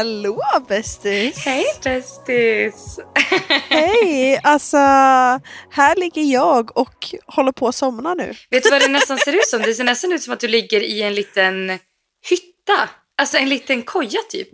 Hello 0.00 0.40
bästis! 0.68 1.38
Hej 1.44 1.64
bästis! 1.84 2.98
Hej! 3.68 4.40
Alltså, 4.42 4.76
här 5.70 5.96
ligger 5.96 6.22
jag 6.22 6.78
och 6.78 7.14
håller 7.26 7.52
på 7.52 7.68
att 7.68 7.74
somna 7.74 8.14
nu. 8.14 8.34
Vet 8.50 8.62
du 8.62 8.70
vad 8.70 8.80
det 8.80 8.88
nästan 8.88 9.18
ser 9.18 9.32
ut 9.32 9.46
som? 9.46 9.62
Det 9.62 9.74
ser 9.74 9.84
nästan 9.84 10.12
ut 10.12 10.22
som 10.22 10.32
att 10.32 10.40
du 10.40 10.48
ligger 10.48 10.80
i 10.80 11.02
en 11.02 11.14
liten 11.14 11.68
hytta. 12.28 12.88
Alltså 13.18 13.36
en 13.38 13.48
liten 13.48 13.82
koja 13.82 14.20
typ. 14.30 14.48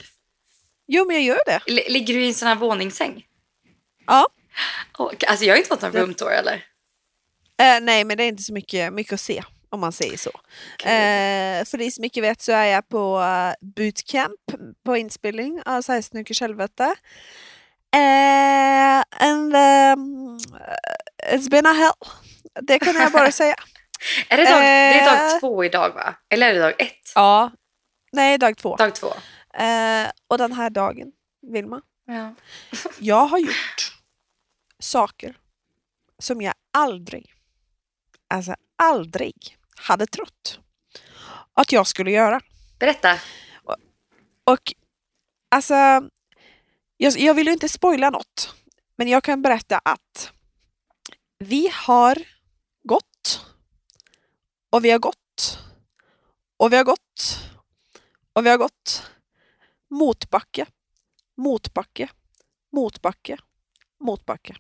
Jo, 0.89 1.05
men 1.07 1.17
jag 1.17 1.25
gör 1.25 1.41
det. 1.47 1.61
L- 1.67 1.81
ligger 1.89 2.15
du 2.15 2.25
i 2.25 2.29
en 2.29 2.35
sån 2.35 2.49
här 2.49 2.57
våningssäng? 2.57 3.25
Ja. 4.07 4.27
Och, 4.99 5.25
alltså 5.29 5.45
jag 5.45 5.53
har 5.53 5.57
inte 5.59 5.69
fått 5.69 5.83
någon 5.83 5.93
Det- 5.93 6.01
roomtour 6.01 6.33
eller? 6.33 6.55
Eh, 7.63 7.81
nej, 7.83 8.05
men 8.05 8.17
det 8.17 8.25
är 8.25 8.29
inte 8.29 8.43
så 8.43 8.53
mycket, 8.53 8.93
mycket 8.93 9.13
att 9.13 9.21
se 9.21 9.43
om 9.73 9.81
man 9.81 9.93
säger 9.93 10.17
så. 10.17 10.31
Eh, 10.89 11.65
för 11.65 11.79
de 11.79 11.91
som 11.91 12.05
inte 12.05 12.21
vet 12.21 12.41
så 12.43 12.53
är 12.53 12.65
jag 12.65 12.89
på 12.89 13.21
eh, 13.21 13.55
bootcamp 13.61 14.41
på 14.85 14.97
inspelning 14.97 15.63
av 15.67 15.83
16 15.83 16.19
veckors 16.19 16.41
helvete. 16.41 16.95
Eh, 17.95 19.03
and 19.29 19.55
um, 19.57 20.39
it's 21.33 21.51
been 21.51 21.67
a 21.67 21.73
hell. 21.73 22.11
Det 22.61 22.79
kan 22.79 22.95
jag 22.95 23.13
bara 23.13 23.33
säga. 23.43 23.55
Är 24.29 24.37
det, 24.37 24.45
dag, 24.45 24.61
det 24.61 24.67
är 24.67 25.15
Eh. 25.15 25.31
dag 25.31 25.41
två 25.41 25.65
idag 25.65 25.91
va? 25.95 26.15
Eller 26.29 26.49
är 26.51 26.55
det 26.55 26.61
dag 26.61 26.75
ett? 26.81 27.13
Ja. 27.15 27.51
Nej, 28.13 28.39
dag 28.39 28.57
två. 28.57 28.77
Dag 28.77 28.95
två. 28.95 29.09
Eh, 29.59 30.11
och 30.29 30.39
den 30.39 30.53
här 30.53 30.71
dagen, 30.71 31.13
Vilma, 31.53 31.83
Ja. 32.07 32.35
jag 32.99 33.27
har 33.27 33.39
gjort 33.39 33.93
saker 34.79 35.37
som 36.19 36.43
jag 36.43 36.55
aldrig, 36.73 37.33
alltså 38.35 38.55
aldrig 38.83 39.57
hade 39.83 40.07
trott 40.07 40.61
att 41.55 41.73
jag 41.73 41.87
skulle 41.87 42.11
göra. 42.11 42.41
Berätta. 42.79 43.19
Och 44.45 44.73
alltså, 45.49 45.75
jag, 46.97 47.19
jag 47.19 47.35
vill 47.35 47.47
ju 47.47 47.53
inte 47.53 47.69
spoila 47.69 48.11
något, 48.11 48.55
men 48.97 49.09
jag 49.09 49.25
kan 49.25 49.43
berätta 49.43 49.79
att 49.79 50.33
vi 51.39 51.71
har 51.73 52.23
gått 52.83 53.47
och 54.71 54.85
vi 54.85 54.91
har 54.91 54.99
gått 54.99 55.59
och 56.57 56.73
vi 56.73 56.77
har 56.77 56.85
gått 56.85 57.49
och 58.33 58.47
vi 58.47 58.51
har 58.51 58.57
gått 58.57 59.11
motbacke, 59.91 60.67
motbacke, 61.37 62.09
motbacke, 62.73 63.39
motbacke. 64.01 64.57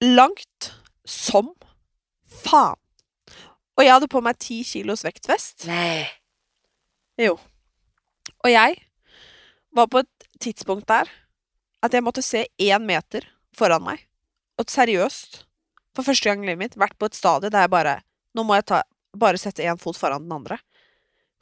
Långt 0.00 0.72
som 1.04 1.54
fan. 2.44 2.76
Och 3.74 3.84
jag 3.84 3.92
hade 3.92 4.08
på 4.08 4.20
mig 4.20 4.34
10 4.38 4.64
kilos 4.64 5.04
väktväst. 5.04 5.64
Nej. 5.66 6.10
Jo. 7.16 7.38
Och 8.38 8.50
jag 8.50 8.88
var 9.70 9.86
på 9.86 9.98
ett 9.98 10.38
tidspunkt 10.40 10.88
där 10.88 11.10
att 11.80 11.92
jag 11.92 12.04
måste 12.04 12.22
se 12.22 12.46
en 12.56 12.86
meter 12.86 13.32
foran 13.56 13.84
mig. 13.84 14.08
Och 14.58 14.70
seriöst, 14.70 15.46
för 15.96 16.02
första 16.02 16.30
gången 16.30 16.44
i 16.44 16.46
livet 16.46 16.58
mitt, 16.58 16.76
varit 16.76 16.98
på 16.98 17.06
ett 17.06 17.14
stadie 17.14 17.50
där 17.50 17.60
jag 17.60 17.70
bara, 17.70 18.02
nu 18.34 18.42
må 18.42 18.54
jag 18.54 18.66
ta, 18.66 18.82
bara 19.12 19.38
sätta 19.38 19.62
en 19.62 19.78
fot 19.78 19.96
foran 19.96 20.22
den 20.22 20.32
andra. 20.32 20.58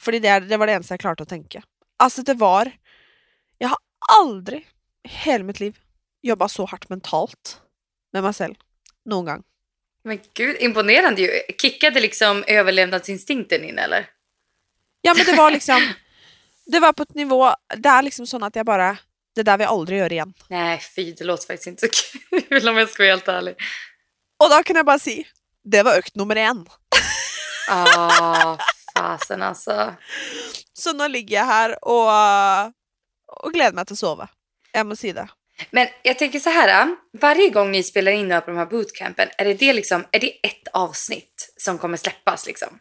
För 0.00 0.12
det, 0.12 0.40
det 0.40 0.56
var 0.56 0.66
det 0.66 0.72
enda 0.72 0.86
jag 0.90 1.00
klarade 1.00 1.22
att 1.22 1.28
tänka. 1.28 1.62
Alltså 1.96 2.22
det 2.22 2.34
var, 2.34 2.72
jag 3.58 3.68
har 3.68 3.78
aldrig 4.20 4.68
i 5.02 5.08
hela 5.08 5.44
mitt 5.44 5.60
liv 5.60 5.78
jobbat 6.22 6.50
så 6.50 6.64
hårt 6.64 6.88
mentalt 6.88 7.60
med 8.12 8.22
mig 8.22 8.32
själv. 8.32 8.54
Någon 9.04 9.24
gång. 9.24 9.42
Men 10.04 10.20
gud, 10.34 10.56
imponerande 10.60 11.22
ju. 11.22 11.40
Kickade 11.62 12.00
liksom 12.00 12.44
överlevnadsinstinkten 12.46 13.64
in 13.64 13.78
eller? 13.78 14.06
Ja 15.00 15.14
men 15.14 15.26
det 15.26 15.32
var 15.32 15.50
liksom, 15.50 15.92
det 16.66 16.80
var 16.80 16.92
på 16.92 17.02
ett 17.02 17.14
nivå, 17.14 17.54
det 17.76 17.88
är 17.88 18.02
liksom 18.02 18.26
sånt 18.26 18.44
att 18.44 18.56
jag 18.56 18.66
bara, 18.66 18.98
det 19.34 19.42
där 19.42 19.58
vi 19.58 19.64
aldrig 19.64 19.98
gör 19.98 20.12
igen. 20.12 20.34
Nej, 20.48 20.80
fy, 20.96 21.12
det 21.12 21.24
låter 21.24 21.46
faktiskt 21.46 21.66
inte 21.66 21.88
så 21.88 21.92
kul 22.48 22.68
om 22.68 22.76
jag 22.76 22.88
ska 22.88 23.02
vara 23.02 23.12
helt 23.12 23.28
ärlig. 23.28 23.54
Och 24.44 24.50
då 24.50 24.62
kan 24.62 24.76
jag 24.76 24.86
bara 24.86 24.98
säga, 24.98 25.24
det 25.64 25.82
var 25.82 25.94
ökt 25.94 26.14
nummer 26.14 26.36
en. 26.36 26.66
Ah, 27.70 28.58
fasen 28.96 29.42
alltså. 29.42 29.94
Så 30.72 30.92
nu 30.92 31.08
ligger 31.08 31.36
jag 31.36 31.44
här 31.44 31.84
och, 31.84 32.10
och 33.44 33.52
gläder 33.52 33.72
mig 33.72 33.82
att 33.82 33.98
sova. 33.98 34.28
Jag 34.72 34.86
måste 34.86 35.00
säga 35.00 35.14
det. 35.14 35.28
Men 35.70 35.88
jag 36.02 36.18
tänker 36.18 36.38
så 36.38 36.50
här, 36.50 36.86
äh, 36.86 36.94
varje 37.20 37.48
gång 37.50 37.70
ni 37.70 37.82
spelar 37.82 38.12
in 38.12 38.28
på 38.28 38.42
de 38.46 38.56
här 38.56 38.66
bootcampen, 38.66 39.28
är 39.38 39.44
det, 39.44 39.54
det, 39.54 39.72
liksom, 39.72 40.04
är 40.10 40.20
det 40.20 40.30
ett 40.46 40.68
avsnitt 40.72 41.52
som 41.56 41.78
kommer 41.78 41.96
släppas 41.96 42.46
liksom? 42.46 42.78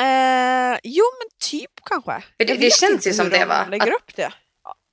Eh, 0.00 0.78
jo 0.82 1.04
men 1.18 1.28
typ 1.50 1.70
kanske. 1.84 2.22
För 2.38 2.44
det- 2.44 2.54
det 2.54 2.72
känns 2.74 3.06
ju 3.06 3.12
som 3.12 3.28
det, 3.28 3.38
de 3.38 3.44
va? 3.44 3.54
Att- 3.80 3.88
upp 3.88 4.16
det. 4.16 4.32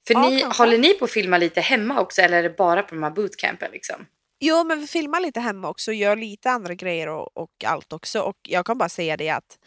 För 0.08 0.14
Ja, 0.14 0.30
ni, 0.30 0.42
kanske. 0.42 0.64
håller 0.64 0.78
ni 0.78 0.94
på 0.94 1.06
att 1.06 1.12
filma 1.12 1.38
lite 1.38 1.62
hemma 1.62 2.00
också 2.00 2.22
eller 2.22 2.38
är 2.38 2.44
det 2.44 2.50
bara 2.58 2.84
på 2.84 2.96
de 2.96 3.04
här 3.04 3.10
bootcampen 3.12 3.72
liksom? 3.72 4.06
Jo 4.40 4.64
men 4.64 4.80
vi 4.80 4.88
filmar 4.88 5.20
lite 5.20 5.40
hemma 5.40 5.70
också, 5.70 5.92
gör 5.94 6.16
lite 6.16 6.50
andra 6.52 6.74
grejer 6.74 7.08
och, 7.10 7.38
och 7.38 7.52
allt 7.66 7.94
också. 7.94 8.20
Och 8.22 8.36
jag 8.42 8.66
kan 8.66 8.78
bara 8.78 8.90
säga 8.90 9.18
det 9.18 9.30
att 9.30 9.58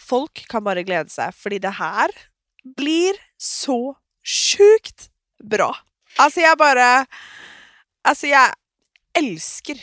folk 0.00 0.46
kan 0.48 0.64
bara 0.64 0.82
glädja 0.82 1.08
sig 1.08 1.32
för 1.32 1.50
det 1.50 1.68
här 1.68 2.10
blir 2.76 3.14
så 3.36 3.96
sjukt 4.56 5.10
bra. 5.44 5.76
Alltså 6.20 6.40
jag 6.40 6.58
bara, 6.58 7.06
alltså 8.04 8.26
jag 8.26 8.48
älskar 9.18 9.76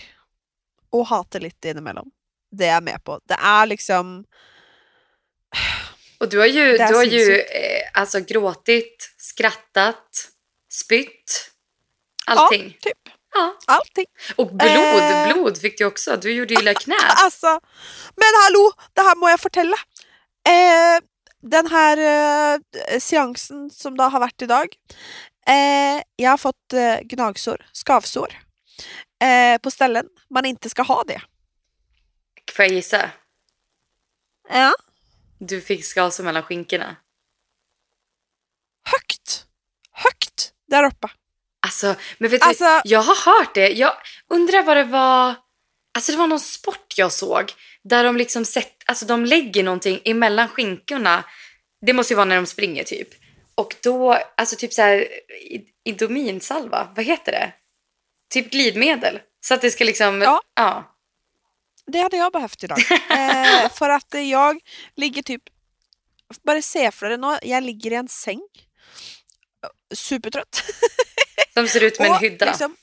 att 1.02 1.08
hata 1.08 1.40
lite 1.40 1.70
emellan. 1.70 2.06
Det 2.52 2.66
är 2.66 2.74
jag 2.74 2.84
med 2.84 3.03
på. 3.03 3.20
Det 3.25 3.34
är 3.34 3.66
liksom, 3.66 4.25
Och 6.20 6.30
du 6.30 6.40
har 6.40 6.46
ju, 6.46 6.78
Det 6.78 6.88
du 6.88 6.96
har 6.96 7.03
ju 7.03 7.40
eh, 7.40 7.81
alltså 7.94 8.20
gråtit, 8.20 9.14
skrattat, 9.18 10.28
spytt, 10.72 11.52
allting. 12.26 12.78
ja, 12.81 12.90
typ 12.90 13.14
Ja. 13.34 13.58
allting. 13.68 14.06
Och 14.36 14.47
blod, 14.47 14.62
Eh. 15.02 15.34
blod 15.34 15.58
fick 15.62 15.78
du 15.78 15.86
också. 15.86 16.18
Du 16.18 16.31
gjorde 16.34 16.53
ju 16.53 16.59
illa 16.59 16.74
knät. 16.84 16.97
Alltså, 17.24 17.47
men 18.16 18.31
hallå, 18.44 18.72
det 18.94 19.02
här 19.02 19.16
må 19.16 19.30
jag 19.30 19.40
fortälla. 19.40 19.78
Eh, 20.47 21.02
den 21.42 21.68
här 21.68 21.97
eh, 22.94 23.00
seansen 23.00 23.70
som 23.70 23.97
då 23.97 24.03
har 24.03 24.20
varit 24.20 24.42
idag. 24.42 24.68
Eh, 25.47 26.03
jag 26.16 26.30
har 26.30 26.38
fått 26.38 26.74
eh, 26.74 27.00
gnagsår, 27.02 27.66
skavsår 27.72 28.34
eh, 29.24 29.62
på 29.62 29.72
ställen 29.72 30.06
man 30.30 30.46
inte 30.46 30.69
ska 30.69 30.81
ha 30.81 31.03
det. 31.03 31.22
Får 32.53 32.66
jag 32.66 32.74
gissa? 32.74 33.09
Ja. 34.50 34.74
Du 35.40 35.62
fick 35.62 35.85
skavsår 35.85 36.24
mellan 36.24 36.44
skinkorna. 36.44 36.96
Högt, 38.90 39.46
högt 39.91 40.53
där 40.68 40.84
uppe. 40.84 41.08
Alltså, 41.59 41.96
men 42.18 42.29
vet 42.31 42.44
Alltså- 42.44 42.81
du, 42.84 42.90
jag 42.90 43.02
har 43.02 43.40
hört 43.40 43.56
det. 43.56 43.69
Jag 43.69 43.94
undrar 44.28 44.64
vad 44.64 44.78
det 44.78 44.84
var. 44.84 45.35
Alltså 45.94 46.12
det 46.12 46.18
var 46.18 46.28
någon 46.28 46.40
sport 46.40 46.94
jag 46.97 47.12
såg 47.12 47.53
där 47.84 48.03
de 48.03 48.18
liksom 48.18 48.46
sett, 48.46 48.84
alltså 48.85 49.06
de 49.06 49.25
lägger 49.25 49.64
någonting 49.64 50.02
emellan 50.06 50.47
skinkorna. 50.47 51.24
Det 51.81 51.94
måste 51.94 52.14
ju 52.14 52.16
vara 52.16 52.25
när 52.25 52.35
de 52.35 52.46
springer 52.46 52.84
typ. 52.84 53.09
Och 53.57 53.75
då, 53.84 54.13
alltså 54.38 54.56
typ 54.56 54.73
så 54.73 54.81
här 54.81 54.97
i- 55.31 55.73
Idominsalva, 55.84 56.94
vad 56.95 57.06
heter 57.06 57.31
det? 57.31 57.53
Typ 58.34 58.51
glidmedel. 58.51 59.19
Så 59.45 59.53
att 59.53 59.62
det 59.62 59.72
ska 59.72 59.84
liksom, 59.84 60.22
Ja. 60.22 60.41
ja. 60.56 60.94
Det 61.85 62.00
hade 62.00 62.17
jag 62.17 62.31
behövt 62.34 62.63
idag. 62.63 62.78
Eh, 63.12 63.69
för 63.69 63.90
att 63.90 64.13
jag 64.29 64.59
ligger 64.96 65.22
typ, 65.23 65.44
bara 66.44 66.62
se 66.62 66.91
för 66.91 67.09
det 67.09 67.17
nu, 67.17 67.38
jag 67.41 67.64
ligger 67.64 67.91
i 67.91 67.96
en 67.96 68.08
säng. 68.08 68.41
Supertrött. 69.96 70.64
De 71.55 71.67
ser 71.67 71.84
ut 71.84 71.99
med 71.99 72.08
en 72.08 72.14
Och 72.14 72.22
hydda. 72.22 72.46
Liksom, 72.46 72.76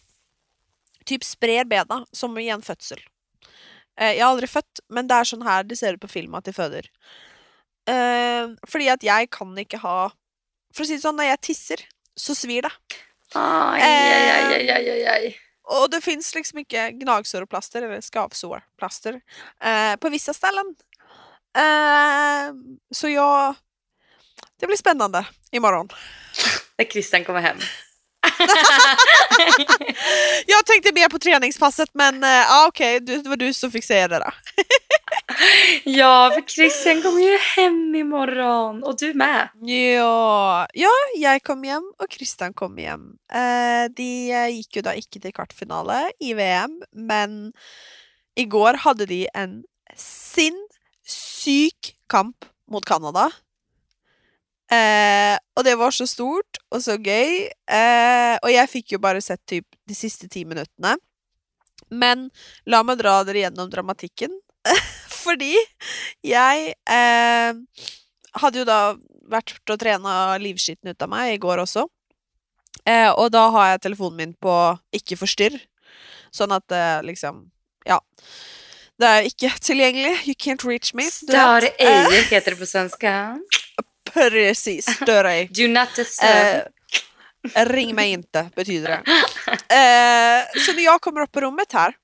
typ 1.04 1.24
sprer 1.24 1.64
benen 1.64 2.06
som 2.12 2.38
i 2.38 2.48
en 2.48 2.62
födsel. 2.62 3.00
Eh, 4.00 4.12
jag 4.12 4.26
har 4.26 4.30
aldrig 4.32 4.50
fött, 4.50 4.80
men 4.88 5.08
det 5.08 5.14
är 5.14 5.24
sån 5.24 5.42
här 5.42 5.64
det 5.64 5.76
ser 5.76 5.94
ut 5.94 6.00
på 6.00 6.08
film 6.08 6.34
att 6.34 6.44
de 6.44 6.52
föder. 6.52 6.90
Eh, 7.88 8.48
fordi 8.68 8.88
att 8.90 9.02
jag 9.02 9.30
kan 9.30 9.58
inte 9.58 9.76
ha 9.76 10.12
För 10.76 10.82
att 10.82 10.88
säga 10.88 11.00
så, 11.00 11.12
när 11.12 11.24
jag 11.24 11.40
tisser 11.40 11.80
så 12.16 12.34
svir 12.34 12.62
det. 12.62 12.70
Aj, 13.34 13.80
Eh. 13.82 14.48
aj, 14.48 14.70
aj, 14.70 15.06
aj. 15.06 15.38
Och 15.62 15.90
det 15.90 16.00
finns 16.00 16.34
liksom 16.34 16.58
inte 16.58 16.90
gnagsårplaster 16.90 17.82
eller 17.82 18.00
skavsårplaster 18.00 19.20
eh, 19.64 19.96
på 19.96 20.08
vissa 20.08 20.34
ställen. 20.34 20.74
Eh, 21.56 22.54
så 22.94 23.08
jag... 23.08 23.54
Det 24.60 24.66
blir 24.66 24.76
spännande 24.76 25.26
imorgon. 25.50 25.88
När 26.78 26.84
Christian 26.84 27.24
kommer 27.24 27.40
hem. 27.40 27.56
Jag 30.46 30.66
tänkte 30.66 30.92
mer 30.92 31.08
på 31.08 31.18
träningspasset 31.18 31.88
men 31.92 32.24
eh, 32.24 32.66
okej, 32.68 33.00
det 33.00 33.28
var 33.28 33.36
du 33.36 33.52
som 33.52 33.70
fick 33.70 33.84
säga 33.84 34.08
det 34.08 34.18
då. 34.18 34.30
Ja, 35.84 36.30
för 36.34 36.40
Christian 36.40 37.02
kommer 37.02 37.20
ju 37.20 37.38
hem 37.56 37.94
imorgon. 37.94 38.82
Och 38.82 38.98
du 38.98 39.14
med. 39.14 39.48
Ja, 39.60 40.66
ja, 40.74 40.90
jag 41.16 41.42
kom 41.42 41.62
hem 41.62 41.92
och 41.98 42.06
Christian 42.10 42.54
kom 42.54 42.76
hem. 42.76 43.00
Eh, 43.32 43.90
de 43.96 44.48
gick 44.50 44.76
ju 44.76 44.82
då 44.82 44.92
inte 44.92 45.20
till 45.20 45.32
kvartfinale 45.32 46.10
i 46.20 46.34
VM, 46.34 46.82
men 46.92 47.52
igår 48.34 48.74
hade 48.74 49.06
de 49.06 49.28
en 49.34 49.64
sinnssyk 49.96 51.96
kamp 52.06 52.36
mot 52.70 52.84
Kanada. 52.84 53.30
Eh, 54.70 55.38
och 55.56 55.64
det 55.64 55.74
var 55.74 55.90
så 55.90 56.06
stort 56.06 56.56
och 56.68 56.84
så 56.84 56.96
gøy. 56.96 57.48
Eh, 57.70 58.38
och 58.42 58.50
jag 58.50 58.70
fick 58.70 58.92
ju 58.92 58.98
bara 58.98 59.20
sett 59.20 59.46
typ 59.46 59.66
de 59.88 59.94
sista 59.94 60.28
tio 60.28 60.44
minuterna. 60.44 60.98
Men 61.88 62.30
låt 62.64 62.86
mig 62.86 62.96
dra 62.96 63.20
er 63.20 63.34
igenom 63.34 63.70
dramatiken. 63.70 64.40
Fordi 65.24 65.54
jeg 66.24 66.74
eh, 66.84 67.52
hadde 68.40 68.60
jo 68.60 68.68
da 68.68 68.80
vært 69.32 69.56
og 69.72 69.80
trena 69.80 70.36
livskitten 70.40 70.92
ut 70.92 71.04
av 71.04 71.10
meg 71.10 71.34
i 71.34 71.40
går 71.40 71.62
også. 71.64 71.86
Eh, 72.84 73.10
og 73.10 73.30
da 73.32 73.46
har 73.54 73.70
jeg 73.72 73.86
telefonen 73.86 74.18
min 74.20 74.34
på 74.36 74.54
ikke 74.92 75.16
forstyrr, 75.16 75.56
sånn 76.34 76.52
at 76.52 76.66
det 76.68 76.86
liksom 77.08 77.46
Ja. 77.88 77.98
Det 78.96 79.08
er 79.10 79.26
ikke 79.26 79.50
tilgjengelig. 79.60 80.12
You 80.28 80.34
can't 80.38 80.62
reach 80.64 80.94
me. 80.94 81.02
vet. 81.02 81.12
Stör 81.12 81.64
ej 81.78 82.22
heter 82.30 82.50
det 82.50 82.56
på 82.56 82.66
svenska. 82.66 83.38
Precis, 84.12 84.86
stör 84.86 85.24
ej. 85.24 85.48
Do 85.52 85.68
not 85.68 85.88
disturb. 85.96 86.68
Eh, 87.54 87.66
ring 87.66 87.94
mig 87.94 88.12
inte, 88.12 88.50
betyder 88.56 88.88
det. 88.88 89.02
Eh, 89.74 90.60
så 90.66 90.72
när 90.72 90.84
jag 90.84 91.00
kommer 91.00 91.20
upp 91.20 91.32
på 91.32 91.40
rummet 91.40 91.72
här 91.72 91.94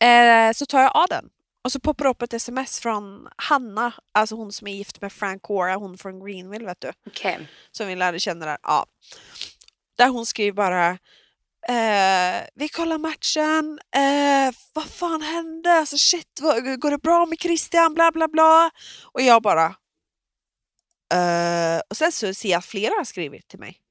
eh, 0.00 0.52
så 0.52 0.66
tar 0.66 0.82
jag 0.82 0.96
av 0.96 1.08
den. 1.08 1.28
Och 1.64 1.72
så 1.72 1.80
poppar 1.80 2.04
det 2.04 2.10
upp 2.10 2.22
ett 2.22 2.32
sms 2.32 2.80
från 2.80 3.28
Hanna, 3.36 3.92
alltså 4.12 4.34
hon 4.34 4.52
som 4.52 4.66
är 4.66 4.72
gift 4.72 5.00
med 5.00 5.12
Frank 5.12 5.42
Cora, 5.42 5.74
hon 5.74 5.98
från 5.98 6.24
Greenville 6.24 6.64
vet 6.66 6.80
du. 6.80 6.92
Okej. 7.06 7.48
Som 7.70 7.86
vi 7.86 7.96
lärde 7.96 8.20
känna 8.20 8.46
där. 8.46 8.58
Ja. 8.62 8.86
Där 9.96 10.08
hon 10.08 10.26
skriver 10.26 10.52
bara 10.52 10.90
eh, 11.68 12.46
Vi 12.54 12.68
kollar 12.68 12.98
matchen, 12.98 13.80
eh, 13.96 14.54
vad 14.72 14.84
fan 14.84 15.22
hände? 15.22 15.72
Alltså 15.72 15.98
shit, 15.98 16.38
vad, 16.40 16.80
går 16.80 16.90
det 16.90 16.98
bra 16.98 17.26
med 17.26 17.38
Christian? 17.40 17.94
Bla 17.94 18.12
bla 18.12 18.28
bla. 18.28 18.70
Och 19.12 19.22
jag 19.22 19.42
bara 19.42 19.66
eh, 21.14 21.80
Och 21.90 21.96
sen 21.96 22.12
så 22.12 22.34
ser 22.34 22.48
jag 22.50 22.58
att 22.58 22.64
flera 22.64 22.94
har 22.94 23.04
skrivit 23.04 23.48
till 23.48 23.58
mig. 23.58 23.81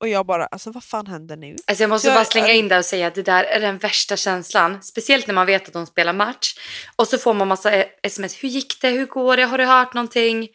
Och 0.00 0.08
jag 0.08 0.26
bara, 0.26 0.46
alltså 0.46 0.70
vad 0.70 0.84
fan 0.84 1.06
händer 1.06 1.36
nu? 1.36 1.56
Alltså 1.66 1.82
jag 1.82 1.88
måste 1.90 2.08
jag- 2.08 2.16
bara 2.16 2.24
slänga 2.24 2.52
in 2.52 2.68
där 2.68 2.78
och 2.78 2.84
säga 2.84 3.06
att 3.06 3.14
det 3.14 3.22
där 3.22 3.44
är 3.44 3.60
den 3.60 3.78
värsta 3.78 4.16
känslan. 4.16 4.82
Speciellt 4.82 5.26
när 5.26 5.34
man 5.34 5.46
vet 5.46 5.66
att 5.66 5.72
de 5.72 5.86
spelar 5.86 6.12
match. 6.12 6.54
Och 6.96 7.08
så 7.08 7.18
får 7.18 7.34
man 7.34 7.48
massa 7.48 7.72
eh, 7.72 7.86
sms. 8.02 8.42
Hur 8.44 8.48
gick 8.48 8.80
det? 8.80 8.88
Hur 8.90 9.06
går 9.06 9.36
det? 9.36 9.44
Har 9.44 9.58
du 9.58 9.64
hört 9.64 9.94
någonting? 9.94 10.48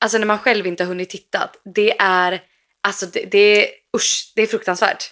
Alltså 0.00 0.18
när 0.18 0.26
man 0.26 0.38
själv 0.38 0.66
inte 0.66 0.82
har 0.84 0.88
hunnit 0.88 1.10
titta. 1.10 1.50
Det 1.74 1.96
är, 2.00 2.42
alltså 2.82 3.06
det, 3.06 3.24
det 3.30 3.38
är, 3.38 3.68
usch, 3.96 4.32
det 4.36 4.42
är 4.42 4.46
fruktansvärt. 4.46 5.10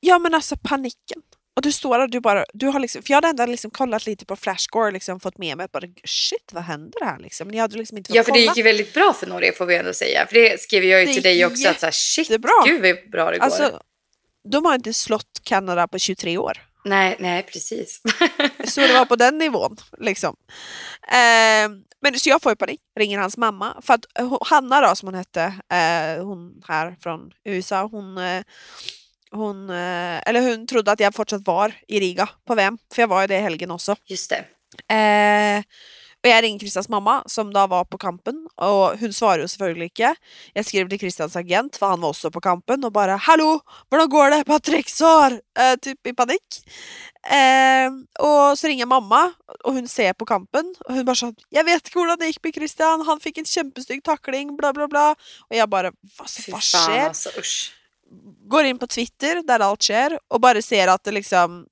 Ja 0.00 0.18
men 0.18 0.34
alltså 0.34 0.56
paniken. 0.56 1.22
Och 1.56 1.62
du 1.62 1.72
står 1.72 1.98
där 1.98 2.04
och 2.04 2.10
du 2.10 2.20
bara, 2.20 2.44
du 2.54 2.66
har 2.66 2.80
liksom, 2.80 3.02
för 3.02 3.10
jag 3.10 3.16
hade 3.16 3.28
ändå 3.28 3.46
liksom 3.46 3.70
kollat 3.70 4.06
lite 4.06 4.26
på 4.26 4.36
Flashscore 4.36 4.86
och 4.86 4.92
liksom 4.92 5.20
fått 5.20 5.38
med 5.38 5.56
mig 5.56 5.64
att 5.64 5.72
bara 5.72 5.86
shit 6.04 6.50
vad 6.52 6.62
händer 6.62 7.04
här 7.04 7.18
liksom? 7.18 7.54
Jag 7.54 7.60
hade 7.60 7.76
liksom 7.76 7.98
inte 7.98 8.12
Ja 8.12 8.24
för 8.24 8.32
det 8.32 8.40
gick 8.40 8.56
ju 8.56 8.62
väldigt 8.62 8.94
bra 8.94 9.12
för 9.12 9.26
Norge 9.26 9.52
får 9.52 9.66
vi 9.66 9.76
ändå 9.76 9.92
säga. 9.92 10.26
För 10.26 10.34
det 10.34 10.60
skrev 10.60 10.84
jag 10.84 11.00
ju 11.00 11.06
Det 11.06 11.12
till 11.12 11.22
dig 11.22 11.46
också. 11.46 11.68
Att 11.68 11.80
så 11.80 11.86
här, 11.86 11.92
shit, 11.92 12.30
jättebra. 12.30 12.50
gud 12.66 12.82
vad 12.82 13.10
bra 13.10 13.30
det 13.30 13.38
går. 13.38 13.44
Alltså, 13.44 13.80
de 14.52 14.64
har 14.64 14.74
inte 14.74 14.94
slått 14.94 15.40
Kanada 15.44 15.88
på 15.88 15.98
23 15.98 16.38
år. 16.38 16.52
nej, 16.84 17.16
nej 17.18 17.42
precis. 17.42 18.02
Så 18.64 18.80
det 18.80 18.92
var 18.92 19.04
på 19.04 19.16
den 19.16 19.38
nivån. 19.38 19.76
Liksom. 19.98 20.36
Eh, 21.08 21.70
men 22.02 22.18
så 22.18 22.28
jag 22.28 22.42
får 22.42 22.52
ju 22.52 22.56
panik, 22.56 22.80
ringer 22.98 23.18
hans 23.18 23.36
mamma. 23.36 23.76
För 23.82 23.94
att 23.94 24.04
eh, 24.18 24.38
Hanna 24.40 24.80
då 24.88 24.96
som 24.96 25.06
hon 25.08 25.14
hette, 25.14 25.42
eh, 25.72 26.24
hon 26.24 26.62
här 26.68 26.96
från 27.02 27.30
USA, 27.44 27.82
hon, 27.92 28.18
eh, 28.18 28.42
hon, 29.32 29.70
eh, 29.70 30.20
eller 30.26 30.50
hon 30.50 30.66
trodde 30.66 30.92
att 30.92 31.00
jag 31.00 31.14
fortsatt 31.14 31.46
var 31.46 31.74
i 31.88 32.00
Riga 32.00 32.28
på 32.44 32.54
VM. 32.54 32.78
För 32.94 33.02
jag 33.02 33.08
var 33.08 33.20
ju 33.20 33.26
det 33.26 33.36
i 33.36 33.40
helgen 33.40 33.70
också. 33.70 33.96
Just 34.06 34.30
det. 34.30 34.44
Eh, 34.94 35.62
og 36.20 36.28
jeg 36.28 36.42
ringer 36.44 36.60
Kristians 36.60 36.88
mamma, 36.92 37.22
som 37.32 37.48
da 37.52 37.62
var 37.70 37.86
på 37.88 37.96
kampen, 38.00 38.42
og 38.60 38.98
hun 39.00 39.12
svarer 39.16 39.40
jo 39.40 39.48
selvfølgelig 39.48 39.86
ikke. 39.88 40.10
Jeg 40.58 40.66
skriver 40.68 40.90
til 40.92 41.00
Kristians 41.00 41.36
agent, 41.40 41.78
for 41.80 41.94
han 41.94 42.02
var 42.02 42.12
også 42.12 42.30
på 42.34 42.42
kampen, 42.44 42.84
og 42.84 42.92
bare 42.92 43.16
'Hallo, 43.16 43.60
hvordan 43.88 44.08
går 44.08 44.30
det? 44.30 44.46
Patrick 44.46 44.88
svar!' 44.88 45.40
Eh, 45.56 45.76
typ 45.76 45.98
i 46.06 46.12
panikk. 46.12 46.60
Eh, 47.24 47.88
og 48.20 48.56
så 48.56 48.68
ringer 48.68 48.86
mamma, 48.86 49.32
og 49.64 49.72
hun 49.72 49.86
ser 49.88 50.12
på 50.12 50.26
kampen, 50.26 50.74
og 50.86 50.94
hun 50.94 51.04
bare 51.06 51.16
sånn 51.16 51.36
'Jeg 51.50 51.64
vet 51.64 51.88
ikke 51.88 52.00
hvordan 52.00 52.18
det 52.18 52.34
gikk 52.34 52.44
med 52.44 52.54
Christian, 52.54 53.06
han 53.06 53.20
fikk 53.20 53.38
en 53.38 53.44
kjempestygg 53.44 54.02
takling', 54.02 54.56
bla, 54.58 54.72
bla, 54.72 54.86
bla. 54.86 55.14
'Hva, 55.50 55.88
Fy 56.28 56.52
hva 56.52 56.60
fan 56.60 56.60
skjer?' 56.60 57.08
alltså 57.08 57.30
usch. 57.38 57.79
Går 58.50 58.70
inn 58.70 58.80
på 58.80 58.88
Twitter, 58.90 59.42
der 59.46 59.62
alt 59.64 59.86
skjer, 59.86 60.16
og 60.30 60.42
bare 60.42 60.62
ser 60.64 60.90
at 60.92 61.04
det 61.06 61.14
liksom 61.20 61.62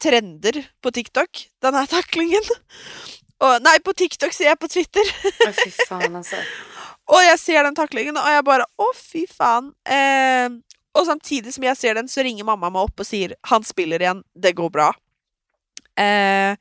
trender 0.00 0.60
på 0.82 0.92
TikTok, 0.94 1.44
den 1.62 1.76
her 1.78 1.86
taklingen. 1.90 2.50
Og, 3.40 3.62
nei, 3.64 3.78
på 3.82 3.94
TikTok 3.96 4.34
sier 4.36 4.52
jeg 4.52 4.60
på 4.60 4.68
Twitter. 4.70 5.12
Fy 5.56 5.70
fan 5.86 6.18
alltså. 6.20 6.40
Og 7.10 7.18
jeg 7.24 7.38
ser 7.42 7.64
den 7.66 7.74
taklingen, 7.74 8.14
og 8.14 8.26
jeg 8.30 8.42
bare 8.46 8.66
Å, 8.78 8.86
fy 8.94 9.24
faen. 9.26 9.72
Eh, 9.82 10.46
og 10.94 11.06
samtidig 11.08 11.50
som 11.56 11.64
jeg 11.66 11.78
ser 11.80 11.96
den, 11.98 12.10
så 12.10 12.22
ringer 12.22 12.46
mamma 12.46 12.70
meg 12.70 12.86
opp 12.86 13.02
og 13.02 13.08
sier 13.08 13.34
Han 13.50 13.66
spiller 13.66 14.02
igjen, 14.02 14.20
det 14.38 14.52
går 14.58 14.70
bra. 14.70 14.92
Eh, 15.98 16.54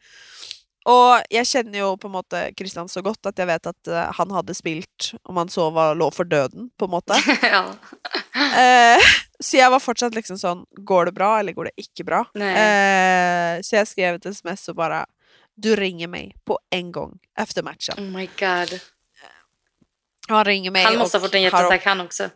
og 0.90 1.22
jeg 1.30 1.46
kjenner 1.46 1.82
jo 1.84 1.90
på 2.02 2.10
en 2.10 2.16
måte 2.16 2.42
Kristian 2.58 2.90
så 2.90 3.04
godt 3.06 3.30
at 3.30 3.40
jeg 3.40 3.50
vet 3.50 3.70
at 3.72 3.92
eh, 3.92 4.12
han 4.18 4.34
hadde 4.34 4.56
spilt 4.58 5.12
om 5.24 5.38
han 5.38 5.52
så 5.54 5.70
var 5.76 5.98
lå 5.98 6.10
for 6.16 6.30
døden, 6.30 6.70
på 6.80 6.90
en 6.90 6.94
måte. 6.96 7.18
ja. 7.54 7.64
Eh, 8.34 9.10
så 9.40 9.60
jeg 9.60 9.72
var 9.72 9.80
fortsatt 9.84 10.16
liksom 10.16 10.38
sånn 10.40 10.62
Går 10.88 11.10
det 11.10 11.14
bra, 11.16 11.30
eller 11.40 11.54
går 11.56 11.70
det 11.70 11.86
ikke 11.86 12.06
bra? 12.08 12.24
Eh, 12.36 13.60
så 13.64 13.80
jeg 13.80 13.90
skrev 13.90 14.18
et 14.18 14.28
sms 14.32 14.66
og 14.72 14.80
bare 14.80 15.04
Du 15.56 15.72
ringer 15.76 16.12
meg 16.12 16.34
på 16.48 16.58
en 16.76 16.92
gång 16.92 17.14
efter 17.38 17.64
matchen. 17.64 18.00
Oh 18.00 18.10
my 18.12 18.28
god. 18.40 18.80
Han 20.30 20.46
ringer 20.46 20.72
mig 20.72 20.84
Han 20.84 20.98
måste 20.98 21.18
ha 21.18 21.20
och 21.20 21.28
fått 21.28 21.36
en 21.36 21.42
hjärtattack 21.42 21.86
han 21.86 22.02
också. 22.02 22.30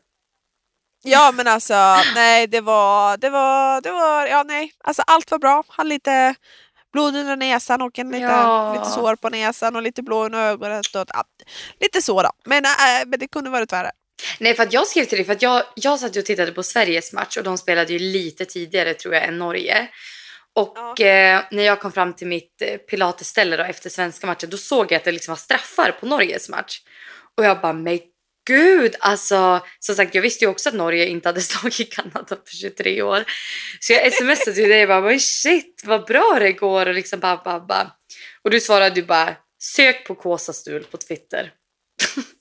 Ja 1.03 1.31
men 1.31 1.47
alltså, 1.47 1.73
nej 2.15 2.47
det 2.47 2.61
var, 2.61 3.17
det 3.17 3.29
var, 3.29 3.81
det 3.81 3.91
var, 3.91 4.25
ja 4.27 4.44
nej. 4.44 4.71
Alltså 4.83 5.01
allt 5.07 5.31
var 5.31 5.39
bra. 5.39 5.63
Han 5.67 5.89
lite 5.89 6.35
blod 6.94 7.16
under 7.16 7.36
näsan 7.36 7.81
och 7.81 8.00
en 8.00 8.12
lite, 8.12 8.24
Ja. 8.24 8.74
lite 8.74 8.90
sår 8.90 9.16
på 9.16 9.30
näsan 9.30 9.75
och 9.75 9.81
lite 9.81 10.04
blå 10.04 10.25
under 10.25 10.40
ögonet. 10.40 10.95
Och, 10.95 11.06
ja, 11.13 11.24
lite 11.80 12.01
så 12.01 12.24
då. 12.24 12.30
Men, 12.45 12.66
äh, 12.66 12.72
men 13.06 13.19
det 13.19 13.28
kunde 13.28 13.50
varit 13.50 13.74
värre. 13.74 13.92
Nej, 14.40 14.54
för 14.54 14.64
att 14.64 14.73
jag 14.73 14.88
skrev 14.88 15.06
till 15.06 15.18
dig 15.18 15.26
för 15.26 15.33
att 15.33 15.42
jag, 15.42 15.64
jag 15.76 16.00
satt 16.00 16.16
och 16.18 16.26
tittade 16.26 16.52
på 16.52 16.64
Sveriges 16.64 17.14
match 17.14 17.38
och 17.38 17.44
de 17.44 17.57
spelade 17.57 17.94
ju 17.94 18.00
lite 18.00 18.45
tidigare 18.45 18.94
tror 18.94 19.14
jag 19.14 19.23
än 19.23 19.38
Norge. 19.40 19.88
Och 20.56 20.73
Ja. 20.76 21.06
eh, 21.06 21.42
när 21.52 21.64
jag 21.64 21.81
kom 21.81 21.92
fram 21.92 22.14
till 22.14 22.28
mitt 22.28 22.62
eh, 22.62 22.78
pilatesställe 22.78 23.57
då 23.57 23.64
efter 23.64 23.90
svenska 23.90 24.28
matchen 24.28 24.50
då 24.50 24.57
såg 24.57 24.92
jag 24.92 24.97
att 24.97 25.04
det 25.04 25.12
liksom 25.12 25.31
var 25.31 25.38
straffar 25.38 25.92
på 26.00 26.06
Norges 26.06 26.50
match. 26.50 26.80
Och 27.38 27.45
jag 27.45 27.62
bara, 27.62 27.73
men 27.73 27.83
gud 28.45 28.95
alltså. 29.00 29.66
Som 29.80 29.95
sagt, 29.95 30.16
jag 30.16 30.21
visste 30.21 30.45
ju 30.45 30.52
också 30.52 30.69
att 30.69 30.76
Norge 30.76 31.06
inte 31.06 31.30
hade 31.30 31.42
slagit 31.52 31.94
Kanada 31.94 32.35
på 32.35 32.52
23 32.52 33.02
år. 33.02 33.23
Så 33.80 33.94
jag 33.94 34.14
smsade 34.14 34.56
till 34.56 34.69
dig 34.69 34.81
och 34.81 34.88
bara, 34.88 35.02
men 35.02 35.19
shit 35.19 35.81
vad 35.85 36.06
bra 36.06 36.38
det 36.40 36.52
går 36.52 36.85
och 36.85 36.94
liksom 36.94 37.19
bara, 37.19 37.42
bara, 37.44 37.59
bara. 37.59 37.92
Och 38.42 38.50
du 38.50 38.59
svarade 38.59 38.95
du 38.95 39.04
bara, 39.04 39.35
sök 39.62 40.07
på 40.07 40.16
Kåsastul 40.16 40.83
på 40.83 40.97
Twitter. 40.97 41.54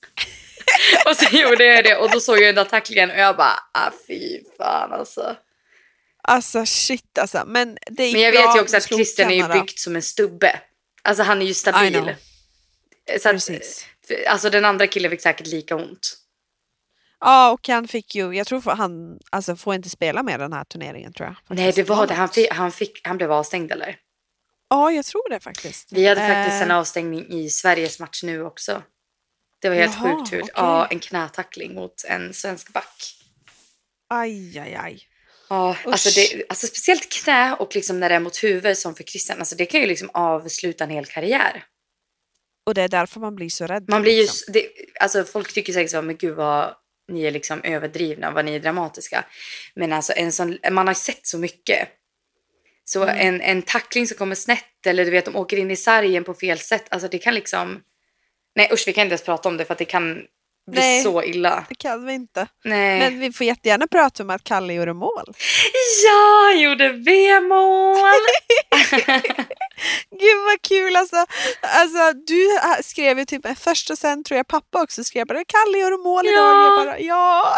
och 1.05 1.15
så 1.15 1.35
gjorde 1.35 1.65
jag 1.65 1.83
det 1.83 1.95
och 1.95 2.11
då 2.11 2.19
såg 2.19 2.37
jag 2.37 2.43
den 2.43 2.55
där 2.55 2.65
tacklingen 2.65 3.09
och 3.09 3.17
jag 3.17 3.37
bara, 3.37 3.59
ah 3.73 3.91
fy 4.07 4.39
fan 4.57 4.93
alltså. 4.93 5.35
Alltså 6.27 6.65
shit 6.65 7.17
alltså. 7.17 7.43
Men 7.47 7.77
det 7.85 8.05
gick 8.05 8.13
Men 8.13 8.21
jag 8.21 8.31
vet 8.31 8.55
ju 8.55 8.61
också 8.61 8.77
att 8.77 8.87
Christian 8.87 9.31
är 9.31 9.35
ju 9.35 9.61
byggt 9.61 9.79
som 9.79 9.95
en 9.95 10.01
stubbe. 10.01 10.59
Alltså 11.01 11.23
han 11.23 11.41
är 11.41 11.45
ju 11.45 11.51
I 11.51 11.53
stabil. 11.53 12.15
Så 13.19 13.29
att, 13.29 13.35
Precis. 13.35 13.85
Alltså 14.27 14.49
den 14.49 14.65
andra 14.65 14.87
killen 14.87 15.11
fick 15.11 15.21
säkert 15.21 15.47
lika 15.47 15.75
ont. 15.75 16.17
Ja 17.19 17.51
och 17.51 17.67
han 17.67 17.87
fick 17.87 18.15
ju, 18.15 18.33
jag 18.33 18.47
tror 18.47 18.61
han 18.75 19.19
alltså, 19.29 19.55
får 19.55 19.75
inte 19.75 19.89
spela 19.89 20.23
med 20.23 20.39
den 20.39 20.53
här 20.53 20.63
turneringen 20.63 21.13
tror 21.13 21.27
jag. 21.27 21.35
Nej 21.55 21.65
faktiskt. 21.65 21.87
det 21.87 21.93
var 21.93 22.07
det, 22.07 22.13
han, 22.13 22.29
fick, 22.29 22.53
han, 22.53 22.71
fick, 22.71 23.01
han 23.07 23.17
blev 23.17 23.31
avstängd 23.31 23.71
eller? 23.71 23.95
Ja 24.69 24.91
jag 24.91 25.05
tror 25.05 25.29
det 25.29 25.39
faktiskt. 25.39 25.87
Vi 25.91 26.07
hade 26.07 26.27
faktiskt 26.27 26.61
en 26.61 26.71
Eh, 26.71 26.77
avstängning 26.77 27.29
i 27.29 27.49
Sveriges 27.49 27.99
match 27.99 28.23
nu 28.23 28.43
också. 28.43 28.83
Det 29.61 29.69
var 29.69 29.75
helt 29.75 29.95
Jaha, 29.95 30.17
sjukt 30.17 30.29
fult. 30.29 30.41
okej. 30.43 30.53
Ja, 30.55 30.87
en 30.87 30.99
knätackling 30.99 31.73
mot 31.75 32.03
en 32.07 32.33
svensk 32.33 32.73
back. 32.73 33.15
Aj 34.09 34.59
aj 34.59 34.75
aj. 34.75 35.01
Ja, 35.49 35.77
alltså, 35.85 36.09
det, 36.09 36.43
alltså 36.49 36.67
speciellt 36.67 37.11
knä 37.11 37.55
och 37.55 37.75
liksom 37.75 37.99
när 37.99 38.09
det 38.09 38.15
är 38.15 38.19
mot 38.19 38.43
huvud 38.43 38.77
som 38.77 38.95
för 38.95 39.03
Christian. 39.03 39.39
Alltså 39.39 39.55
det 39.55 39.65
kan 39.65 39.81
ju 39.81 39.87
liksom 39.87 40.09
avsluta 40.13 40.83
en 40.83 40.89
hel 40.89 41.05
karriär. 41.05 41.63
Och 42.65 42.73
det 42.73 42.81
är 42.81 42.87
därför 42.87 43.19
man 43.19 43.35
blir 43.35 43.49
så 43.49 43.67
rädd. 43.67 43.85
Man 43.87 44.01
blir 44.01 44.13
ju, 44.13 44.21
liksom. 44.21 44.53
det, 44.53 44.67
alltså 44.99 45.23
folk 45.23 45.53
tycker 45.53 45.73
säkert 45.73 45.91
så, 45.91 46.01
men 46.01 46.17
gud 46.17 46.35
vad 46.35 46.75
ni 47.11 47.23
är 47.23 47.31
liksom 47.31 47.61
överdrivna, 47.63 48.31
vad 48.31 48.45
ni 48.45 48.55
är 48.55 48.59
dramatiska. 48.59 49.25
Men 49.75 49.93
alltså 49.93 50.13
en 50.15 50.31
sån, 50.31 50.57
man 50.71 50.87
har 50.87 50.93
sett 50.93 51.27
så 51.27 51.37
mycket. 51.37 51.89
Så 52.85 53.03
Mm. 53.03 53.17
en, 53.27 53.41
en 53.41 53.61
tackling 53.61 54.07
som 54.07 54.17
kommer 54.17 54.35
snett 54.35 54.85
eller 54.85 55.05
du 55.05 55.11
vet 55.11 55.25
de 55.25 55.35
åker 55.35 55.57
in 55.57 55.71
i 55.71 55.75
sargen 55.75 56.23
på 56.23 56.33
fel 56.33 56.59
sätt. 56.59 56.85
Alltså 56.89 57.07
det 57.07 57.17
kan 57.17 57.35
liksom, 57.35 57.81
nej 58.55 58.69
usch 58.73 58.87
vi 58.87 58.93
kan 58.93 59.01
inte 59.01 59.11
ens 59.13 59.23
prata 59.23 59.49
om 59.49 59.57
det 59.57 59.65
för 59.65 59.71
att 59.73 59.77
det 59.77 59.85
kan, 59.85 60.21
bli 60.71 60.81
Nej. 60.81 61.03
så 61.03 61.23
illa. 61.23 61.65
Det 61.69 61.75
kan 61.75 62.05
vi 62.05 62.13
inte. 62.13 62.47
Nej. 62.63 62.99
Men 62.99 63.19
vi 63.19 63.31
får 63.31 63.45
jättegärna 63.45 63.87
prata 63.87 64.23
om 64.23 64.29
att 64.29 64.43
Kalle 64.43 64.73
gjorde 64.73 64.93
mål. 64.93 65.33
Ja, 66.05 66.49
jag 66.51 66.61
gjorde 66.61 66.89
V-mål! 66.89 67.97
Gud 70.19 70.43
vad 70.45 70.61
kul 70.61 70.95
alltså. 70.95 71.25
alltså 71.61 72.13
du 72.27 72.55
äh, 72.55 72.81
skrev 72.81 73.19
ju 73.19 73.25
typ 73.25 73.59
först 73.59 73.89
och 73.89 73.97
sen 73.97 74.23
tror 74.23 74.37
jag 74.37 74.47
pappa 74.47 74.83
också 74.83 75.03
skrev 75.03 75.27
bara 75.27 75.43
Kalle 75.45 75.77
gjorde 75.79 75.97
mål 75.97 76.27
idag. 76.27 76.37
Ja. 76.37 76.83
Bara, 76.85 76.99
ja. 76.99 77.55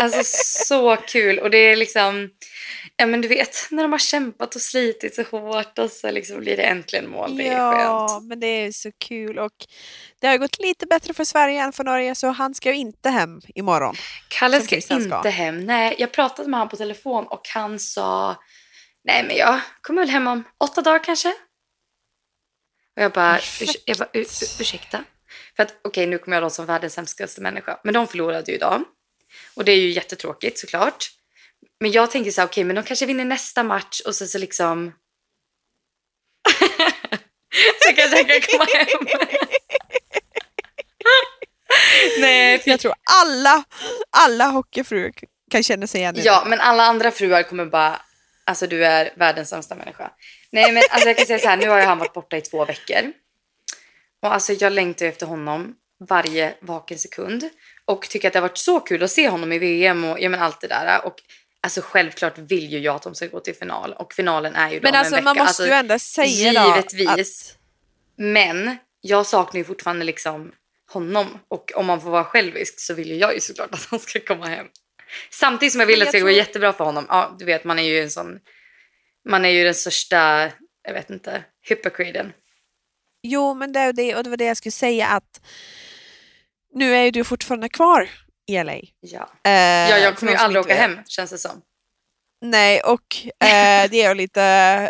Alltså 0.00 0.20
så 0.66 0.96
kul 0.96 1.38
och 1.38 1.50
det 1.50 1.58
är 1.58 1.76
liksom, 1.76 2.30
ja 2.98 3.06
men 3.06 3.20
du 3.20 3.28
vet 3.28 3.56
när 3.70 3.82
de 3.82 3.92
har 3.92 3.98
kämpat 3.98 4.54
och 4.54 4.60
slitit 4.60 5.14
så 5.14 5.22
hårt 5.22 5.78
och 5.78 5.90
så 5.90 6.10
liksom 6.10 6.40
blir 6.40 6.56
det 6.56 6.62
äntligen 6.62 7.10
mål. 7.10 7.36
Det 7.36 7.48
är 7.48 7.52
ja, 7.52 8.08
skönt. 8.08 8.24
men 8.24 8.40
det 8.40 8.46
är 8.46 8.72
så 8.72 8.92
kul 8.98 9.38
och 9.38 9.66
det 10.20 10.26
har 10.26 10.38
gått 10.38 10.58
lite 10.58 10.86
bättre 10.86 11.14
för 11.14 11.24
Sverige 11.24 11.62
än 11.62 11.72
för 11.72 11.84
Norge 11.84 12.14
så 12.14 12.28
han 12.28 12.54
ska 12.54 12.68
ju 12.70 12.76
inte 12.76 13.10
hem 13.10 13.40
imorgon. 13.54 13.94
Kalle 14.28 14.60
ska 14.60 14.76
inte 14.76 15.00
ska. 15.00 15.28
hem. 15.28 15.66
Nej, 15.66 15.94
jag 15.98 16.12
pratade 16.12 16.48
med 16.48 16.58
honom 16.60 16.70
på 16.70 16.76
telefon 16.76 17.26
och 17.26 17.48
han 17.54 17.78
sa, 17.78 18.36
nej 19.04 19.24
men 19.26 19.36
jag 19.36 19.60
kommer 19.80 20.02
väl 20.02 20.10
hem 20.10 20.26
om 20.26 20.44
åtta 20.58 20.80
dagar 20.80 21.04
kanske. 21.04 21.28
Och 22.96 23.02
jag 23.02 23.12
bara, 23.12 23.38
urs- 23.38 23.76
jag 23.84 23.96
bara 23.96 24.08
ur, 24.12 24.20
ur, 24.20 24.60
ursäkta? 24.60 25.04
För 25.56 25.62
att 25.62 25.74
okej, 25.84 26.06
nu 26.06 26.18
kommer 26.18 26.36
jag 26.36 26.44
då 26.44 26.50
som 26.50 26.66
världens 26.66 26.96
hemskaste 26.96 27.40
människa. 27.40 27.80
Men 27.84 27.94
de 27.94 28.06
förlorade 28.06 28.50
ju 28.50 28.56
idag. 28.56 28.84
Och 29.54 29.64
det 29.64 29.72
är 29.72 29.76
ju 29.76 29.90
jättetråkigt 29.90 30.58
såklart. 30.58 31.10
Men 31.80 31.92
jag 31.92 32.10
tänker 32.10 32.30
så 32.30 32.40
här, 32.40 32.48
okej, 32.48 32.64
men 32.64 32.76
de 32.76 32.82
kanske 32.84 33.06
vinner 33.06 33.24
nästa 33.24 33.62
match 33.62 34.00
och 34.00 34.14
så, 34.14 34.26
så 34.26 34.38
liksom... 34.38 34.92
så 37.82 37.92
kanske 37.94 38.16
jag 38.18 38.26
kan 38.26 38.40
komma 38.40 38.64
hem. 38.74 39.06
Nej, 42.20 42.58
för 42.58 42.70
Jag 42.70 42.80
tror 42.80 42.94
alla, 43.22 43.64
alla 44.10 44.44
hockeyfruar 44.46 45.12
kan 45.50 45.62
känna 45.62 45.86
sig 45.86 46.00
igen 46.00 46.16
i 46.16 46.20
Ja, 46.24 46.40
det. 46.44 46.50
men 46.50 46.60
alla 46.60 46.82
andra 46.82 47.10
fruar 47.10 47.42
kommer 47.42 47.66
bara, 47.66 48.02
alltså 48.44 48.66
du 48.66 48.84
är 48.84 49.10
världens 49.16 49.48
sämsta 49.48 49.74
människa. 49.74 50.10
Nej, 50.50 50.72
men 50.72 50.82
alltså 50.90 51.08
jag 51.08 51.16
kan 51.16 51.26
säga 51.26 51.38
så 51.38 51.48
här, 51.48 51.56
nu 51.56 51.68
har 51.68 51.80
han 51.80 51.98
varit 51.98 52.12
borta 52.12 52.36
i 52.36 52.40
två 52.40 52.64
veckor. 52.64 53.12
Och 54.22 54.34
alltså 54.34 54.52
jag 54.52 54.72
längtar 54.72 55.06
efter 55.06 55.26
honom 55.26 55.74
varje 56.08 56.54
vaken 56.60 56.98
sekund. 56.98 57.48
Och 57.84 58.08
tycker 58.08 58.28
att 58.28 58.32
det 58.32 58.38
har 58.38 58.48
varit 58.48 58.58
så 58.58 58.80
kul 58.80 59.02
att 59.02 59.10
se 59.10 59.28
honom 59.28 59.52
i 59.52 59.58
VM 59.58 60.04
och 60.04 60.20
ja, 60.20 60.28
men 60.28 60.42
allt 60.42 60.60
det 60.60 60.66
där. 60.68 61.04
Och 61.04 61.14
alltså 61.62 61.80
självklart 61.80 62.38
vill 62.38 62.72
ju 62.72 62.78
jag 62.78 62.96
att 62.96 63.02
de 63.02 63.14
ska 63.14 63.26
gå 63.26 63.40
till 63.40 63.54
final. 63.54 63.92
Och 63.92 64.12
finalen 64.12 64.54
är 64.54 64.70
ju 64.70 64.80
då 64.80 64.82
Men 64.82 64.94
alltså 64.94 65.14
en 65.14 65.24
vecka. 65.24 65.24
man 65.24 65.36
måste 65.36 65.48
alltså, 65.48 65.66
ju 65.66 65.72
ändå 65.72 65.98
säga 65.98 66.52
Givetvis. 66.52 67.54
Men 68.16 68.76
jag 69.00 69.26
saknar 69.26 69.58
ju 69.58 69.64
fortfarande 69.64 70.04
liksom 70.04 70.52
honom. 70.92 71.38
Och 71.48 71.72
om 71.74 71.86
man 71.86 72.00
får 72.00 72.10
vara 72.10 72.24
självisk 72.24 72.80
så 72.80 72.94
vill 72.94 73.08
ju 73.10 73.16
jag 73.16 73.34
ju 73.34 73.40
såklart 73.40 73.74
att 73.74 73.86
han 73.90 74.00
ska 74.00 74.20
komma 74.20 74.46
hem. 74.46 74.66
Samtidigt 75.30 75.72
som 75.72 75.80
jag 75.80 75.86
vill 75.86 76.02
att 76.02 76.06
det 76.06 76.10
ska 76.10 76.18
gå 76.18 76.24
tror- 76.24 76.36
jättebra 76.36 76.72
för 76.72 76.84
honom. 76.84 77.06
Ja, 77.08 77.36
du 77.38 77.44
vet, 77.44 77.64
man 77.64 77.78
är 77.78 77.82
ju 77.82 78.02
en 78.02 78.10
sån... 78.10 78.38
Man 79.28 79.44
är 79.44 79.48
ju 79.48 79.64
den 79.64 79.74
största, 79.74 80.50
jag 80.82 80.92
vet 80.92 81.10
inte, 81.10 81.44
hypocriten. 81.68 82.32
Jo, 83.22 83.54
men 83.54 83.72
det 83.72 83.80
är 83.80 83.92
det 83.92 84.16
och 84.16 84.24
det 84.24 84.30
var 84.30 84.36
det 84.36 84.44
jag 84.44 84.56
skulle 84.56 84.72
säga 84.72 85.06
att 85.06 85.40
nu 86.74 86.94
är 86.94 87.04
ju 87.04 87.10
du 87.10 87.24
fortfarande 87.24 87.68
kvar 87.68 88.10
i 88.48 88.64
LA. 88.64 88.72
Ja. 89.00 89.28
Eh, 89.44 89.52
ja, 89.90 89.98
jag 89.98 90.16
kommer 90.16 90.32
ju 90.32 90.38
aldrig 90.38 90.64
åka 90.64 90.74
hem, 90.74 90.98
känns 91.08 91.30
det 91.30 91.38
som. 91.38 91.60
Nej, 92.44 92.80
och 92.80 93.16
eh, 93.48 93.90
det 93.90 94.02
är 94.02 94.14
lite 94.14 94.42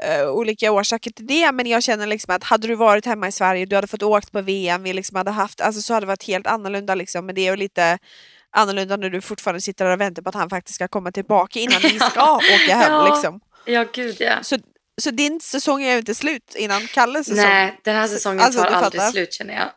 eh, 0.03 0.29
olika 0.31 0.73
orsaker 0.73 1.11
till 1.11 1.27
det, 1.27 1.53
men 1.53 1.67
jag 1.67 1.83
känner 1.83 2.07
liksom 2.07 2.35
att 2.35 2.45
hade 2.45 2.69
du 2.69 2.75
varit 2.75 3.07
hemma 3.07 3.29
i 3.29 3.33
Sverige, 3.33 3.67
du 3.67 3.75
hade 3.77 3.87
fått 3.87 4.03
åkt 4.03 4.33
på 4.33 4.41
VM, 4.41 4.83
vi 4.83 4.93
liksom 4.93 5.17
hade 5.17 5.31
haft, 5.31 5.61
alltså 5.61 5.83
så 5.83 5.95
hade 5.95 6.07
det 6.07 6.09
varit 6.09 6.25
helt 6.27 6.47
annorlunda 6.47 6.95
liksom, 6.95 7.27
men 7.27 7.35
det 7.35 7.41
är 7.41 7.51
ju 7.51 7.57
lite 7.57 7.99
annorlunda 8.51 8.97
när 8.97 9.11
du 9.11 9.21
fortfarande 9.21 9.61
sitter 9.61 9.85
där 9.85 9.93
och 9.93 10.01
väntar 10.01 10.23
på 10.23 10.29
att 10.29 10.35
han 10.35 10.51
faktiskt 10.51 10.75
ska 10.75 10.89
komma 10.89 11.13
tillbaka 11.13 11.59
innan 11.59 11.83
ni 11.83 11.99
ska 12.01 12.37
åka 12.37 12.75
hem 12.77 12.93
Ja. 12.93 13.15
liksom. 13.15 13.41
Ja, 13.65 13.85
gud 13.93 14.17
ja. 14.19 14.43
Så, 14.43 14.57
så 15.03 15.11
din 15.11 15.41
säsong 15.41 15.83
är 15.83 15.93
ju 15.93 15.99
inte 15.99 16.15
slut 16.15 16.55
innan 16.57 16.87
Kalles 16.87 17.27
säsong. 17.27 17.45
Nej, 17.45 17.81
den 17.85 17.97
här 17.97 18.09
säsongen 18.09 18.41
Alltså, 18.41 18.61
tar 18.63 18.67
aldrig 18.67 19.01
fattar. 19.03 19.11
slut 19.13 19.35
känner 19.35 19.55
jag. 19.55 19.69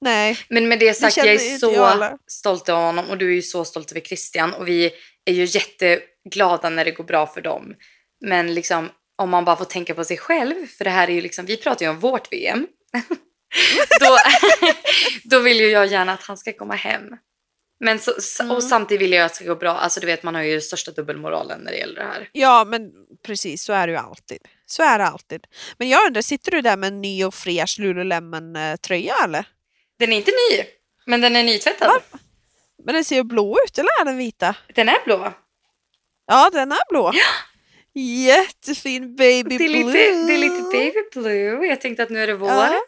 Nej. 0.00 0.38
Men 0.48 0.68
med 0.68 0.78
det 0.78 0.94
sagt, 0.94 1.16
jag 1.16 1.26
är 1.26 1.32
jag 1.32 1.60
så 1.60 2.18
stolt 2.26 2.68
över 2.68 2.80
honom 2.80 3.10
och 3.10 3.18
du 3.18 3.30
är 3.30 3.34
ju 3.34 3.42
så 3.42 3.64
stolt 3.64 3.90
över 3.90 4.00
Christian 4.00 4.54
och 4.54 4.68
vi 4.68 4.90
är 5.24 5.32
ju 5.32 5.44
jätteglada 5.44 6.70
när 6.70 6.84
det 6.84 6.90
går 6.90 7.04
bra 7.04 7.26
för 7.26 7.40
dem. 7.40 7.74
Men 8.24 8.54
liksom 8.54 8.88
om 9.18 9.30
man 9.30 9.44
bara 9.44 9.56
får 9.56 9.64
tänka 9.64 9.94
på 9.94 10.04
sig 10.04 10.16
själv, 10.16 10.66
för 10.66 10.84
det 10.84 10.90
här 10.90 11.08
är 11.10 11.12
ju 11.14 11.20
liksom, 11.20 11.46
vi 11.46 11.56
pratar 11.56 11.86
ju 11.86 11.90
om 11.90 11.98
vårt 12.00 12.32
VM. 12.32 12.66
då, 14.00 14.18
då 15.24 15.38
vill 15.38 15.60
ju 15.60 15.68
jag 15.68 15.86
gärna 15.86 16.12
att 16.12 16.22
han 16.22 16.36
ska 16.36 16.52
komma 16.52 16.74
hem. 16.74 17.02
Men 17.80 17.98
så, 17.98 18.12
Mm. 18.40 18.56
och 18.56 18.62
samtidigt 18.64 19.02
vill 19.02 19.12
jag 19.12 19.24
att 19.24 19.32
det 19.32 19.36
ska 19.36 19.44
gå 19.44 19.54
bra. 19.56 19.76
Alltså 19.76 20.00
du 20.00 20.06
vet 20.06 20.22
man 20.22 20.34
har 20.34 20.42
ju 20.42 20.60
största 20.60 20.90
dubbelmoralen 20.90 21.60
när 21.60 21.72
det 21.72 21.78
gäller 21.78 21.94
det 21.94 22.06
här. 22.06 22.28
Ja, 22.32 22.64
men 22.64 22.90
precis 23.26 23.62
så 23.64 23.72
är 23.72 23.86
det 23.86 23.92
ju 23.92 23.98
alltid. 23.98 24.38
Så 24.66 24.82
är 24.82 24.98
det 24.98 25.04
alltid. 25.06 25.46
Men 25.78 25.88
jag 25.88 26.06
undrar, 26.06 26.22
sitter 26.22 26.50
du 26.50 26.60
där 26.60 26.76
med 26.76 26.86
en 26.86 27.00
ny 27.00 27.24
och 27.24 27.34
fräsch 27.34 27.76
Lululemon-tröja 27.80 29.14
eller? 29.24 29.46
Den 29.98 30.12
är 30.12 30.16
inte 30.16 30.30
ny, 30.50 30.64
men 31.06 31.20
den 31.20 31.36
är 31.36 31.42
nytvättad. 31.44 31.88
Va? 31.88 32.18
Men 32.84 32.94
den 32.94 33.04
ser 33.04 33.16
ju 33.16 33.22
blå 33.24 33.58
ut, 33.66 33.78
eller 33.78 34.00
är 34.00 34.04
den 34.04 34.16
vita? 34.16 34.56
Den 34.74 34.88
är 34.88 35.04
blå. 35.04 35.32
Ja, 36.26 36.50
den 36.52 36.72
är 36.72 36.88
blå. 36.90 37.12
Jättefin 37.94 39.16
baby 39.16 39.58
Det 39.58 39.64
är, 39.64 39.68
blue. 39.68 39.84
lite, 39.84 39.98
det 40.26 40.34
är 40.34 40.38
lite 40.38 40.62
baby 40.62 40.98
blue. 41.12 41.66
Jag 41.66 41.80
tänkte 41.80 42.02
att 42.02 42.10
nu 42.10 42.22
är 42.22 42.26
det 42.26 42.34
vår. 42.34 42.48
Ja. 42.48 42.80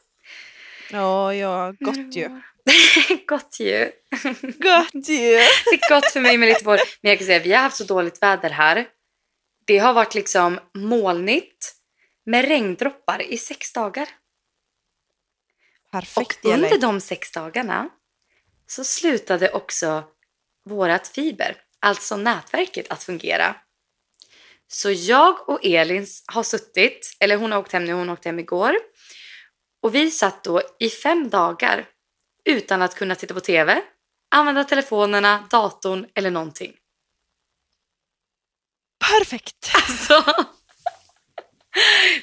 Ja, 0.91 1.35
ja, 1.35 1.75
gott 1.81 2.17
ju. 2.17 2.29
gott 3.27 3.61
ju. 3.61 3.91
Gott 4.43 5.09
ju. 5.09 5.37
Det 5.37 5.75
är 5.75 5.88
gott 5.91 6.12
för 6.12 6.21
mig 6.21 6.38
med 6.38 6.49
lite 6.49 6.65
vår. 6.65 6.81
Men 7.03 7.11
jag 7.11 7.19
kan 7.19 7.27
säga 7.27 7.38
vi 7.38 7.53
har 7.53 7.62
haft 7.62 7.77
så 7.77 7.85
dåligt 7.85 8.23
väder 8.23 8.50
här. 8.50 8.87
Det 9.67 9.79
har 9.79 9.93
varit 9.93 10.15
liksom 10.15 10.61
molnigt 10.75 11.75
med 12.27 12.45
regndroppar 12.49 13.23
i 13.23 13.38
sex 13.38 13.73
dagar. 13.73 14.09
Och 15.88 15.92
Perfekt 15.92 16.45
LA. 16.45 16.54
under 16.54 16.78
de 16.78 17.00
sex 17.00 17.33
dagarna 17.33 17.88
så 18.66 18.85
slutade 18.85 19.50
också 19.50 20.04
vårat 20.64 21.09
fiber, 21.09 21.57
alltså 21.80 22.16
nätverket, 22.16 22.90
att 22.90 23.02
fungera. 23.02 23.57
Så 24.68 24.90
jag 24.90 25.49
och 25.49 25.64
Elin 25.64 26.07
har 26.26 26.42
suttit, 26.42 27.16
eller 27.21 27.37
hon 27.37 27.52
har 27.52 27.59
åkt 27.59 27.73
hem 27.73 27.85
nu, 27.85 27.92
hon 27.92 28.11
åkte 28.11 28.28
hem 28.28 28.38
igår. 28.38 28.75
Och 29.83 29.95
vi 29.95 30.11
satt 30.11 30.45
då 30.45 30.62
i 30.78 30.90
fem 30.90 31.30
dagar 31.30 31.88
utan 32.45 32.83
att 32.83 32.95
kunna 32.95 33.14
titta 33.14 33.35
på 33.35 33.40
TV, 33.40 33.83
använda 34.35 34.64
telefonerna, 34.64 35.49
datorn 35.50 36.07
eller 36.14 36.30
någonting. 36.30 36.76
Perfekt. 39.11 39.71
Alltså. 39.75 40.25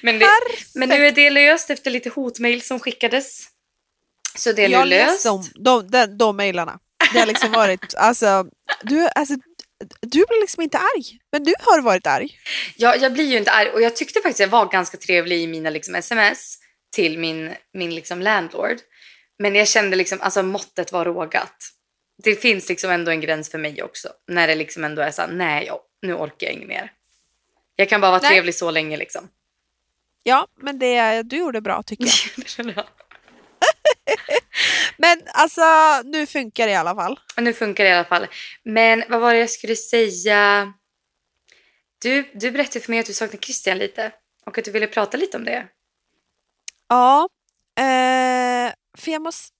Men, 0.01 0.19
det, 0.19 0.29
men 0.75 0.89
nu 0.89 1.07
är 1.07 1.11
det 1.11 1.29
löst 1.29 1.69
efter 1.69 1.91
lite 1.91 2.09
hotmail 2.09 2.61
som 2.61 2.79
skickades. 2.79 3.54
Så 4.35 4.51
det 4.51 4.65
är 4.65 4.69
jag 4.69 4.89
nu 4.89 4.89
löst. 4.89 5.25
om 5.25 5.43
de, 5.55 5.87
de, 5.87 6.17
de 6.17 6.37
mejlarna. 6.37 6.79
Det 7.13 7.19
har 7.19 7.25
liksom 7.25 7.51
varit, 7.51 7.93
alltså, 7.97 8.45
du, 8.83 9.07
alltså, 9.15 9.35
du 10.01 10.25
blir 10.25 10.41
liksom 10.41 10.63
inte 10.63 10.77
arg, 10.77 11.19
men 11.31 11.43
du 11.43 11.53
har 11.59 11.81
varit 11.81 12.07
arg. 12.07 12.39
Ja, 12.75 12.95
jag 12.95 13.13
blir 13.13 13.25
ju 13.25 13.37
inte 13.37 13.51
arg 13.51 13.69
och 13.69 13.81
jag 13.81 13.95
tyckte 13.95 14.19
faktiskt 14.19 14.39
jag 14.39 14.47
var 14.47 14.65
ganska 14.65 14.97
trevlig 14.97 15.41
i 15.41 15.47
mina 15.47 15.69
liksom, 15.69 15.95
sms 15.95 16.57
till 16.91 17.19
min, 17.19 17.55
min 17.73 17.95
liksom, 17.95 18.21
landlord. 18.21 18.77
Men 19.39 19.55
jag 19.55 19.67
kände 19.67 19.95
liksom, 19.95 20.21
alltså 20.21 20.43
måttet 20.43 20.91
var 20.91 21.05
rågat. 21.05 21.55
Det 22.23 22.35
finns 22.35 22.69
liksom 22.69 22.91
ändå 22.91 23.11
en 23.11 23.21
gräns 23.21 23.51
för 23.51 23.57
mig 23.57 23.83
också. 23.83 24.09
När 24.27 24.47
det 24.47 24.55
liksom 24.55 24.83
ändå 24.83 25.01
är 25.01 25.11
så 25.11 25.21
här, 25.21 25.29
nej, 25.29 25.65
jag, 25.65 25.79
nu 26.01 26.13
orkar 26.13 26.47
jag 26.47 26.53
inget 26.53 26.67
mer. 26.67 26.91
Jag 27.75 27.89
kan 27.89 28.01
bara 28.01 28.11
vara 28.11 28.21
Nej. 28.21 28.31
trevlig 28.31 28.55
så 28.55 28.71
länge 28.71 28.97
liksom. 28.97 29.29
Ja, 30.23 30.47
men 30.55 30.79
det, 30.79 31.23
du 31.23 31.37
gjorde 31.37 31.61
bra 31.61 31.83
tycker 31.83 32.05
jag. 32.57 32.85
Men 34.97 35.21
alltså, 35.33 35.61
nu 36.03 36.25
funkar 36.25 36.65
det 36.65 36.71
i 36.71 36.75
alla 36.75 36.95
fall. 36.95 37.19
nu 37.37 37.53
funkar 37.53 37.83
det 37.83 37.89
i 37.89 37.93
alla 37.93 38.05
fall. 38.05 38.27
Men 38.63 39.03
vad 39.09 39.21
var 39.21 39.33
det 39.33 39.39
jag 39.39 39.49
skulle 39.49 39.75
säga? 39.75 40.73
Du, 42.01 42.31
du 42.33 42.51
berättade 42.51 42.79
för 42.79 42.91
mig 42.91 42.99
att 42.99 43.05
du 43.05 43.13
saknar 43.13 43.39
Christian 43.39 43.77
lite 43.77 44.11
och 44.45 44.57
att 44.57 44.65
du 44.65 44.71
ville 44.71 44.87
prata 44.87 45.17
lite 45.17 45.37
om 45.37 45.45
det. 45.45 45.67
Ja, 46.89 47.29
eh, 47.79 48.73
för 48.97 49.11
jag 49.11 49.21
måste... 49.21 49.55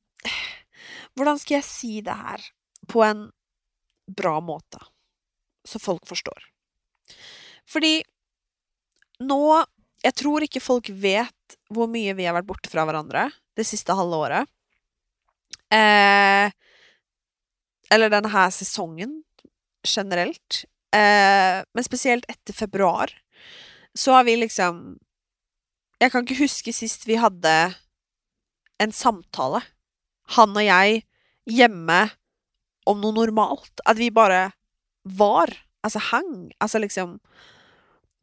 Hvordan 1.15 1.39
ska 1.39 1.53
jag 1.53 1.63
si 1.63 2.01
det 2.01 2.11
här 2.11 2.41
på 2.87 3.03
en 3.03 3.31
bra 4.17 4.39
måte, 4.39 4.79
så 5.67 5.79
folk 5.79 6.07
förstår? 6.07 6.43
Fordi 7.69 8.03
nå 9.19 9.65
Jeg 10.05 10.13
tror 10.21 10.43
ikke 10.45 10.61
folk 10.61 10.89
vet 10.89 11.55
hvor 11.73 11.89
mye 11.89 12.13
vi 12.13 12.27
har 12.27 12.35
vært 12.35 12.45
borte 12.45 12.69
fra 12.69 12.83
hverandre 12.85 13.23
det 13.55 13.63
sista 13.63 13.93
halvåret. 13.93 14.49
Eh, 15.71 16.51
eller 17.89 18.09
den 18.09 18.25
här 18.25 18.49
säsongen 18.49 19.23
generellt. 19.87 20.65
Eh, 20.91 21.65
men 21.73 21.83
speciellt 21.83 22.25
efter 22.27 22.53
februari 22.53 23.11
så 23.93 24.11
har 24.11 24.23
vi 24.23 24.37
liksom 24.37 24.99
Jag 25.97 26.11
kan 26.11 26.21
inte 26.21 26.33
huska 26.33 26.73
sist 26.73 27.07
vi 27.07 27.15
hade 27.15 27.75
en 28.77 28.91
samtale, 28.91 29.61
han 30.27 30.55
och 30.55 30.63
jag 30.63 31.01
hemma 31.51 32.09
om 32.85 33.01
något 33.01 33.15
normalt. 33.15 33.79
Att 33.85 33.97
vi 33.97 34.11
bara 34.11 34.51
var, 35.01 35.57
alltså 35.81 35.99
hang, 35.99 36.51
alltså 36.57 36.77
liksom 36.79 37.19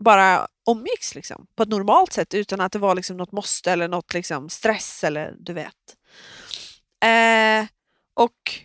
bara 0.02 0.46
omgicks 0.64 1.14
liksom 1.14 1.46
på 1.54 1.62
ett 1.62 1.68
normalt 1.68 2.12
sätt 2.12 2.34
utan 2.34 2.60
att 2.60 2.72
det 2.72 2.78
var 2.78 2.94
liksom 2.94 3.16
något 3.16 3.32
måste 3.32 3.72
eller 3.72 3.88
något 3.88 4.14
liksom 4.14 4.48
stress 4.48 5.04
eller 5.04 5.34
du 5.38 5.52
vet. 5.52 5.96
Eh, 7.04 7.66
och 8.14 8.60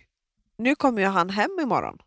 nu 0.58 0.74
kommer 0.74 1.02
ju 1.02 1.08
han 1.08 1.30
hem 1.30 1.58
imorgon. 1.62 1.98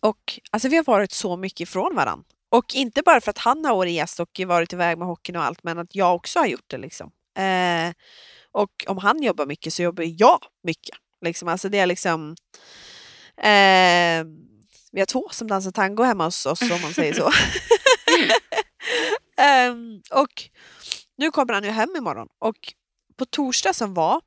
Och 0.00 0.40
alltså 0.50 0.68
vi 0.68 0.76
har 0.76 0.84
varit 0.84 1.12
så 1.12 1.36
mycket 1.36 1.60
ifrån 1.60 1.94
varandra. 1.94 2.24
Och 2.48 2.74
inte 2.74 3.02
bara 3.02 3.20
för 3.20 3.30
att 3.30 3.38
han 3.38 3.64
har 3.64 3.76
varit 3.76 3.92
gäst 3.92 4.20
och 4.20 4.40
varit 4.46 4.72
iväg 4.72 4.98
med 4.98 5.08
hockeyn 5.08 5.36
och 5.36 5.44
allt 5.44 5.62
men 5.62 5.78
att 5.78 5.94
jag 5.94 6.14
också 6.14 6.38
har 6.38 6.46
gjort 6.46 6.70
det 6.70 6.78
liksom. 6.78 7.10
Eh, 7.38 7.92
och 8.52 8.84
om 8.86 8.98
han 8.98 9.22
jobbar 9.22 9.46
mycket 9.46 9.74
så 9.74 9.82
jobbar 9.82 10.04
jag 10.06 10.38
mycket. 10.62 10.96
Liksom. 11.24 11.48
Alltså 11.48 11.68
det 11.68 11.78
är 11.78 11.86
liksom 11.86 12.36
eh, 13.36 14.24
Vi 14.92 15.00
har 15.00 15.06
två 15.06 15.28
som 15.30 15.48
dansar 15.48 15.70
tango 15.70 16.02
hemma 16.02 16.24
hos 16.24 16.46
oss 16.46 16.62
om 16.62 16.82
man 16.82 16.94
säger 16.94 17.14
så. 17.14 17.30
um, 19.70 20.02
och 20.20 20.42
nu 21.16 21.30
kommer 21.30 21.54
han 21.54 21.64
ju 21.64 21.70
hem 21.70 21.96
imorgon 21.96 22.28
och 22.38 22.74
på 23.16 23.24
torsdag 23.24 23.74
som 23.74 23.94
var 23.94 24.20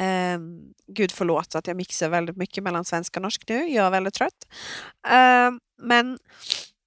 um, 0.00 0.74
Gud 0.86 1.12
förlåt 1.12 1.54
att 1.54 1.66
jag 1.66 1.76
mixar 1.76 2.08
väldigt 2.08 2.36
mycket 2.36 2.64
mellan 2.64 2.84
svenska 2.84 3.20
och 3.20 3.22
norsk 3.22 3.48
nu, 3.48 3.68
jag 3.68 3.86
är 3.86 3.90
väldigt 3.90 4.14
trött. 4.14 4.46
Um, 5.08 5.60
men 5.82 6.18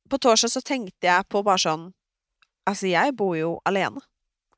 på 0.09 0.17
torsdag 0.17 0.49
så 0.49 0.61
tänkte 0.61 1.07
jag 1.07 1.29
på 1.29 1.43
bara 1.43 1.57
sån, 1.57 1.93
alltså 2.65 2.87
jag 2.87 3.15
bor 3.15 3.37
ju 3.37 3.57
alene. 3.65 4.01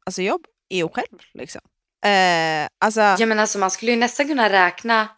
Alltså 0.06 0.22
jag 0.22 0.40
är 0.70 0.78
ju 0.78 0.90
själv 0.90 1.20
liksom. 1.34 1.62
Uh, 2.06 2.68
alltså, 2.80 3.02
ja 3.02 3.26
men 3.26 3.40
alltså 3.40 3.60
man 3.60 3.72
skulle 3.72 3.92
ju 3.92 3.98
nästan 3.98 4.28
kunna 4.28 4.50
räkna 4.50 5.10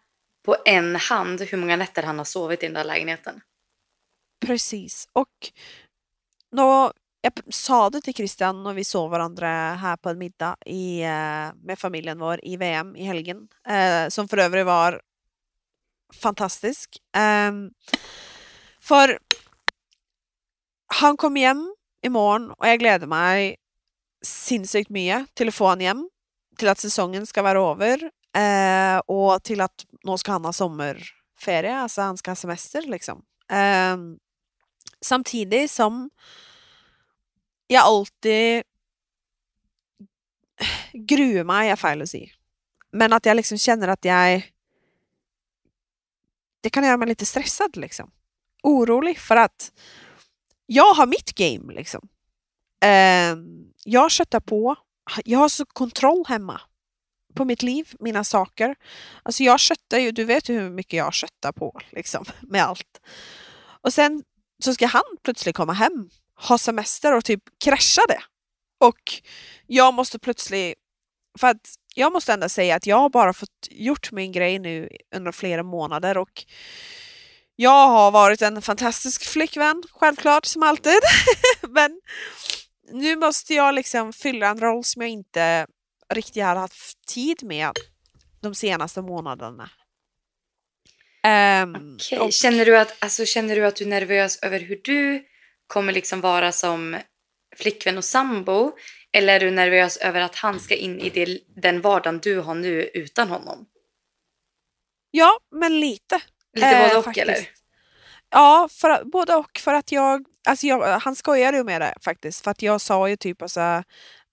på 0.44 0.56
en 0.64 0.96
hand 0.96 1.40
hur 1.40 1.58
många 1.58 1.76
nätter 1.76 2.02
han 2.02 2.18
har 2.18 2.24
sovit 2.24 2.62
i 2.62 2.66
den 2.66 2.74
där 2.74 2.84
lägenheten. 2.84 3.40
Precis. 4.46 5.08
Och 5.12 5.52
nå, 6.52 6.92
jag 7.20 7.54
sa 7.54 7.90
det 7.90 8.00
till 8.00 8.14
Christian 8.14 8.62
när 8.62 8.72
vi 8.72 8.84
såg 8.84 9.10
varandra 9.10 9.48
här 9.74 9.96
på 9.96 10.10
en 10.10 10.18
middag 10.18 10.56
i, 10.66 11.02
eh, 11.02 11.54
med 11.54 11.78
familjen 11.78 12.18
vår 12.18 12.40
i 12.42 12.56
VM 12.56 12.96
i 12.96 13.04
helgen. 13.04 13.48
Eh, 13.68 14.08
som 14.08 14.28
för 14.28 14.36
övrigt 14.36 14.66
var 14.66 15.02
fantastisk. 16.14 16.96
Eh, 17.16 17.52
för 18.80 19.18
han 20.86 21.16
kom 21.16 21.36
hem 21.36 21.74
imorgon 22.02 22.50
och 22.50 22.68
jag 22.68 22.78
gläder 22.78 23.06
mig 23.06 23.56
sinnssykt 24.22 24.90
mycket 24.90 25.34
till 25.34 25.48
att 25.48 25.54
få 25.54 25.64
honom 25.64 25.80
hem. 25.80 26.10
Till 26.58 26.68
att 26.68 26.78
säsongen 26.78 27.26
ska 27.26 27.42
vara 27.42 27.60
över 27.60 28.10
eh, 28.36 28.98
och 28.98 29.42
till 29.42 29.60
att 29.60 29.84
nu 30.02 30.18
ska 30.18 30.32
han 30.32 30.44
ha 30.44 30.52
sommarferie, 30.52 31.76
alltså 31.76 32.02
han 32.02 32.16
ska 32.16 32.30
ha 32.30 32.36
semester 32.36 32.82
liksom. 32.82 33.22
Eh, 33.50 33.96
samtidigt 35.06 35.70
som 35.70 36.10
jag 37.66 37.84
alltid 37.84 38.62
gruer 40.92 41.44
mig, 41.44 41.70
er 41.70 41.76
feil 41.76 42.02
å 42.02 42.06
si, 42.06 42.32
Men 42.92 43.12
att 43.12 43.26
jag 43.26 43.36
liksom 43.36 43.58
känner 43.58 43.88
att 43.88 44.04
jag 44.04 44.52
det 46.60 46.70
kan 46.70 46.84
göra 46.84 46.96
mig 46.96 47.08
lite 47.08 47.26
stressad 47.26 47.76
liksom. 47.76 48.10
Orolig 48.62 49.18
för 49.18 49.36
att 49.36 49.72
jag 50.66 50.94
har 50.94 51.06
mitt 51.06 51.34
game 51.34 51.72
liksom. 51.72 52.08
Ehm, 52.80 53.72
jag 53.84 54.10
köttar 54.10 54.40
på. 54.40 54.76
Jag 55.24 55.38
har 55.38 55.48
så 55.48 55.66
kontroll 55.66 56.24
hemma 56.28 56.60
på 57.34 57.44
mitt 57.44 57.62
liv, 57.62 57.94
mina 58.00 58.24
saker. 58.24 58.76
Alltså 59.22 59.42
jag 59.42 59.60
köttar 59.60 59.98
ju, 59.98 60.12
du 60.12 60.24
vet 60.24 60.48
ju 60.48 60.60
hur 60.60 60.70
mycket 60.70 60.96
jag 60.96 61.14
köttar 61.14 61.52
på 61.52 61.80
liksom 61.90 62.24
med 62.40 62.64
allt. 62.64 63.00
Och 63.82 63.92
sen 63.92 64.22
så 64.64 64.74
ska 64.74 64.86
han 64.86 65.02
plötsligt 65.22 65.56
komma 65.56 65.72
hem, 65.72 66.10
ha 66.48 66.58
semester 66.58 67.14
och 67.14 67.24
typ 67.24 67.42
krascha 67.64 68.02
det. 68.08 68.22
Och 68.80 69.22
jag 69.66 69.94
måste 69.94 70.18
plötsligt, 70.18 70.74
för 71.38 71.46
att 71.46 71.74
jag 71.94 72.12
måste 72.12 72.32
ändå 72.32 72.48
säga 72.48 72.76
att 72.76 72.86
jag 72.86 72.96
har 72.96 73.10
bara 73.10 73.32
fått 73.32 73.68
gjort 73.70 74.12
min 74.12 74.32
grej 74.32 74.58
nu 74.58 74.88
under 75.14 75.32
flera 75.32 75.62
månader 75.62 76.18
och 76.18 76.44
jag 77.56 77.88
har 77.88 78.10
varit 78.10 78.42
en 78.42 78.62
fantastisk 78.62 79.24
flickvän, 79.24 79.82
självklart 79.92 80.44
som 80.44 80.62
alltid. 80.62 80.98
Men 81.68 82.00
nu 82.92 83.16
måste 83.16 83.54
jag 83.54 83.74
liksom 83.74 84.12
fylla 84.12 84.48
en 84.48 84.60
roll 84.60 84.84
som 84.84 85.02
jag 85.02 85.10
inte 85.10 85.66
riktigt 86.14 86.42
har 86.44 86.56
haft 86.56 87.06
tid 87.06 87.42
med 87.42 87.70
de 88.40 88.54
senaste 88.54 89.02
månaderna. 89.02 89.70
Um, 91.26 91.94
okay. 91.94 92.18
och... 92.18 92.32
känner, 92.32 92.64
du 92.64 92.78
att, 92.78 92.96
alltså, 92.98 93.24
känner 93.24 93.56
du 93.56 93.66
att 93.66 93.76
du 93.76 93.84
är 93.84 93.88
nervös 93.88 94.38
över 94.42 94.60
hur 94.60 94.80
du 94.84 95.24
kommer 95.66 95.92
liksom 95.92 96.20
vara 96.20 96.52
som 96.52 96.96
flickvän 97.56 97.98
och 97.98 98.04
sambo? 98.04 98.72
Eller 99.12 99.34
är 99.34 99.40
du 99.40 99.50
nervös 99.50 99.96
över 99.96 100.20
att 100.20 100.36
han 100.36 100.60
ska 100.60 100.74
in 100.74 101.00
i 101.00 101.10
det, 101.10 101.38
den 101.62 101.80
vardagen 101.80 102.18
du 102.18 102.40
har 102.40 102.54
nu 102.54 102.90
utan 102.94 103.28
honom? 103.28 103.66
Ja, 105.10 105.38
men 105.50 105.80
lite. 105.80 106.20
Lite 106.54 106.68
eh, 106.68 106.82
både 106.82 106.98
och 106.98 107.04
faktiskt. 107.04 107.28
eller? 107.28 107.48
Ja, 108.30 108.68
för, 108.72 109.04
både 109.04 109.34
och. 109.34 109.58
För 109.58 109.74
att 109.74 109.92
jag, 109.92 110.24
alltså 110.48 110.66
jag, 110.66 110.98
han 110.98 111.16
skojade 111.16 111.56
ju 111.56 111.64
med 111.64 111.80
det 111.80 111.94
faktiskt. 112.04 112.44
För 112.44 112.50
att 112.50 112.62
jag 112.62 112.80
sa 112.80 113.08
ju 113.08 113.16
typ 113.16 113.42
alltså, 113.42 113.60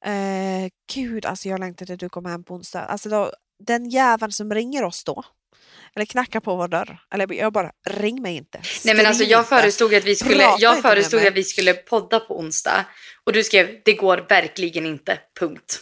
eh, 0.06 0.69
gud 0.93 1.25
alltså 1.25 1.49
jag 1.49 1.60
längtar 1.60 1.86
till 1.86 1.97
du 1.97 2.10
kommer 2.10 2.29
hem 2.29 2.43
på 2.43 2.53
onsdag. 2.53 2.86
Alltså 2.86 3.10
då, 3.10 3.32
den 3.60 3.89
jäveln 3.89 4.32
som 4.32 4.53
ringer 4.53 4.84
oss 4.84 5.03
då 5.03 5.23
eller 5.95 6.06
knacka 6.06 6.41
på 6.41 6.56
vår 6.56 6.67
dörr. 6.67 6.99
Eller 7.13 7.34
jag 7.34 7.54
bara, 7.54 7.71
ring 7.89 8.21
mig 8.21 8.36
inte. 8.36 8.62
Nej 8.86 8.95
men 8.95 9.06
alltså 9.06 9.23
jag 9.23 9.49
föreslog 9.49 9.95
att 9.95 10.04
vi 10.04 10.15
skulle, 10.15 10.56
jag 10.60 10.82
föreslog 10.82 11.28
att 11.28 11.34
vi 11.34 11.43
skulle 11.43 11.73
podda 11.73 12.19
på 12.19 12.39
onsdag. 12.39 12.86
Och 13.23 13.34
du 13.34 13.43
skrev, 13.43 13.69
det 13.86 13.93
går 13.93 14.26
verkligen 14.30 14.86
inte, 14.86 15.19
punkt. 15.39 15.80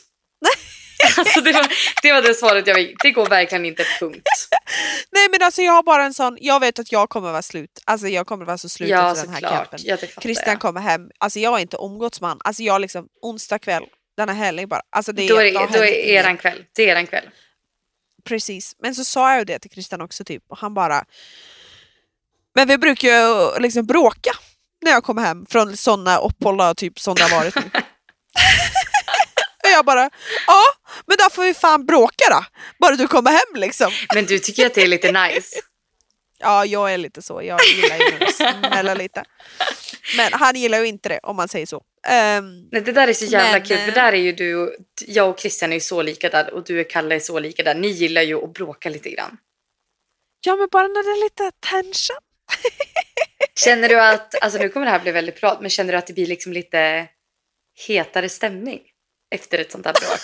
alltså 1.18 1.42
det 1.42 1.52
var, 1.52 1.68
det 2.02 2.14
var 2.14 2.22
det 2.22 2.34
svaret 2.34 2.68
jag 2.68 2.76
fick. 2.76 3.04
Det 3.04 3.12
går 3.12 3.26
verkligen 3.26 3.66
inte, 3.66 3.86
punkt. 4.00 4.28
Nej 5.12 5.28
men 5.32 5.42
alltså 5.42 5.62
jag 5.62 5.74
har 5.74 5.84
bara 5.84 6.04
en 6.04 6.14
sån, 6.14 6.38
jag 6.42 6.60
vet 6.60 6.80
att 6.80 6.92
jag 6.92 7.10
kommer 7.10 7.32
vara 7.32 7.42
slut. 7.42 7.82
Alltså 7.86 8.08
jag 8.08 8.28
kommer 8.28 8.46
vara 8.46 8.58
så 8.58 8.70
slut 8.70 8.90
ja, 8.90 9.12
efter 9.12 9.26
den 9.26 9.34
här 9.34 9.42
campen. 9.42 9.80
Ja, 9.84 9.98
Christian 10.22 10.58
kommer 10.58 10.82
hem, 10.82 11.10
alltså 11.20 11.40
jag 11.40 11.52
har 11.52 11.60
inte 11.60 11.78
han. 12.22 12.40
Alltså 12.44 12.64
jag 12.64 12.82
liksom, 12.82 13.08
onsdag 13.22 13.60
kväll, 13.60 13.84
denna 14.18 14.34
helg 14.34 14.66
bara. 14.66 14.82
Alltså 14.90 15.12
det 15.12 15.24
är, 15.24 15.30
då 15.30 15.42
är, 15.42 15.54
då 15.54 15.84
är 15.84 15.88
eran 15.88 16.38
kväll. 16.38 16.64
Det 16.76 16.84
är 16.84 16.88
eran 16.88 17.08
kväll. 17.08 17.30
Precis, 18.24 18.76
men 18.80 18.96
så 18.96 19.06
sa 19.06 19.36
jag 19.36 19.48
det 19.48 19.60
till 19.60 19.72
Christian 19.72 20.02
också 20.02 20.24
typ 20.24 20.44
och 20.50 20.58
han 20.58 20.74
bara 20.74 21.06
Men 22.56 22.68
vi 22.68 22.78
brukar 22.78 23.08
ju 23.08 23.60
liksom 23.60 23.86
bråka 23.86 24.32
när 24.82 24.92
jag 24.92 25.04
kommer 25.04 25.22
hem 25.22 25.46
från 25.50 25.78
sådana 25.78 26.18
uppehåll 26.18 26.76
typ 26.76 27.00
som 27.00 27.16
det 27.16 27.24
har 27.24 27.40
varit 27.40 27.56
nu. 27.56 27.62
och 29.64 29.70
jag 29.70 29.86
bara 29.86 30.10
ja, 30.48 30.64
men 31.06 31.18
då 31.18 31.30
får 31.32 31.44
vi 31.44 31.54
fan 31.54 31.86
bråka 31.86 32.26
då. 32.32 32.46
Bara 32.80 32.96
du 32.96 33.08
kommer 33.08 33.32
hem 33.32 33.56
liksom. 33.62 33.92
Men 34.14 34.26
du 34.26 34.40
tycker 34.40 34.66
att 34.66 34.74
det 34.74 34.82
är 34.82 34.88
lite 34.88 35.12
nice? 35.12 35.60
Ja, 36.44 36.66
jag 36.66 36.94
är 36.94 36.98
lite 36.98 37.22
så. 37.22 37.42
Jag 37.44 37.60
gillar 37.64 37.98
ju 37.98 38.26
att 38.26 38.36
smälla 38.36 38.94
lite. 38.94 39.24
Men 40.18 40.34
han 40.34 40.56
gillar 40.56 40.80
ju 40.80 40.88
inte 40.88 41.10
det 41.10 41.20
om 41.24 41.36
man 41.36 41.48
säger 41.48 41.66
så. 41.66 41.84
Um, 42.08 42.70
Nej, 42.72 42.82
det 42.82 42.92
där 42.92 43.08
är 43.08 43.14
så 43.14 43.26
jävla 43.26 43.52
men, 43.52 43.68
kul 43.68 43.78
för 43.78 43.88
eh, 43.88 43.94
där 43.94 44.14
är 44.14 44.18
ju 44.18 44.32
du, 44.32 44.78
jag 45.08 45.30
och 45.30 45.40
Christian 45.40 45.72
är 45.72 45.76
ju 45.76 45.80
så 45.80 46.02
lika 46.02 46.30
där 46.30 46.54
och 46.54 46.64
du 46.64 46.82
och 46.82 46.90
Kalle 46.90 47.16
är 47.16 47.20
så 47.20 47.40
lika 47.40 47.64
där. 47.64 47.76
Ni 47.76 47.88
gillar 47.88 48.22
ju 48.22 48.44
att 48.44 48.54
bråka 48.54 48.90
lite 48.90 49.10
grann. 49.10 49.38
Ja 50.46 50.56
men 50.56 50.68
bara 50.72 50.88
när 50.88 51.04
det 51.04 51.20
är 51.20 51.24
lite 51.24 51.52
tension. 51.60 52.18
känner 53.60 53.90
du 53.90 54.02
att, 54.02 54.44
alltså 54.44 54.60
nu 54.60 54.70
kommer 54.70 54.86
det 54.86 54.92
här 54.92 55.00
bli 55.00 55.12
väldigt 55.12 55.42
bra, 55.42 55.58
men 55.62 55.70
känner 55.70 55.92
du 55.92 55.98
att 55.98 56.08
det 56.08 56.14
blir 56.14 56.28
liksom 56.28 56.54
lite 56.54 57.08
hetare 57.88 58.30
stämning 58.30 58.82
efter 59.36 59.58
ett 59.60 59.72
sånt 59.72 59.86
här 59.86 59.94
bråk? 59.94 60.20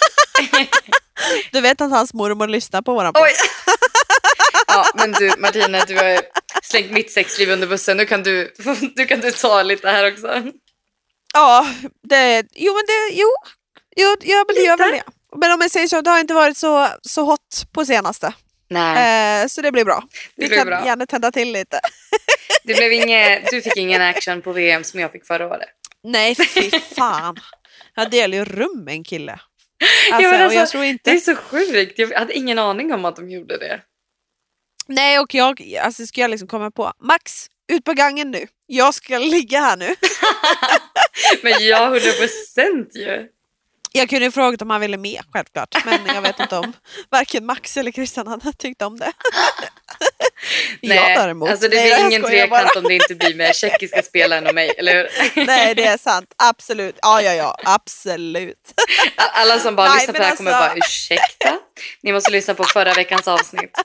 du 1.52 1.62
vet 1.62 1.82
att 1.82 1.92
hans 1.92 2.14
mormor 2.14 2.48
lyssnar 2.48 2.82
på 2.82 2.94
våran 2.94 3.14
podd. 3.14 3.24
ja 4.68 4.86
men 4.96 5.12
du 5.12 5.34
Martina, 5.38 5.86
du 5.86 5.98
har 5.98 6.22
slängt 6.64 6.92
mitt 6.92 7.12
sexliv 7.12 7.50
under 7.50 7.68
bussen. 7.68 7.98
Nu 7.98 8.06
kan 8.06 8.24
du, 8.24 8.54
nu 8.96 9.06
kan 9.06 9.20
du 9.20 9.32
ta 9.32 9.64
lite 9.64 9.90
här 9.90 10.12
också. 10.12 10.44
Ja, 11.34 11.74
det, 12.04 12.44
jo 12.56 12.74
men 12.74 12.84
det, 12.88 13.14
jo, 13.14 13.28
jo 13.96 14.16
jag 14.22 14.66
gör 14.66 14.78
väl 14.78 14.92
det. 14.92 15.04
Men 15.36 15.52
om 15.52 15.62
jag 15.62 15.72
säger 15.72 15.88
så, 15.88 16.02
det 16.02 16.10
har 16.10 16.20
inte 16.20 16.34
varit 16.34 16.58
så, 16.58 16.88
så 17.02 17.24
hot 17.24 17.66
på 17.72 17.86
senaste. 17.86 18.34
Nej. 18.70 19.42
Eh, 19.42 19.48
så 19.48 19.62
det 19.62 19.72
blir 19.72 19.86
bra. 19.86 20.04
Det 20.36 20.48
Vi 20.48 20.56
kan 20.56 20.68
bra. 20.68 20.86
gärna 20.86 21.06
tända 21.06 21.32
till 21.32 21.52
lite. 21.52 21.80
det 22.64 22.74
blev 22.74 22.94
inget, 22.94 23.52
du 23.52 23.62
fick 23.62 23.78
ingen 23.78 24.02
action 24.02 24.42
på 24.42 24.52
VM 24.52 24.84
som 24.84 25.00
jag 25.00 25.12
fick 25.12 25.26
förra 25.26 25.48
året. 25.48 25.70
Nej, 26.04 26.36
fy 26.36 26.72
fan. 26.96 27.38
Jag 27.96 28.12
delade 28.12 28.38
ju 28.38 28.46
rum 28.46 28.84
med 28.84 28.94
en 28.94 29.04
kille. 29.04 29.40
Alltså, 30.12 30.30
ja, 30.30 30.44
alltså, 30.44 30.60
jag 30.60 30.70
tror 30.70 30.84
inte... 30.84 31.12
Det 31.12 31.18
är 31.18 31.20
så 31.20 31.36
sjukt. 31.36 32.00
Jag 32.00 32.20
hade 32.20 32.34
ingen 32.34 32.60
aning 32.60 32.94
om 32.94 33.06
att 33.06 33.16
de 33.16 33.30
gjorde 33.30 33.58
det. 33.58 33.82
Nej, 34.88 35.20
och 35.20 35.34
jag 35.34 35.76
alltså, 35.82 36.06
ska 36.06 36.22
jag 36.22 36.32
liksom 36.32 36.48
komma 36.48 36.72
på 36.72 36.94
Max, 37.02 37.48
ut 37.72 37.84
på 37.84 37.94
gången 37.94 38.32
nu. 38.32 38.48
Jag 38.66 38.94
ska 38.94 39.18
ligga 39.18 39.60
här 39.60 39.78
nu. 39.78 39.96
Men 41.42 41.54
ja, 41.60 41.86
hundra 41.86 42.12
procent 42.12 42.96
ju. 42.96 43.28
Jag 43.92 44.10
kunde 44.10 44.26
ju 44.26 44.32
frågat 44.32 44.62
om 44.62 44.70
han 44.70 44.82
ville 44.82 44.98
med, 44.98 45.22
självklart. 45.34 45.86
Men 45.86 46.06
jag 46.16 46.22
vet 46.22 46.40
inte 46.40 46.58
om 46.58 46.74
varken 47.10 47.46
Max 47.46 47.78
eller 47.78 47.92
Christian 47.92 48.28
hade 48.28 48.54
tyckt 48.54 48.82
om 48.82 49.00
det. 49.00 49.12
jag 50.82 51.18
däremot. 51.18 51.50
alltså 51.50 51.68
det 51.68 51.76
Nej, 51.76 51.86
blir 51.86 51.92
jag 51.92 52.08
ingen 52.12 52.24
trekant 52.24 52.76
om 52.76 52.84
det 52.84 52.94
inte 52.94 53.16
blir 53.16 53.36
med 53.36 53.56
tjeckiska 53.56 54.04
spelaren 54.04 54.48
och 54.48 54.56
mig, 54.56 54.74
eller 54.78 54.96
hur? 54.96 55.46
Nej, 55.46 55.76
det 55.76 55.84
är 55.86 55.98
sant. 55.98 56.34
Absolut. 56.38 56.96
Ja, 57.02 57.22
ja, 57.22 57.34
ja. 57.34 57.58
Absolut. 57.64 58.74
Alla 59.16 59.60
som 59.60 59.76
bara 59.76 59.90
Nej, 59.90 59.98
lyssnar 59.98 60.14
på 60.14 60.20
det 60.20 60.26
här 60.26 60.36
kommer 60.36 60.52
alltså- 60.52 60.70
bara 60.76 60.78
ursäkta? 60.78 61.60
Ni 62.04 62.14
måste 62.14 62.32
lyssna 62.32 62.54
på 62.54 62.64
förra 62.64 62.94
veckans 62.94 63.28
avsnitt. 63.28 63.78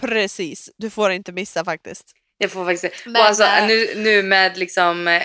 Precis. 0.00 0.70
Du 0.76 0.90
får 0.90 1.10
inte 1.12 1.32
missa 1.32 1.64
faktiskt. 1.64 2.04
Jag 2.38 2.50
får 2.50 2.64
faktiskt 2.64 3.06
Men, 3.06 3.16
och 3.16 3.22
alltså, 3.28 3.44
eh, 3.44 3.66
nu, 3.66 3.92
nu 3.96 4.22
med 4.22 4.58
liksom... 4.58 5.20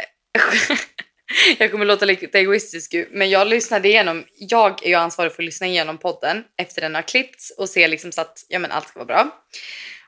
jag 1.60 1.72
kommer 1.72 1.86
låta 1.86 2.06
lite 2.06 2.40
egoistisk 2.40 2.96
men 3.12 3.30
jag 3.30 3.48
lyssnade 3.48 3.88
igenom. 3.88 4.26
Jag 4.38 4.84
är 4.86 4.88
ju 4.90 4.96
ansvarig 4.96 5.32
för 5.32 5.44
att 5.44 5.46
lyssna 5.46 5.68
igenom 5.68 5.98
podden 5.98 6.44
efter 6.58 6.82
den 6.82 6.96
har 6.96 7.02
klippts 7.02 7.52
och 7.58 7.70
se 7.70 7.88
liksom 7.88 8.12
så 8.12 8.22
att 8.22 8.46
ja, 8.48 8.60
men 8.60 8.72
allt 8.72 8.88
ska 8.88 9.00
vara 9.00 9.06
bra. 9.06 9.44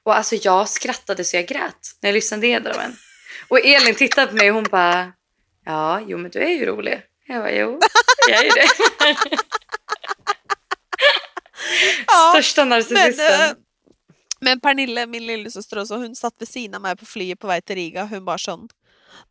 Och 0.03 0.15
alltså 0.17 0.35
jag 0.35 0.69
skrattade 0.69 1.23
så 1.23 1.35
jag 1.35 1.45
grät 1.47 1.95
när 2.01 2.09
jag 2.09 2.13
lyssnade 2.13 2.47
igenom 2.47 2.71
den. 2.73 2.95
Och 3.47 3.59
Elin 3.65 3.95
tittade 3.95 4.27
på 4.27 4.35
mig 4.35 4.49
och 4.49 4.55
hon 4.55 4.63
bara 4.63 5.13
ja, 5.65 6.01
jo 6.07 6.17
men 6.17 6.31
du 6.31 6.39
är 6.39 6.49
ju 6.49 6.65
rolig. 6.65 7.01
Jag 7.27 7.41
bara 7.41 7.51
jo, 7.51 7.79
jag 8.29 8.39
är 8.39 8.43
ju 8.43 8.49
det. 8.49 8.67
Ja, 12.07 12.31
Största 12.33 12.61
Men, 12.61 12.69
narcissisten. 12.69 13.41
eh, 13.41 13.51
men 14.39 14.59
Pernille, 14.59 15.05
min 15.05 15.25
lillasyster, 15.25 15.95
hon 15.97 16.15
satt 16.15 16.33
vid 16.39 16.47
sidan 16.47 16.75
av 16.75 16.81
mig 16.81 16.95
på 16.97 17.05
flyget 17.05 17.39
på 17.39 17.47
väg 17.47 17.65
till 17.65 17.75
Riga. 17.75 18.05
Hon 18.05 18.25
bara 18.25 18.37
sån. 18.37 18.67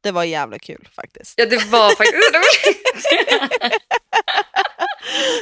Det 0.01 0.11
var 0.11 0.25
jävla 0.25 0.59
kul 0.59 0.88
faktiskt. 0.97 1.35
Ja 1.37 1.47
det 1.47 1.64
var 1.64 1.88
faktiskt 1.90 2.35
roligt. 2.35 3.83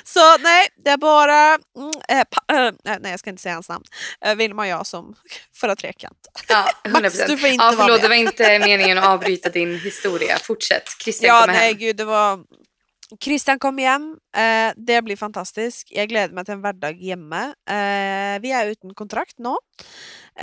Så 0.04 0.38
nej, 0.38 0.68
det 0.84 0.90
är 0.90 0.96
bara... 0.96 1.58
Pa, 2.30 2.54
eh, 2.54 2.72
nej, 3.00 3.10
jag 3.10 3.20
ska 3.20 3.30
inte 3.30 3.42
säga 3.42 3.54
hans 3.54 3.68
namn. 3.68 3.84
Eh, 4.24 4.34
Vilma 4.34 4.62
och 4.62 4.68
jag 4.68 4.86
som 4.86 5.14
förra 5.60 5.76
trekant. 5.76 6.18
Ja, 6.48 6.68
100%. 6.84 7.00
Max, 7.02 7.18
du 7.26 7.38
får 7.38 7.48
inte 7.48 7.64
ja, 7.64 7.70
vara 7.70 7.76
förlåt, 7.76 8.00
med. 8.00 8.04
det 8.04 8.08
var 8.08 8.16
inte 8.16 8.58
meningen 8.58 8.98
att 8.98 9.04
avbryta 9.04 9.48
din 9.48 9.78
historia. 9.78 10.38
Fortsätt. 10.42 10.84
Christian 11.04 11.34
Ja, 11.34 11.40
kommer 11.40 11.52
nej 11.54 11.68
hem. 11.68 11.78
gud, 11.78 11.96
det 11.96 12.04
var... 12.04 12.40
Christian 13.24 13.58
kom 13.58 13.78
hem. 13.78 14.16
Eh, 14.36 14.72
det 14.76 15.02
blir 15.02 15.16
fantastiskt. 15.16 15.88
Jag 15.90 16.08
gläder 16.08 16.34
mig 16.34 16.44
till 16.44 16.54
en 16.54 16.60
hverdag 16.60 16.92
hemma. 16.92 17.42
Eh, 17.70 18.40
vi 18.40 18.52
är 18.52 18.66
utan 18.66 18.94
kontrakt 18.94 19.34
nu. 19.38 19.54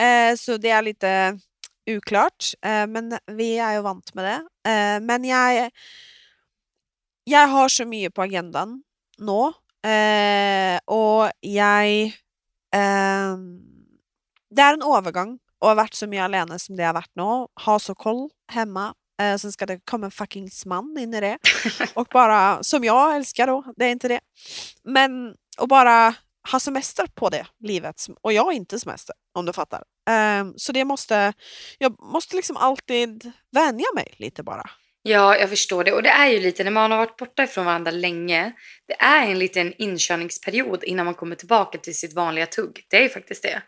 Eh, 0.03 0.35
så 0.35 0.57
det 0.57 0.69
är 0.69 0.81
lite 0.81 1.39
oklart. 1.97 2.54
Eh, 2.62 2.88
men 2.88 3.17
vi 3.25 3.58
är 3.58 3.73
ju 3.73 3.82
vant 3.82 4.13
med 4.13 4.25
det. 4.25 4.69
Eh, 4.71 4.99
men 4.99 5.23
jag, 5.23 5.71
jag 7.23 7.47
har 7.47 7.69
så 7.69 7.86
mycket 7.86 8.13
på 8.13 8.21
agendan 8.21 8.84
nu. 9.17 9.54
Eh, 9.89 10.80
och 10.86 11.32
jag... 11.39 12.12
det 14.49 14.62
är 14.62 14.73
en 14.73 14.82
övergång 14.82 15.39
och 15.60 15.67
har 15.67 15.75
varit 15.75 15.93
så 15.93 16.08
mycket 16.08 16.23
alene 16.23 16.60
som 16.60 16.75
det 16.75 16.84
har 16.84 16.93
varit 16.93 17.15
nu. 17.15 17.47
Ha 17.65 17.80
så 17.80 17.95
koll 17.95 18.30
hemma. 18.52 18.93
Sen 19.39 19.52
ska 19.52 19.65
det 19.65 19.80
komma 19.86 20.06
en 20.06 20.12
fucking 20.12 20.49
man 20.65 20.97
in 20.99 21.13
i 21.13 21.21
det. 21.21 21.38
Och 21.93 22.08
bara, 22.12 22.63
som 22.63 22.84
jag 22.84 23.15
älskar 23.15 23.47
då, 23.47 23.73
det 23.75 23.86
är 23.86 23.91
inte 23.91 24.08
det. 24.08 24.19
Men 24.84 25.36
och 25.60 25.67
bara 25.67 26.15
ha 26.52 26.60
semester 26.60 27.08
på 27.15 27.30
det 27.30 27.47
livet. 27.60 28.06
Och 28.21 28.34
jag 28.34 28.43
har 28.43 28.52
inte 28.52 28.80
semester, 28.80 29.15
om 29.34 29.45
du 29.45 29.54
fattar. 29.54 29.84
Ehm, 30.10 30.54
så 30.58 30.72
det 30.72 30.86
måste, 30.86 31.34
jag 31.78 32.02
måste 32.02 32.36
liksom 32.36 32.58
alltid 32.58 33.32
vänja 33.52 33.86
mig 33.95 34.15
lite 34.17 34.43
bara. 34.43 34.69
Ja, 35.02 35.38
jag 35.38 35.50
förstår 35.50 35.84
det. 35.84 35.91
Och 35.91 36.04
det 36.04 36.10
är 36.10 36.28
ju 36.28 36.39
lite, 36.39 36.63
när 36.63 36.72
man 36.72 36.91
har 36.91 36.98
varit 36.98 37.17
borta 37.17 37.43
ifrån 37.43 37.65
varandra 37.65 37.91
länge, 37.91 38.52
det 38.88 38.93
är 38.93 39.28
en 39.28 39.39
liten 39.39 39.74
inkörningsperiod 39.78 40.84
innan 40.84 41.06
man 41.06 41.15
kommer 41.15 41.36
tillbaka 41.36 41.78
till 41.78 41.95
sitt 41.95 42.13
vanliga 42.13 42.45
tugg. 42.45 42.86
Det 42.89 42.98
är 42.98 43.02
ju 43.02 43.10
faktiskt 43.10 43.43
det. 43.43 43.62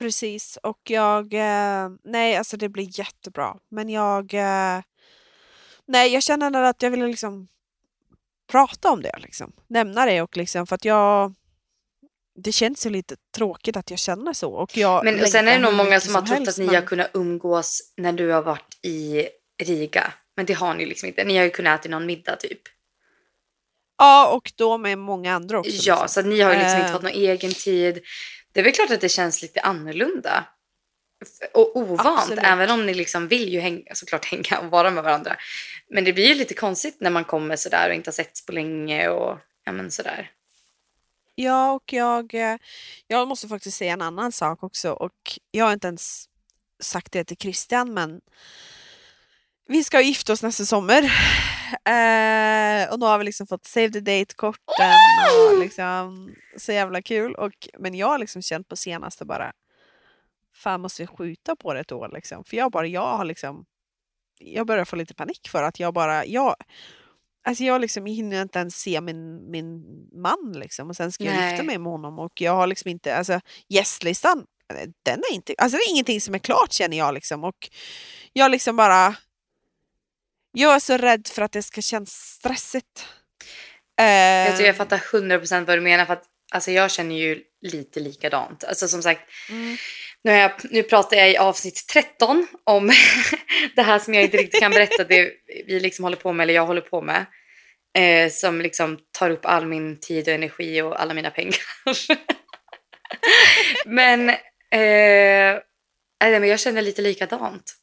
Precis, 0.00 0.58
och 0.62 0.80
jag... 0.88 1.34
Eh, 1.34 1.88
nej, 2.04 2.36
alltså 2.36 2.56
det 2.56 2.68
blir 2.68 2.98
jättebra. 2.98 3.56
Men 3.70 3.88
jag... 3.88 4.34
Eh, 4.34 4.80
nej, 5.86 6.12
jag 6.12 6.22
känner 6.22 6.62
att 6.62 6.82
jag 6.82 6.90
vill 6.90 7.04
liksom 7.04 7.48
prata 8.50 8.90
om 8.90 9.02
det, 9.02 9.18
liksom. 9.18 9.52
Nämna 9.66 10.06
det 10.06 10.22
och 10.22 10.36
liksom, 10.36 10.66
för 10.66 10.74
att 10.74 10.84
jag... 10.84 11.34
Det 12.34 12.52
känns 12.52 12.86
ju 12.86 12.90
lite 12.90 13.16
tråkigt 13.36 13.76
att 13.76 13.90
jag 13.90 13.98
känner 13.98 14.32
så. 14.32 14.52
Och 14.52 14.76
jag 14.76 15.04
Men 15.04 15.26
sen 15.30 15.48
är 15.48 15.52
det 15.52 15.58
nog 15.58 15.74
många 15.74 15.90
mycket 15.90 16.02
som 16.02 16.14
har 16.14 16.22
trott 16.22 16.48
att 16.48 16.58
ni 16.58 16.66
men- 16.66 16.74
har 16.74 16.82
kunnat 16.82 17.10
umgås 17.14 17.92
när 17.96 18.12
du 18.12 18.30
har 18.30 18.42
varit 18.42 18.78
i 18.82 19.28
Riga. 19.62 20.12
Men 20.36 20.46
det 20.46 20.52
har 20.52 20.74
ni 20.74 20.86
liksom 20.86 21.08
inte. 21.08 21.24
Ni 21.24 21.36
har 21.36 21.44
ju 21.44 21.50
kunnat 21.50 21.80
äta 21.80 21.88
någon 21.88 22.06
middag 22.06 22.36
typ. 22.36 22.60
Ja, 23.98 24.28
och 24.32 24.52
då 24.56 24.78
med 24.78 24.98
många 24.98 25.34
andra 25.34 25.58
också. 25.58 25.70
Ja, 25.74 26.02
liksom. 26.02 26.22
så 26.22 26.28
ni 26.28 26.40
har 26.40 26.52
ju 26.52 26.58
liksom 26.58 26.76
inte 26.76 26.86
Eh. 26.88 26.92
fått 26.92 27.02
någon 27.02 27.12
egen 27.12 27.52
tid. 27.54 28.00
Det 28.52 28.60
är 28.60 28.64
väl 28.64 28.72
klart 28.72 28.90
att 28.90 29.00
det 29.00 29.08
känns 29.08 29.42
lite 29.42 29.60
annorlunda. 29.60 30.44
Och 31.54 31.76
ovant, 31.76 32.00
Absolut. 32.20 32.44
även 32.44 32.70
om 32.70 32.86
ni 32.86 32.94
liksom 32.94 33.28
vill 33.28 33.48
ju 33.52 33.60
hänga, 33.60 33.94
såklart 33.94 34.24
hänga 34.32 34.58
och 34.60 34.70
vara 34.70 34.90
med 34.90 35.04
varandra. 35.04 35.36
Men 35.88 36.04
det 36.04 36.12
blir 36.12 36.26
ju 36.28 36.34
lite 36.34 36.54
konstigt 36.54 36.96
när 37.00 37.10
man 37.10 37.24
kommer 37.24 37.56
sådär 37.56 37.88
och 37.88 37.94
inte 37.94 38.08
har 38.08 38.12
setts 38.12 38.46
på 38.46 38.52
länge 38.52 39.08
och 39.08 39.38
ja 39.64 39.72
men 39.72 39.90
sådär. 39.90 40.30
Ja, 41.42 41.72
och 41.72 41.92
jag, 41.92 42.34
eh, 42.34 42.56
jag 43.06 43.28
måste 43.28 43.48
faktiskt 43.48 43.76
säga 43.76 43.92
en 43.92 44.02
annan 44.02 44.32
sak 44.32 44.62
också. 44.62 44.92
Och 44.92 45.38
jag 45.50 45.64
har 45.64 45.72
inte 45.72 45.86
ens 45.86 46.24
sagt 46.82 47.12
det 47.12 47.24
till 47.24 47.36
Christian, 47.36 47.94
men 47.94 48.20
vi 49.68 49.84
ska 49.84 50.00
gifta 50.00 50.32
oss 50.32 50.42
nästa 50.42 50.64
sommar. 50.64 51.02
Eh, 51.70 52.92
och 52.92 53.00
nu 53.00 53.06
har 53.06 53.18
vi 53.18 53.24
liksom 53.24 53.46
fått 53.46 53.64
save 53.66 53.90
the 53.90 54.00
date-korten 54.00 54.94
och 55.48 55.58
liksom 55.58 56.34
så 56.56 56.72
jävla 56.72 57.02
kul. 57.02 57.34
Och, 57.34 57.68
men 57.78 57.94
jag 57.94 58.06
har 58.06 58.18
liksom 58.18 58.42
känt 58.42 58.68
på 58.68 58.76
senaste 58.76 59.24
bara, 59.24 59.52
fan 60.54 60.80
måste 60.80 61.02
vi 61.02 61.06
skjuta 61.06 61.56
på 61.56 61.74
det 61.74 61.80
ett 61.80 61.92
år 61.92 62.10
liksom? 62.12 62.44
För 62.44 62.56
jag 62.56 62.72
bara, 62.72 62.86
jag 62.86 63.16
har 63.16 63.24
liksom, 63.24 63.64
jag 64.38 64.66
börjar 64.66 64.84
få 64.84 64.96
lite 64.96 65.14
panik 65.14 65.48
för 65.48 65.62
att 65.62 65.80
jag 65.80 65.94
bara, 65.94 66.26
jag, 66.26 66.54
Alltså 67.50 67.64
jag 67.64 67.80
liksom 67.80 68.06
hinner 68.06 68.42
inte 68.42 68.58
ens 68.58 68.80
se 68.80 69.00
min, 69.00 69.50
min 69.50 69.82
man 70.12 70.52
liksom 70.54 70.90
och 70.90 70.96
sen 70.96 71.12
ska 71.12 71.24
jag 71.24 71.34
Nej. 71.34 71.50
gifta 71.50 71.62
mig 71.62 71.78
med 71.78 71.92
honom 71.92 72.18
och 72.18 72.40
jag 72.40 72.52
har 72.52 72.66
liksom 72.66 72.90
inte, 72.90 73.16
alltså 73.16 73.40
gästlistan, 73.68 74.44
den 75.04 75.18
är 75.18 75.34
inte, 75.34 75.54
alltså 75.58 75.78
det 75.78 75.82
är 75.82 75.90
ingenting 75.90 76.20
som 76.20 76.34
är 76.34 76.38
klart 76.38 76.72
känner 76.72 76.98
jag 76.98 77.14
liksom 77.14 77.44
och 77.44 77.68
jag 78.32 78.50
liksom 78.50 78.76
bara, 78.76 79.16
jag 80.52 80.74
är 80.74 80.78
så 80.78 80.96
rädd 80.96 81.28
för 81.28 81.42
att 81.42 81.52
det 81.52 81.62
ska 81.62 81.80
kännas 81.80 82.10
stressigt. 82.10 83.06
Jag, 83.96 84.56
tror 84.56 84.66
jag 84.66 84.76
fattar 84.76 84.98
100% 84.98 85.66
vad 85.66 85.78
du 85.78 85.80
menar 85.80 86.04
för 86.04 86.12
att 86.12 86.24
alltså 86.50 86.70
jag 86.70 86.90
känner 86.90 87.16
ju 87.16 87.42
lite 87.62 88.00
likadant. 88.00 88.64
Alltså 88.64 88.88
som 88.88 89.02
sagt, 89.02 89.30
mm, 89.50 89.76
nu, 90.24 90.32
jag, 90.32 90.52
nu 90.70 90.82
pratar 90.82 91.16
jag 91.16 91.30
i 91.30 91.36
avsnitt 91.36 91.86
13 91.92 92.46
om 92.64 92.90
det 93.76 93.82
här 93.82 93.98
som 93.98 94.14
jag 94.14 94.22
inte 94.22 94.36
riktigt 94.36 94.60
kan 94.60 94.72
berätta 94.72 95.04
det 95.04 95.32
vi 95.66 95.80
liksom 95.80 96.04
håller 96.04 96.16
på 96.16 96.32
med 96.32 96.44
eller 96.44 96.54
jag 96.54 96.66
håller 96.66 96.80
på 96.80 97.02
med. 97.02 97.26
Eh, 97.98 98.30
som 98.30 98.60
liksom 98.60 98.98
tar 99.12 99.30
upp 99.30 99.46
all 99.46 99.66
min 99.66 100.00
tid 100.00 100.28
och 100.28 100.34
energi 100.34 100.82
och 100.82 101.00
alla 101.00 101.14
mina 101.14 101.30
pengar. 101.30 101.60
men, 103.86 104.28
eh, 104.70 105.58
nej, 106.20 106.40
men 106.40 106.48
jag 106.48 106.60
känner 106.60 106.82
lite 106.82 107.02
likadant. 107.02 107.76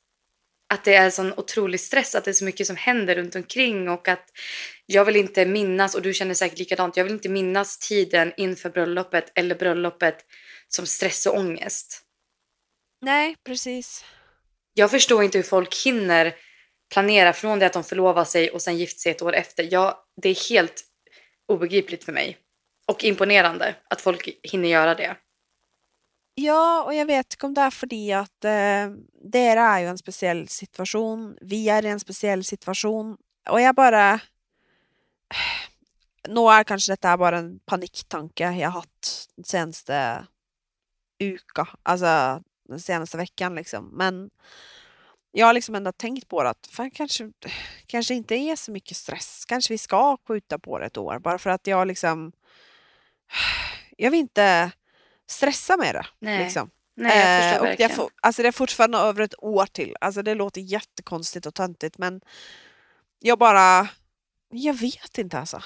Att 0.69 0.83
det 0.83 0.95
är 0.95 1.09
sån 1.09 1.33
otrolig 1.33 1.79
stress, 1.79 2.15
att 2.15 2.23
det 2.23 2.31
är 2.31 2.33
så 2.33 2.45
mycket 2.45 2.67
som 2.67 2.75
händer 2.75 3.15
runt 3.15 3.35
omkring 3.35 3.89
och 3.89 4.07
att 4.07 4.29
jag 4.85 5.05
vill 5.05 5.15
inte 5.15 5.45
minnas, 5.45 5.95
och 5.95 6.01
du 6.01 6.13
känner 6.13 6.33
säkert 6.33 6.59
likadant, 6.59 6.97
jag 6.97 7.03
vill 7.03 7.13
inte 7.13 7.29
minnas 7.29 7.77
tiden 7.77 8.33
inför 8.37 8.69
bröllopet 8.69 9.31
eller 9.35 9.55
bröllopet 9.55 10.25
som 10.67 10.85
stress 10.85 11.25
och 11.25 11.37
ångest. 11.37 12.01
nej, 13.01 13.35
precis. 13.45 14.05
Jag 14.73 14.91
förstår 14.91 15.23
inte 15.23 15.37
hur 15.37 15.43
folk 15.43 15.75
hinner 15.85 16.35
planera 16.93 17.33
från 17.33 17.59
det 17.59 17.65
att 17.65 17.73
de 17.73 17.83
förlovar 17.83 18.25
sig 18.25 18.49
och 18.49 18.61
sen 18.61 18.77
gift 18.77 18.99
sig 18.99 19.11
ett 19.11 19.21
år 19.21 19.33
efter. 19.33 19.67
Ja, 19.71 20.05
det 20.21 20.29
är 20.29 20.49
helt 20.49 20.83
obegripligt 21.47 22.03
för 22.03 22.13
mig. 22.13 22.37
Och 22.85 23.03
imponerande 23.03 23.75
att 23.89 24.01
folk 24.01 24.29
hinner 24.43 24.69
göra 24.69 24.95
det. 24.95 25.17
Ja, 26.35 26.83
och 26.83 26.93
jag 26.93 27.05
vet 27.05 27.33
inte 27.33 27.45
om 27.45 27.53
det 27.53 27.61
är 27.61 27.71
för 27.71 27.87
att 28.13 28.45
eh, 28.45 28.97
det 29.31 29.47
är 29.47 29.79
ju 29.79 29.85
en 29.87 29.97
speciell 29.97 30.47
situation. 30.47 31.37
Vi 31.41 31.69
är 31.69 31.85
i 31.85 31.89
en 31.89 31.99
speciell 31.99 32.43
situation. 32.43 33.17
Och 33.49 33.61
jag 33.61 33.75
bara... 33.75 34.19
Nu 36.29 36.41
är 36.41 36.63
kanske 36.63 36.91
detta 36.91 37.17
bara 37.17 37.37
en 37.37 37.59
paniktanke 37.59 38.51
jag 38.51 38.69
haft 38.69 39.29
den 39.35 39.43
senaste 39.43 40.27
uka, 41.19 41.67
alltså 41.83 42.43
den 42.69 42.79
senaste 42.79 43.17
veckan 43.17 43.55
liksom. 43.55 43.89
Men 43.93 44.29
jag 45.31 45.45
har 45.45 45.53
liksom 45.53 45.75
ändå 45.75 45.91
tänkt 45.91 46.27
på 46.27 46.43
det 46.43 46.49
att 46.49 46.67
fan, 46.71 46.91
kanske, 46.91 47.31
kanske 47.87 48.13
inte 48.13 48.35
är 48.35 48.55
så 48.55 48.71
mycket 48.71 48.97
stress. 48.97 49.45
Kanske 49.45 49.73
vi 49.73 49.77
ska 49.77 50.17
skjuta 50.27 50.59
på 50.59 50.79
det 50.79 50.85
ett 50.85 50.97
år 50.97 51.19
bara 51.19 51.37
för 51.37 51.49
att 51.49 51.67
jag 51.67 51.87
liksom... 51.87 52.31
Jag 53.97 54.11
vill 54.11 54.19
inte 54.19 54.71
stressa 55.29 55.77
med 55.77 55.95
det. 55.95 56.05
Nej, 56.19 56.43
Liksom. 56.43 56.69
nej 56.95 57.17
jag 57.19 57.43
förstår 57.43 57.65
Eh, 57.65 57.71
och 57.71 57.77
det 57.77 57.83
är, 57.83 57.87
verkligen. 57.87 58.09
alltså 58.21 58.41
det 58.41 58.47
är 58.47 58.51
fortfarande 58.51 58.97
över 58.97 59.21
ett 59.21 59.43
år 59.43 59.65
till. 59.65 59.95
Alltså 60.01 60.21
det 60.21 60.35
låter 60.35 60.61
jättekonstigt 60.61 61.45
och 61.45 61.53
töntigt 61.53 61.97
men 61.97 62.21
jag 63.19 63.39
bara, 63.39 63.87
jag 64.49 64.73
vet 64.73 65.17
inte 65.17 65.39
alltså. 65.39 65.63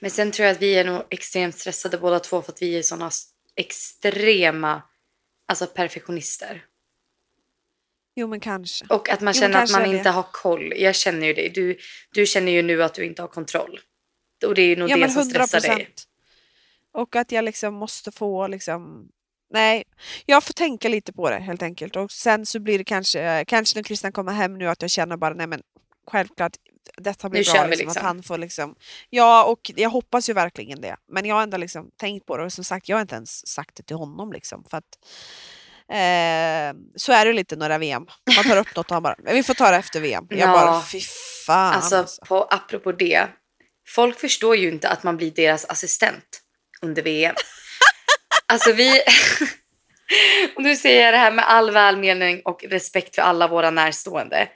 Men 0.00 0.10
sen 0.10 0.30
tror 0.32 0.46
jag 0.46 0.54
att 0.54 0.62
vi 0.62 0.74
är 0.74 0.84
nog 0.84 1.02
extremt 1.10 1.58
stressade 1.58 1.98
båda 1.98 2.20
två 2.20 2.42
för 2.42 2.52
att 2.52 2.62
vi 2.62 2.78
är 2.78 2.82
såna 2.82 3.06
s- 3.08 3.28
extrema 3.56 4.82
alltså 5.48 5.66
perfektionister. 5.66 6.64
Jo 8.14 8.26
men 8.26 8.40
kanske. 8.40 8.86
Och 8.88 9.08
att 9.08 9.20
man 9.20 9.34
Jo, 9.34 9.40
känner 9.40 9.54
att 9.54 9.60
kanske 9.60 9.78
man 9.78 9.96
inte 9.96 10.10
har 10.10 10.26
koll. 10.32 10.72
Jag 10.76 10.94
känner 10.94 11.26
ju 11.26 11.32
det. 11.32 11.48
Du, 11.48 11.78
du 12.12 12.26
känner 12.26 12.52
ju 12.52 12.62
nu 12.62 12.82
att 12.82 12.94
du 12.94 13.04
inte 13.04 13.22
har 13.22 13.28
kontroll. 13.28 13.80
Och 14.46 14.54
det 14.54 14.62
är 14.62 14.66
ju 14.66 14.76
nog 14.76 14.90
Ja 14.90 14.96
det 14.96 15.10
som 15.10 15.24
stressar 15.24 15.60
dig. 15.60 15.88
Och 16.92 17.16
att 17.16 17.32
jag 17.32 17.44
liksom 17.44 17.74
måste 17.74 18.12
få 18.12 18.46
liksom 18.46 19.08
Nej, 19.50 19.84
jag 20.26 20.44
får 20.44 20.52
tänka 20.52 20.88
lite 20.88 21.12
på 21.12 21.30
det 21.30 21.38
helt 21.38 21.62
enkelt. 21.62 21.96
Och 21.96 22.12
sen 22.12 22.46
så 22.46 22.60
blir 22.60 22.78
det 22.78 22.84
kanske, 22.84 23.44
kanske 23.44 23.78
när 23.78 23.84
Christian 23.84 24.12
kommer 24.12 24.32
hem 24.32 24.58
nu 24.58 24.68
att 24.68 24.82
jag 24.82 24.90
känner 24.90 25.16
bara 25.16 25.34
nej 25.34 25.46
men 25.46 25.62
självklart 26.06 26.52
detta 26.96 27.28
blir 27.28 27.40
Nu 27.40 27.52
bra. 27.52 27.66
Liksom, 27.66 27.70
liksom. 27.70 28.00
Att 28.00 28.06
han 28.06 28.22
får 28.22 28.38
liksom, 28.38 28.74
ja 29.10 29.44
och 29.44 29.70
jag 29.76 29.90
hoppas 29.90 30.28
ju 30.28 30.32
verkligen 30.32 30.80
det. 30.80 30.96
Men 31.08 31.24
jag 31.24 31.34
har 31.34 31.42
ändå 31.42 31.56
liksom 31.56 31.90
tänkt 31.96 32.26
på 32.26 32.36
det 32.36 32.44
och 32.44 32.52
som 32.52 32.64
sagt 32.64 32.88
jag 32.88 32.96
har 32.96 33.02
inte 33.02 33.14
ens 33.14 33.46
sagt 33.46 33.76
det 33.76 33.82
till 33.82 33.96
honom 33.96 34.32
liksom. 34.32 34.64
För 34.70 34.76
att, 34.76 34.98
eh, 35.90 36.74
så 36.96 37.12
är 37.12 37.24
det 37.26 37.32
lite 37.32 37.56
några 37.56 37.78
VM. 37.78 38.06
Man 38.36 38.44
tar 38.44 38.56
upp 38.56 38.76
något 38.76 38.86
och 38.86 38.94
han 38.94 39.02
bara, 39.02 39.16
"Men 39.18 39.34
vi 39.34 39.42
får 39.42 39.54
ta 39.54 39.70
det 39.70 39.76
efter 39.76 40.00
VM. 40.00 40.26
Jag 40.30 40.38
Ja. 40.38 40.46
bara 40.52 40.82
fy 40.84 41.00
fan. 41.46 41.74
Alltså, 41.74 41.96
alltså. 41.96 42.24
på, 42.24 42.42
apropå 42.44 42.92
det. 42.92 43.28
Folk 43.88 44.20
förstår 44.20 44.56
ju 44.56 44.68
inte 44.68 44.88
att 44.88 45.02
man 45.02 45.16
blir 45.16 45.30
deras 45.30 45.64
assistent 45.64 46.40
under 46.82 47.02
VM. 47.02 47.34
alltså 48.46 48.72
vi... 48.72 49.02
och 50.56 50.62
nu 50.62 50.76
säger 50.76 51.04
jag 51.04 51.14
det 51.14 51.18
här 51.18 51.32
med 51.32 51.48
all 51.48 51.70
välmening 51.70 52.42
och 52.44 52.64
respekt 52.64 53.14
för 53.14 53.22
alla 53.22 53.48
våra 53.48 53.70
närstående. 53.70 54.48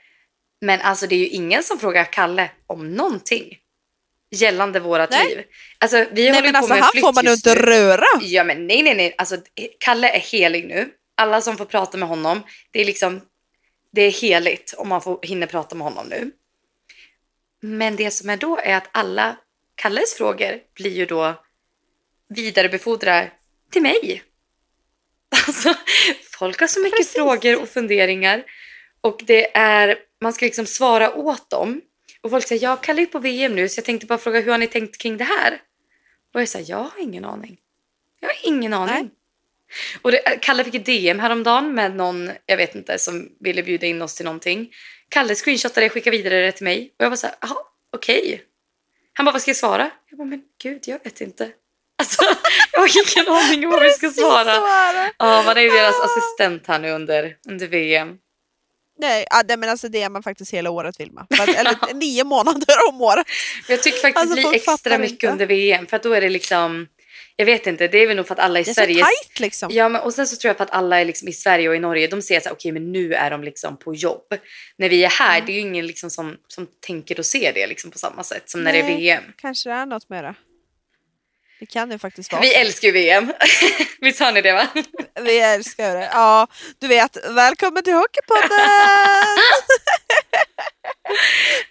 Men 0.60 0.80
alltså 0.80 1.06
det 1.06 1.14
är 1.14 1.18
ju 1.18 1.26
ingen 1.28 1.62
som 1.62 1.78
frågar 1.78 2.04
Kalle 2.04 2.50
om 2.66 2.94
någonting 2.94 3.58
gällande 4.34 4.80
vårat 4.80 5.10
Nej. 5.10 5.28
liv. 5.28 5.44
Alltså 5.78 5.96
vi 5.96 6.04
Nej 6.12 6.26
håller 6.28 6.42
men 6.42 6.52
på 6.52 6.58
alltså 6.58 6.74
med 6.74 6.82
han 6.82 6.92
flytt 6.92 7.04
får 7.04 7.12
man 7.12 7.24
ju 7.24 7.32
inte 7.32 7.54
röra. 7.54 8.04
Ja 8.20 8.44
men 8.44 8.66
nej 8.66 8.82
nej 8.82 8.94
nej. 8.94 9.14
Alltså 9.18 9.36
Kalle 9.80 10.08
är 10.10 10.18
helig 10.20 10.66
nu. 10.66 10.88
Alla 11.16 11.40
som 11.40 11.56
får 11.56 11.64
prata 11.64 11.98
med 11.98 12.08
honom. 12.08 12.42
Det 12.70 12.80
är 12.80 12.84
liksom. 12.84 13.20
Det 13.92 14.02
är 14.02 14.10
heligt 14.10 14.74
om 14.78 14.88
man 14.88 15.02
får 15.02 15.18
hinner 15.22 15.46
prata 15.46 15.74
med 15.74 15.84
honom 15.84 16.06
nu. 16.08 16.30
Men 17.60 17.96
det 17.96 18.10
som 18.10 18.30
är 18.30 18.36
då 18.36 18.58
är 18.58 18.76
att 18.76 18.88
alla 18.92 19.36
Kalles 19.74 20.14
frågor 20.14 20.60
blir 20.74 20.90
ju 20.90 21.06
då 21.06 21.34
vidarebefordrar 22.28 23.32
till 23.70 23.82
mig. 23.82 24.22
Alltså, 25.46 25.74
folk 26.38 26.60
har 26.60 26.66
så 26.66 26.80
mycket 26.80 26.98
Precis. 26.98 27.14
frågor 27.14 27.62
och 27.62 27.68
funderingar. 27.68 28.44
Och 29.00 29.22
det 29.26 29.56
är, 29.56 29.98
man 30.20 30.32
ska 30.32 30.44
liksom 30.44 30.66
svara 30.66 31.14
åt 31.14 31.50
dem. 31.50 31.80
Och 32.20 32.30
folk 32.30 32.46
säger, 32.46 32.62
jag 32.62 32.82
Kalle 32.82 33.02
är 33.02 33.06
på 33.06 33.18
VM 33.18 33.54
nu 33.54 33.68
så 33.68 33.78
jag 33.78 33.84
tänkte 33.84 34.06
bara 34.06 34.18
fråga 34.18 34.40
hur 34.40 34.50
har 34.50 34.58
ni 34.58 34.66
tänkt 34.66 34.98
kring 34.98 35.16
det 35.16 35.24
här? 35.24 35.60
Och 36.34 36.40
jag 36.40 36.48
säger, 36.48 36.70
jag 36.70 36.76
har 36.76 37.00
ingen 37.00 37.24
aning. 37.24 37.56
Jag 38.20 38.28
har 38.28 38.36
ingen 38.42 38.74
aning. 38.74 38.94
Nej. 38.94 39.10
Och 40.02 40.10
det, 40.12 40.18
Kalle 40.42 40.64
fick 40.64 40.74
ett 40.74 40.84
DM 40.86 41.18
häromdagen 41.18 41.74
med 41.74 41.96
någon, 41.96 42.30
jag 42.46 42.56
vet 42.56 42.74
inte, 42.74 42.98
som 42.98 43.28
ville 43.40 43.62
bjuda 43.62 43.86
in 43.86 44.02
oss 44.02 44.14
till 44.14 44.24
någonting. 44.24 44.72
Kalle 45.08 45.34
screenshotade 45.34 45.86
det, 45.86 45.90
skickade 45.90 46.16
vidare 46.16 46.40
det 46.46 46.52
till 46.52 46.64
mig. 46.64 46.90
Och 46.98 47.04
jag 47.04 47.10
var 47.10 47.16
så 47.16 47.26
här, 47.26 47.36
jaha, 47.40 47.56
okej. 47.96 48.42
Han 49.12 49.26
bara, 49.26 49.32
vad 49.32 49.42
ska 49.42 49.48
jag 49.48 49.56
svara? 49.56 49.90
Jag 50.10 50.18
bara, 50.18 50.24
men 50.28 50.42
gud, 50.62 50.82
jag 50.86 51.04
vet 51.04 51.20
inte. 51.20 51.50
Alltså, 51.98 52.22
jag 52.72 52.80
har 52.80 52.88
ingen 53.18 53.32
aning 53.34 53.64
om 53.64 53.70
vad 53.70 53.82
vi 53.82 53.90
ska 53.90 54.10
svara. 54.10 54.54
Ja, 55.18 55.42
man 55.46 55.56
är 55.56 55.60
ju 55.60 55.70
deras 55.70 55.94
Ah. 56.00 56.04
assistent 56.04 56.66
här 56.66 56.78
nu 56.78 56.90
under, 56.90 57.36
under 57.48 57.66
VM. 57.66 58.16
Nej, 58.98 59.26
men 59.48 59.68
alltså 59.68 59.88
det 59.88 60.02
är 60.02 60.10
man 60.10 60.22
faktiskt 60.22 60.54
hela 60.54 60.70
året 60.70 61.00
Vilma. 61.00 61.26
Eller 61.56 61.94
nio 61.94 62.24
månader 62.24 62.88
om 62.88 63.00
året. 63.00 63.26
Jag 63.68 63.82
tycker 63.82 63.98
faktiskt 63.98 64.16
Alltså, 64.16 64.34
det 64.36 64.42
blir 64.42 64.54
extra 64.54 64.98
mycket 64.98 65.12
inte. 65.12 65.28
under 65.28 65.46
VM 65.46 65.86
för 65.86 65.96
att 65.96 66.02
då 66.02 66.12
är 66.12 66.20
det 66.20 66.28
liksom, 66.28 66.86
jag 67.36 67.46
vet 67.46 67.66
inte, 67.66 67.88
det 67.88 67.98
är 67.98 68.06
väl 68.06 68.16
nog 68.16 68.26
för 68.26 68.34
att 68.34 68.40
alla 68.40 68.60
i 68.60 68.62
Det 68.62 68.70
är 68.70 68.74
Sverige 68.74 68.98
så 68.98 69.04
tajt 69.04 69.40
liksom. 69.40 69.68
Ja, 69.72 69.88
men 69.88 70.02
och 70.02 70.14
sen 70.14 70.26
så 70.26 70.36
tror 70.36 70.48
jag 70.48 70.56
på 70.56 70.62
att 70.62 70.70
alla 70.70 71.04
liksom 71.04 71.28
i 71.28 71.32
Sverige 71.32 71.68
och 71.68 71.76
i 71.76 71.78
Norge, 71.78 72.06
de 72.06 72.22
ser 72.22 72.40
så 72.40 72.48
här, 72.48 72.56
okej 72.56 72.72
men 72.72 72.92
nu 72.92 73.14
är 73.14 73.30
de 73.30 73.44
liksom 73.44 73.76
på 73.76 73.94
jobb. 73.94 74.26
När 74.78 74.88
vi 74.88 75.04
är 75.04 75.08
här, 75.08 75.34
Mm. 75.36 75.46
det 75.46 75.52
är 75.52 75.54
ju 75.54 75.60
ingen 75.60 75.86
liksom 75.86 76.10
som, 76.10 76.36
som 76.48 76.66
tänker 76.86 77.18
och 77.18 77.26
ser 77.26 77.52
det 77.52 77.66
liksom 77.66 77.90
på 77.90 77.98
samma 77.98 78.24
sätt 78.24 78.50
som 78.50 78.64
när 78.64 78.72
det 78.72 78.78
är 78.78 78.82
Nej. 78.82 78.96
VM. 78.96 79.24
Kanske 79.36 79.68
det 79.68 79.74
är 79.74 79.86
något 79.86 80.08
med 80.08 80.24
det. 80.24 80.34
Det 81.60 81.66
kan 81.66 81.90
ju 81.90 81.98
faktiskt 81.98 82.32
vara 82.32 82.42
Vi 82.42 82.54
älskar 82.54 82.88
ju 82.88 82.92
VM. 82.92 83.32
Visst 84.00 84.20
hör 84.20 84.32
ni 84.32 84.42
det 84.42 84.52
va? 84.52 84.68
Vi 85.22 85.38
älskar 85.40 85.94
det. 85.94 86.08
Ja, 86.12 86.46
du 86.78 86.86
vet, 86.86 87.16
välkommen 87.30 87.82
till 87.82 87.92
Hockeypodden! 87.92 88.50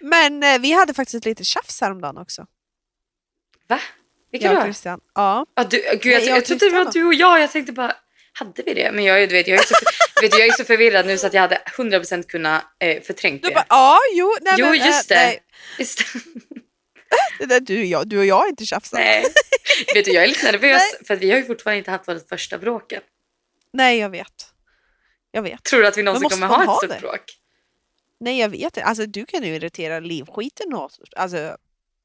Men 0.00 0.42
eh, 0.42 0.58
vi 0.60 0.72
hade 0.72 0.94
faktiskt 0.94 1.24
lite 1.24 1.44
tjafs 1.44 1.80
häromdagen 1.80 2.16
också. 2.18 2.46
Va? 3.68 3.80
Vilka 4.38 4.52
Jag 4.52 4.58
och? 4.58 4.64
Christian. 4.64 5.00
Ja. 5.14 5.46
Ja, 5.54 5.64
du, 5.64 5.76
gud, 5.76 5.86
jag, 6.12 6.18
Nej, 6.18 6.28
jag 6.28 6.36
jag, 6.36 6.44
trodde 6.44 6.70
det 6.70 6.84
var 6.84 6.92
du 6.92 7.04
och 7.04 7.14
jag. 7.14 7.40
Jag 7.40 7.52
tänkte 7.52 7.72
bara, 7.72 7.96
hade 8.32 8.62
vi 8.62 8.74
det? 8.74 8.92
Men 8.92 9.04
jag, 9.04 9.22
är- 9.22 9.26
du 9.26 9.34
vet, 9.34 9.48
jag, 9.48 9.58
är 9.58 9.62
så, 9.64 9.74
vet, 10.22 10.38
jag 10.38 10.46
är 10.48 10.52
så 10.52 10.64
förvirrad 10.64 11.06
nu 11.06 11.18
så 11.18 11.26
att 11.26 11.34
jag 11.34 11.40
hade 11.40 11.62
100% 11.76 12.22
kunnat 12.22 12.64
eh, 12.80 13.02
förträngt 13.02 13.42
Du 13.42 13.48
det. 13.48 13.54
bara, 13.54 13.64
ja, 13.68 13.98
jo, 14.12 14.34
nej, 14.42 14.54
jo, 14.58 14.66
men, 14.66 14.80
eh, 14.80 14.86
just 14.86 15.08
det. 15.08 15.14
Nej, 15.14 15.40
Just 15.78 15.98
det. 15.98 16.20
det 17.38 17.46
där, 17.46 17.60
du, 17.60 17.78
och 17.78 17.84
jag, 17.84 18.08
du 18.08 18.18
och 18.18 18.26
jag 18.26 18.34
har 18.36 18.48
inte 18.48 18.66
tjafsat. 18.66 18.98
Nej. 18.98 19.24
vet 19.94 20.04
du, 20.04 20.12
jag 20.12 20.24
är 20.24 20.28
lite 20.28 20.52
nervös 20.52 20.82
Nej. 20.92 21.06
för 21.06 21.14
att 21.14 21.20
vi 21.20 21.30
har 21.30 21.38
ju 21.38 21.44
fortfarande 21.44 21.78
inte 21.78 21.90
haft 21.90 22.08
vårt 22.08 22.28
första 22.28 22.58
bråk. 22.58 22.92
Nej, 23.72 23.98
jag 23.98 24.10
vet. 24.10 24.50
Jag 25.32 25.42
vet. 25.42 25.62
Tror 25.64 25.80
du 25.80 25.86
att 25.86 25.96
vi 25.98 26.02
någonsin 26.02 26.28
kommer 26.30 26.46
ha 26.46 26.60
ett 26.62 26.66
ha 26.68 26.76
stort 26.76 26.90
det? 26.90 26.98
bråk? 27.00 27.20
Nej, 28.20 28.38
jag 28.40 28.48
vet 28.48 28.62
inte. 28.62 28.84
Alltså, 28.84 29.06
du 29.06 29.26
kan 29.26 29.42
ju 29.42 29.54
irritera 29.54 30.00
livskiten 30.00 30.74
åt 30.74 30.98
alltså, 31.16 31.56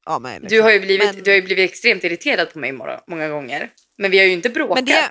ja, 0.06 0.18
mig. 0.18 0.40
Liksom. 0.40 0.56
Du 0.56 0.62
har 0.62 0.70
ju 0.70 0.80
blivit, 0.80 1.14
Men- 1.14 1.22
du 1.24 1.30
har 1.30 1.36
ju 1.36 1.42
blivit 1.42 1.70
extremt 1.70 2.04
irriterad 2.04 2.52
på 2.52 2.58
mig 2.58 2.72
många, 3.06 3.28
gånger. 3.28 3.70
Men 3.98 4.10
vi 4.10 4.18
har 4.18 4.24
ju 4.24 4.32
inte 4.32 4.48
bråkat. 4.50 4.86
Det- 4.86 5.10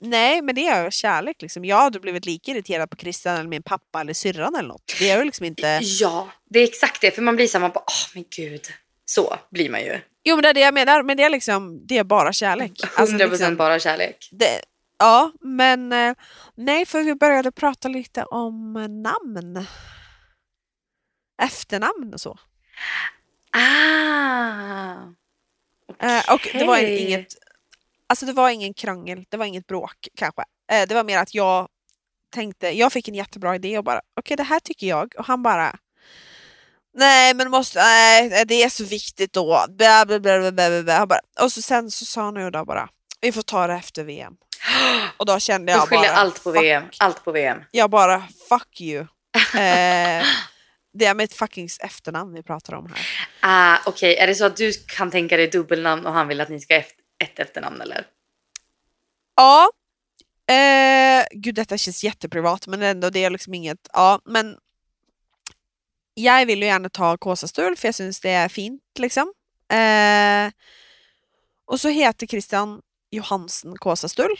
Nej, 0.00 0.42
men 0.42 0.54
det 0.54 0.66
är 0.68 0.90
kärlek. 0.90 1.42
Liksom. 1.42 1.64
Jag 1.64 1.76
hade 1.76 2.00
blivit 2.00 2.26
lika 2.26 2.50
irriterad 2.50 2.90
på 2.90 2.96
Christian 2.96 3.36
eller 3.36 3.48
min 3.48 3.62
pappa 3.62 4.00
eller 4.00 4.12
syrran 4.14 4.54
eller 4.54 4.68
något. 4.68 4.94
Det 4.98 5.10
är 5.10 5.18
ju 5.18 5.24
liksom 5.24 5.46
inte... 5.46 5.78
Ja, 5.82 6.28
det 6.50 6.58
är 6.60 6.64
exakt 6.64 7.00
det. 7.00 7.10
För 7.10 7.22
man 7.22 7.36
blir 7.36 7.46
så 7.46 7.58
här, 7.58 7.60
man 7.60 7.70
bara, 7.70 7.84
åh 7.86 8.14
men 8.14 8.24
gud. 8.36 8.66
Så 9.04 9.36
blir 9.50 9.70
man 9.70 9.80
ju. 9.80 10.00
Jo, 10.24 10.36
men 10.36 10.42
det 10.42 10.48
är 10.48 10.54
det 10.54 10.60
jag 10.60 10.74
menar. 10.74 11.02
Men 11.02 11.16
det 11.16 11.22
är 11.22 11.30
liksom, 11.30 11.86
det 11.86 11.98
är 11.98 12.04
bara 12.04 12.32
kärlek. 12.32 12.72
100% 12.82 12.90
Alltså, 13.00 13.16
liksom, 13.16 13.56
bara 13.56 13.78
kärlek. 13.78 14.28
det, 14.32 14.60
ja, 14.98 15.32
men 15.40 15.92
eh, 15.92 16.14
nej, 16.54 16.86
för 16.86 17.02
vi 17.02 17.14
började 17.14 17.52
prata 17.52 17.88
lite 17.88 18.24
om 18.24 18.76
eh, 18.76 18.88
namn. 18.88 19.66
Efternamn 21.42 22.14
och 22.14 22.20
så. 22.20 22.38
Ah! 23.50 24.94
Eh, 26.00 26.32
och 26.34 26.48
det 26.52 26.64
var 26.64 26.78
inget, 26.78 27.26
alltså 28.06 28.26
det 28.26 28.32
var 28.32 28.50
ingen 28.50 28.74
krangel, 28.74 29.24
det 29.28 29.36
var 29.36 29.44
inget 29.44 29.66
bråk 29.66 30.08
kanske. 30.16 30.42
Eh, 30.72 30.88
det 30.88 30.94
var 30.94 31.04
mer 31.04 31.18
att 31.18 31.34
jag 31.34 31.68
tänkte, 32.34 32.68
jag 32.68 32.92
fick 32.92 33.08
en 33.08 33.14
jättebra 33.14 33.54
idé 33.54 33.78
och 33.78 33.84
bara 33.84 34.00
okej 34.20 34.36
det 34.36 34.42
här 34.42 34.60
tycker 34.60 34.86
jag 34.86 35.14
och 35.18 35.26
han 35.26 35.42
bara 35.42 35.78
Nej 36.94 37.34
men 37.34 37.50
måste, 37.50 37.78
nej 37.78 38.44
det 38.46 38.62
är 38.62 38.68
så 38.68 38.84
viktigt 38.84 39.32
då. 39.32 39.64
Bla, 39.68 40.06
bla, 40.06 40.20
bla, 40.20 40.38
bla, 40.38 40.52
bla, 40.52 40.82
bla. 40.82 40.98
Han 40.98 41.08
bara, 41.08 41.20
och 41.40 41.52
så 41.52 41.62
sen 41.62 41.90
så 41.90 42.04
sa 42.04 42.22
han 42.22 42.36
ju 42.36 42.50
då 42.50 42.64
bara 42.64 42.88
vi 43.20 43.32
får 43.32 43.42
ta 43.42 43.66
det 43.66 43.74
efter 43.74 44.04
VM. 44.04 44.32
Och 45.16 45.26
då 45.26 45.38
kände 45.38 45.72
jag 45.72 45.88
skyller 45.88 46.02
bara 46.02 46.12
allt 46.12 46.44
på 46.44 46.52
fuck. 46.52 46.62
VM. 46.62 46.84
Allt 46.98 47.24
på 47.24 47.32
VM. 47.32 47.58
Jag 47.70 47.90
bara 47.90 48.22
fuck 48.48 48.80
you. 48.80 49.06
Eh, 49.54 50.24
det 50.92 51.04
är 51.06 51.14
mitt 51.14 51.34
fucking 51.34 51.68
efternamn 51.80 52.34
vi 52.34 52.42
pratar 52.42 52.74
om 52.74 52.86
här. 52.86 53.06
Ah, 53.40 53.78
Okej, 53.86 54.16
är 54.16 54.26
det 54.26 54.34
så 54.34 54.44
att 54.44 54.56
du 54.56 54.72
kan 54.72 55.10
tänka 55.10 55.36
dig 55.36 55.46
dubbelnamn 55.46 56.06
och 56.06 56.12
han 56.12 56.28
vill 56.28 56.40
att 56.40 56.48
ni 56.48 56.60
ska 56.60 56.74
ha 56.74 56.82
ett 57.24 57.38
efternamn 57.38 57.80
eller? 57.80 58.06
Ja. 59.36 59.70
Eh, 60.54 61.26
gud 61.32 61.54
detta 61.54 61.78
känns 61.78 62.04
jätteprivat 62.04 62.66
men 62.66 62.82
ändå 62.82 63.10
det 63.10 63.24
är 63.24 63.30
liksom 63.30 63.54
inget, 63.54 63.88
ja 63.92 64.20
men 64.24 64.56
jag 66.14 66.46
vill 66.46 66.58
ju 66.62 66.66
gärna 66.66 66.88
ta 66.88 67.16
Kåsastul 67.16 67.76
för 67.76 67.88
jag 67.88 67.94
syns 67.94 68.20
det 68.20 68.30
är 68.30 68.48
fint 68.48 68.82
liksom. 68.98 69.32
Eh, 69.72 70.52
och 71.64 71.80
så 71.80 71.88
heter 71.88 72.26
Christian 72.26 72.80
Johansen 73.10 73.76
Kåsastull. 73.78 74.34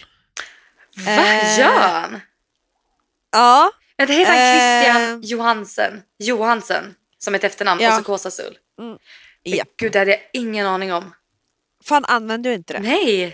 Va? 0.96 1.12
Eh, 1.12 1.58
Gör 1.58 1.78
han? 1.78 2.20
Ja, 3.32 3.70
Vänta, 3.98 4.12
heter 4.12 4.32
han 4.32 4.58
Christian 4.58 5.20
Eh. 5.22 5.28
Johansen? 5.30 6.02
Johansen 6.18 6.94
som 7.18 7.34
ett 7.34 7.44
efternamn 7.44 7.80
Ja. 7.80 7.88
och 7.90 7.94
så 7.98 8.02
Kåsasull? 8.04 8.58
Men 8.78 8.98
japp. 9.44 9.68
Gud, 9.76 9.92
det 9.92 9.98
hade 9.98 10.10
jag 10.10 10.20
ingen 10.32 10.66
aning 10.66 10.92
om. 10.92 11.14
För 11.84 11.94
han 11.94 12.04
använder 12.04 12.50
ju 12.50 12.56
inte 12.56 12.72
det. 12.72 12.78
Nej! 12.80 13.24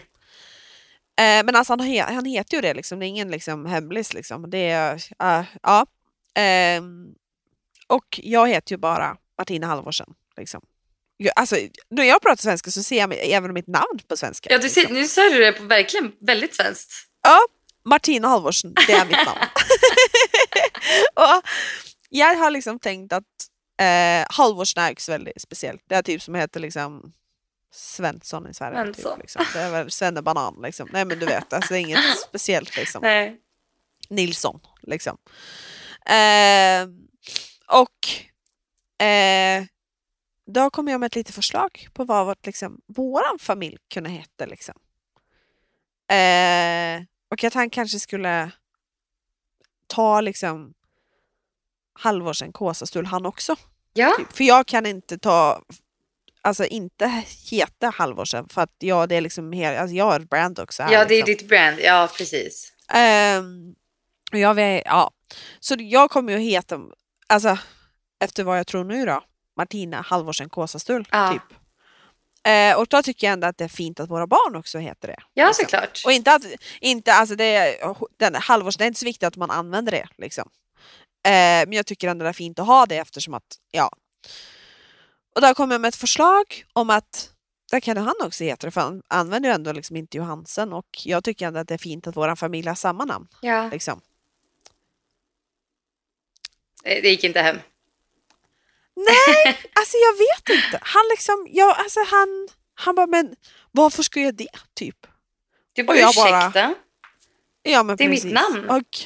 Eh, 1.16 1.44
men 1.44 1.56
alltså 1.56 1.72
han, 1.72 1.80
he 1.80 2.02
han 2.02 2.24
heter 2.24 2.56
ju 2.56 2.60
det 2.60 2.74
liksom, 2.74 2.98
det 2.98 3.06
är 3.06 3.08
ingen 3.08 3.30
liksom 3.30 3.66
hemlis 3.66 4.14
liksom. 4.14 4.50
Det 4.50 4.70
är, 4.70 4.94
eh, 5.22 5.44
ja. 5.62 5.86
Ehm, 6.34 7.06
och 7.86 8.20
jag 8.22 8.48
heter 8.48 8.72
ju 8.72 8.76
bara 8.76 9.16
Martina 9.38 9.66
Halvorsen. 9.66 10.06
Liksom. 10.36 10.60
Jag, 11.16 11.32
alltså, 11.36 11.56
när 11.90 12.04
jag 12.04 12.22
pratar 12.22 12.42
svenska 12.42 12.70
så 12.70 12.82
ser 12.82 12.98
jag 12.98 13.08
mig, 13.08 13.32
även 13.32 13.52
mitt 13.52 13.66
namn 13.66 13.98
på 14.08 14.16
svenska. 14.16 14.50
Ja, 14.52 14.58
du 14.58 14.68
ser, 14.68 14.80
liksom. 14.80 14.96
nu 14.96 15.08
sa 15.08 15.22
du 15.22 15.38
det 15.40 15.52
på 15.52 15.64
verkligen 15.64 16.12
väldigt 16.20 16.54
svenskt. 16.54 16.92
Ja, 17.22 17.38
Martina 17.84 18.28
Halvorsen, 18.28 18.74
det 18.86 18.92
är 18.92 19.04
mitt 19.06 19.26
namn. 19.26 19.38
och 21.14 21.42
jag 22.08 22.36
har 22.36 22.50
liksom 22.50 22.78
tänkt 22.78 23.12
att 23.12 23.24
eh, 23.80 24.24
är 24.78 25.08
väldigt 25.08 25.42
speciellt. 25.42 25.82
Det 25.86 25.94
är 25.94 26.02
typ 26.02 26.22
som 26.22 26.34
heter 26.34 26.60
liksom 26.60 27.12
Svensson 27.74 28.48
i 28.48 28.54
Sverige. 28.54 28.76
Svensson. 28.76 29.12
Typ, 29.12 29.22
liksom. 29.22 29.44
Det 29.52 29.60
är 29.60 29.70
väl 29.70 29.90
Svennebanan 29.90 30.58
liksom. 30.62 30.88
Nej 30.92 31.04
men 31.04 31.18
du 31.18 31.26
vet, 31.26 31.52
alltså, 31.52 31.74
det 31.74 31.78
är 31.78 31.80
inget 31.80 32.18
speciellt 32.28 32.76
liksom. 32.76 33.02
Nej. 33.02 33.40
Nilsson 34.08 34.60
liksom. 34.82 35.18
Eh, 36.06 36.88
och 37.66 38.08
eh, 39.06 39.64
då 40.46 40.70
kom 40.70 40.88
jag 40.88 41.00
med 41.00 41.06
ett 41.06 41.16
litet 41.16 41.34
förslag 41.34 41.88
på 41.92 42.04
vad 42.04 42.26
vårt, 42.26 42.46
liksom, 42.46 42.80
våran 42.86 43.38
familj 43.38 43.78
kunde 43.94 44.10
heta. 44.10 44.46
Liksom. 44.46 44.74
Eh, 46.10 47.02
och 47.30 47.44
att 47.44 47.54
han 47.54 47.70
kanske 47.70 48.00
skulle 48.00 48.50
ta 49.94 50.20
liksom 50.20 50.74
halvårsen 51.98 52.52
kåsastol 52.52 53.06
han 53.06 53.26
också. 53.26 53.56
Ja, 53.92 54.14
Typ. 54.18 54.36
För 54.36 54.44
jag 54.44 54.66
kan 54.66 54.86
inte 54.86 55.18
ta, 55.18 55.62
alltså 56.42 56.64
inte 56.64 57.22
heta 57.50 57.88
halvårsen 57.88 58.48
för 58.48 58.62
att 58.62 58.74
jag, 58.78 59.08
det 59.08 59.14
är 59.14 59.20
liksom, 59.20 59.52
hel, 59.52 59.78
alltså 59.78 59.96
jag 59.96 60.04
har 60.04 60.20
ett 60.20 60.30
brand 60.30 60.58
också. 60.58 60.82
här, 60.82 60.92
ja 60.92 61.04
det 61.04 61.14
är 61.14 61.26
liksom. 61.26 61.32
ditt 61.32 61.48
brand. 61.48 61.78
Ja, 61.80 62.08
precis. 62.18 62.72
Och 64.32 64.38
jag 64.38 64.54
vet, 64.54 64.82
ja. 64.84 65.10
Så 65.60 65.74
jag 65.78 66.10
kommer 66.10 66.32
ju 66.32 66.38
heta, 66.38 66.80
alltså 67.26 67.58
efter 68.20 68.44
vad 68.44 68.58
jag 68.58 68.66
tror 68.66 68.84
nu 68.84 69.06
då, 69.06 69.24
Martina 69.56 70.00
Halvorsen 70.00 70.48
Kåsastull. 70.48 71.08
Ja. 71.10 71.32
Typ. 71.32 71.58
Eh, 72.44 72.78
och 72.78 72.86
då 72.86 73.02
tycker 73.02 73.26
jag 73.26 73.32
ändå 73.32 73.46
att 73.46 73.58
det 73.58 73.64
är 73.64 73.68
fint 73.68 74.00
att 74.00 74.10
våra 74.10 74.26
barn 74.26 74.56
också 74.56 74.78
heter 74.78 75.08
det. 75.08 75.16
Ja, 75.34 75.46
liksom. 75.46 75.64
såklart. 75.64 76.02
Och 76.04 76.12
inte 76.12 76.32
att, 76.32 76.42
inte, 76.80 77.12
alltså 77.12 77.36
det 77.36 77.44
är, 77.44 77.94
den, 78.16 78.34
halvårs, 78.34 78.76
det 78.76 78.84
är 78.84 78.88
inte 78.88 79.00
så 79.00 79.06
viktigt 79.06 79.26
att 79.26 79.36
man 79.36 79.50
använder 79.50 79.92
det 79.92 80.08
liksom. 80.18 80.50
Eh, 81.26 81.30
men 81.66 81.72
jag 81.72 81.86
tycker 81.86 82.08
ändå 82.08 82.22
det 82.22 82.28
är 82.28 82.32
fint 82.32 82.58
att 82.58 82.66
ha 82.66 82.86
det 82.86 82.96
eftersom 82.96 83.34
att, 83.34 83.56
ja. 83.70 83.90
Och 85.34 85.40
där 85.40 85.54
kom 85.54 85.70
jag 85.70 85.80
med 85.80 85.88
ett 85.88 85.96
förslag 85.96 86.64
om 86.72 86.90
att 86.90 87.30
där 87.70 87.80
kan 87.80 87.96
han 87.96 88.14
också 88.24 88.44
heta 88.44 88.66
det, 88.66 88.70
för 88.70 88.80
han 88.80 89.02
använder 89.08 89.48
ju 89.48 89.54
ändå 89.54 89.72
liksom 89.72 89.96
inte 89.96 90.16
Johansen 90.16 90.72
och 90.72 90.86
jag 91.04 91.24
tycker 91.24 91.46
ändå 91.46 91.60
att 91.60 91.68
det 91.68 91.74
är 91.74 91.78
fint 91.78 92.06
att 92.06 92.16
vår 92.16 92.36
familj 92.36 92.68
har 92.68 92.74
samma 92.74 93.04
namn. 93.04 93.28
Ja, 93.40 93.68
Liksom. 93.72 94.00
Eh, 96.84 97.02
det 97.02 97.08
gick 97.08 97.24
inte 97.24 97.40
hem. 97.40 97.56
Alltså 99.72 99.96
jag 99.96 100.12
vet 100.18 100.64
inte. 100.64 100.78
Han 100.82 101.02
liksom, 101.10 101.46
ja, 101.50 101.74
alltså 101.78 102.00
han, 102.10 102.48
han 102.74 102.94
bara, 102.94 103.06
men 103.06 103.34
varför 103.70 104.02
ska 104.02 104.20
jag 104.20 104.34
det? 104.34 104.48
Typ. 104.74 105.06
Du 105.72 105.82
bara, 105.84 105.96
jag 105.96 106.14
bara- 106.14 106.38
ursäkta? 106.48 106.74
Ja, 107.62 107.82
men 107.82 107.96
Det 107.96 108.04
är 108.04 108.08
mitt 108.08 108.22
precis. 108.22 108.34
namn. 108.52 108.70
Och, 108.70 108.98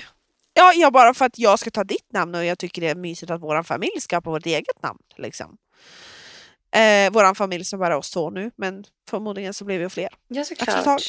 ja, 0.55 0.73
jag 0.73 0.93
bara 0.93 1.15
för 1.15 1.25
att 1.25 1.39
jag 1.39 1.59
ska 1.59 1.71
ta 1.71 1.85
ditt 1.85 2.13
namn 2.13 2.35
och 2.35 2.45
jag 2.45 2.59
tycker 2.59 2.83
det 2.83 2.89
är 2.89 2.95
mysigt 2.95 3.31
att 3.31 3.41
våran 3.41 3.65
familj 3.65 4.01
ska 4.01 4.21
på 4.21 4.31
vårt 4.31 4.47
eget 4.47 4.83
namn. 4.83 4.99
Liksom. 5.17 5.57
Eh, 6.77 7.11
våran 7.13 7.35
familj 7.35 7.65
som 7.65 7.79
bara 7.81 7.93
är 7.95 7.97
oss 7.99 8.11
två 8.11 8.31
nu, 8.31 8.51
men 8.57 8.85
förmodligen 9.11 9.55
så 9.55 9.65
blir 9.65 9.79
vi 9.79 9.89
fler. 9.89 10.09
Ja, 10.29 10.45
såklart. 10.45 11.03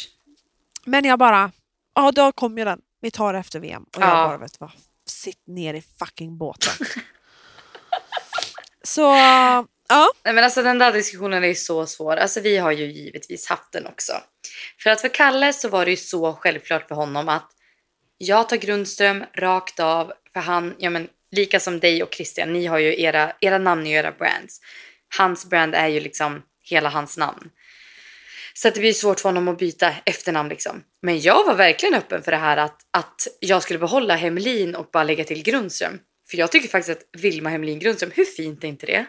Men 0.86 1.06
jag 1.06 1.20
bara, 1.20 1.52
ja 1.96 2.12
då 2.12 2.32
kom 2.32 2.58
ju 2.58 2.66
den. 2.66 2.82
Vi 3.02 3.12
tar 3.12 3.34
det 3.34 3.40
efter 3.40 3.60
VM. 3.60 3.84
Och 3.84 4.02
jag 4.04 4.10
Ja. 4.10 4.28
bara, 4.28 4.38
vet 4.38 4.60
vad? 4.60 4.72
Sitt 5.06 5.48
ner 5.48 5.74
i 5.74 5.82
fucking 5.82 6.38
båten. 6.38 6.74
så, 8.84 9.02
ja. 9.90 10.12
Nej, 10.26 10.34
men 10.34 10.44
alltså 10.44 10.64
den 10.64 10.80
där 10.80 10.94
diskussionen 10.94 11.44
är 11.44 11.54
så 11.54 11.86
svår. 11.86 12.16
Alltså 12.16 12.42
vi 12.42 12.58
har 12.58 12.72
ju 12.72 12.86
givetvis 12.86 13.48
haft 13.48 13.72
den 13.72 13.88
också. 13.88 14.14
För 14.84 14.90
att 14.90 15.02
för 15.02 15.10
Kalle 15.10 15.54
så 15.54 15.70
var 15.70 15.86
det 15.86 15.92
ju 15.92 15.98
så 15.98 16.34
självklart 16.34 16.88
för 16.88 16.96
honom 16.96 17.30
att 17.30 17.52
jag 18.18 18.50
tar 18.50 18.58
Grundström 18.58 19.24
rakt 19.38 19.80
av 19.80 20.14
för 20.34 20.40
han, 20.40 20.76
ja 20.78 20.90
men 20.90 21.08
lika 21.32 21.60
som 21.60 21.80
dig 21.80 22.04
och 22.04 22.14
Christian, 22.14 22.54
ni 22.54 22.66
har 22.66 22.78
ju 22.78 23.02
era, 23.02 23.34
era 23.40 23.58
namn 23.58 23.88
i 23.88 23.92
era 23.92 24.12
brands. 24.12 24.62
Hans 25.18 25.50
brand 25.50 25.76
är 25.76 25.88
ju 25.88 26.00
liksom 26.00 26.42
hela 26.64 26.90
hans 26.90 27.18
namn. 27.18 27.50
Så 28.54 28.68
att 28.68 28.74
det 28.74 28.80
blir 28.80 28.94
svårt 28.94 29.20
för 29.20 29.30
honom 29.30 29.48
att 29.48 29.58
byta 29.58 29.94
efternamn 30.06 30.50
liksom. 30.50 30.84
Men 31.02 31.22
jag 31.22 31.46
var 31.46 31.56
verkligen 31.56 31.96
öppen 31.96 32.24
för 32.24 32.32
det 32.32 32.38
här 32.38 32.58
att, 32.58 32.82
att 32.92 33.28
jag 33.40 33.64
skulle 33.64 33.80
behålla 33.80 34.16
Hemlin 34.16 34.76
och 34.76 34.90
bara 34.92 35.04
lägga 35.04 35.24
till 35.24 35.44
Grundström. 35.44 36.00
För 36.30 36.38
jag 36.38 36.52
tycker 36.52 36.70
faktiskt 36.70 36.98
att 37.00 37.22
Vilma 37.22 37.50
Hemlin 37.50 37.80
Grundström, 37.80 38.12
hur 38.16 38.26
fint 38.26 38.64
är 38.64 38.68
inte 38.68 38.86
det? 38.86 39.06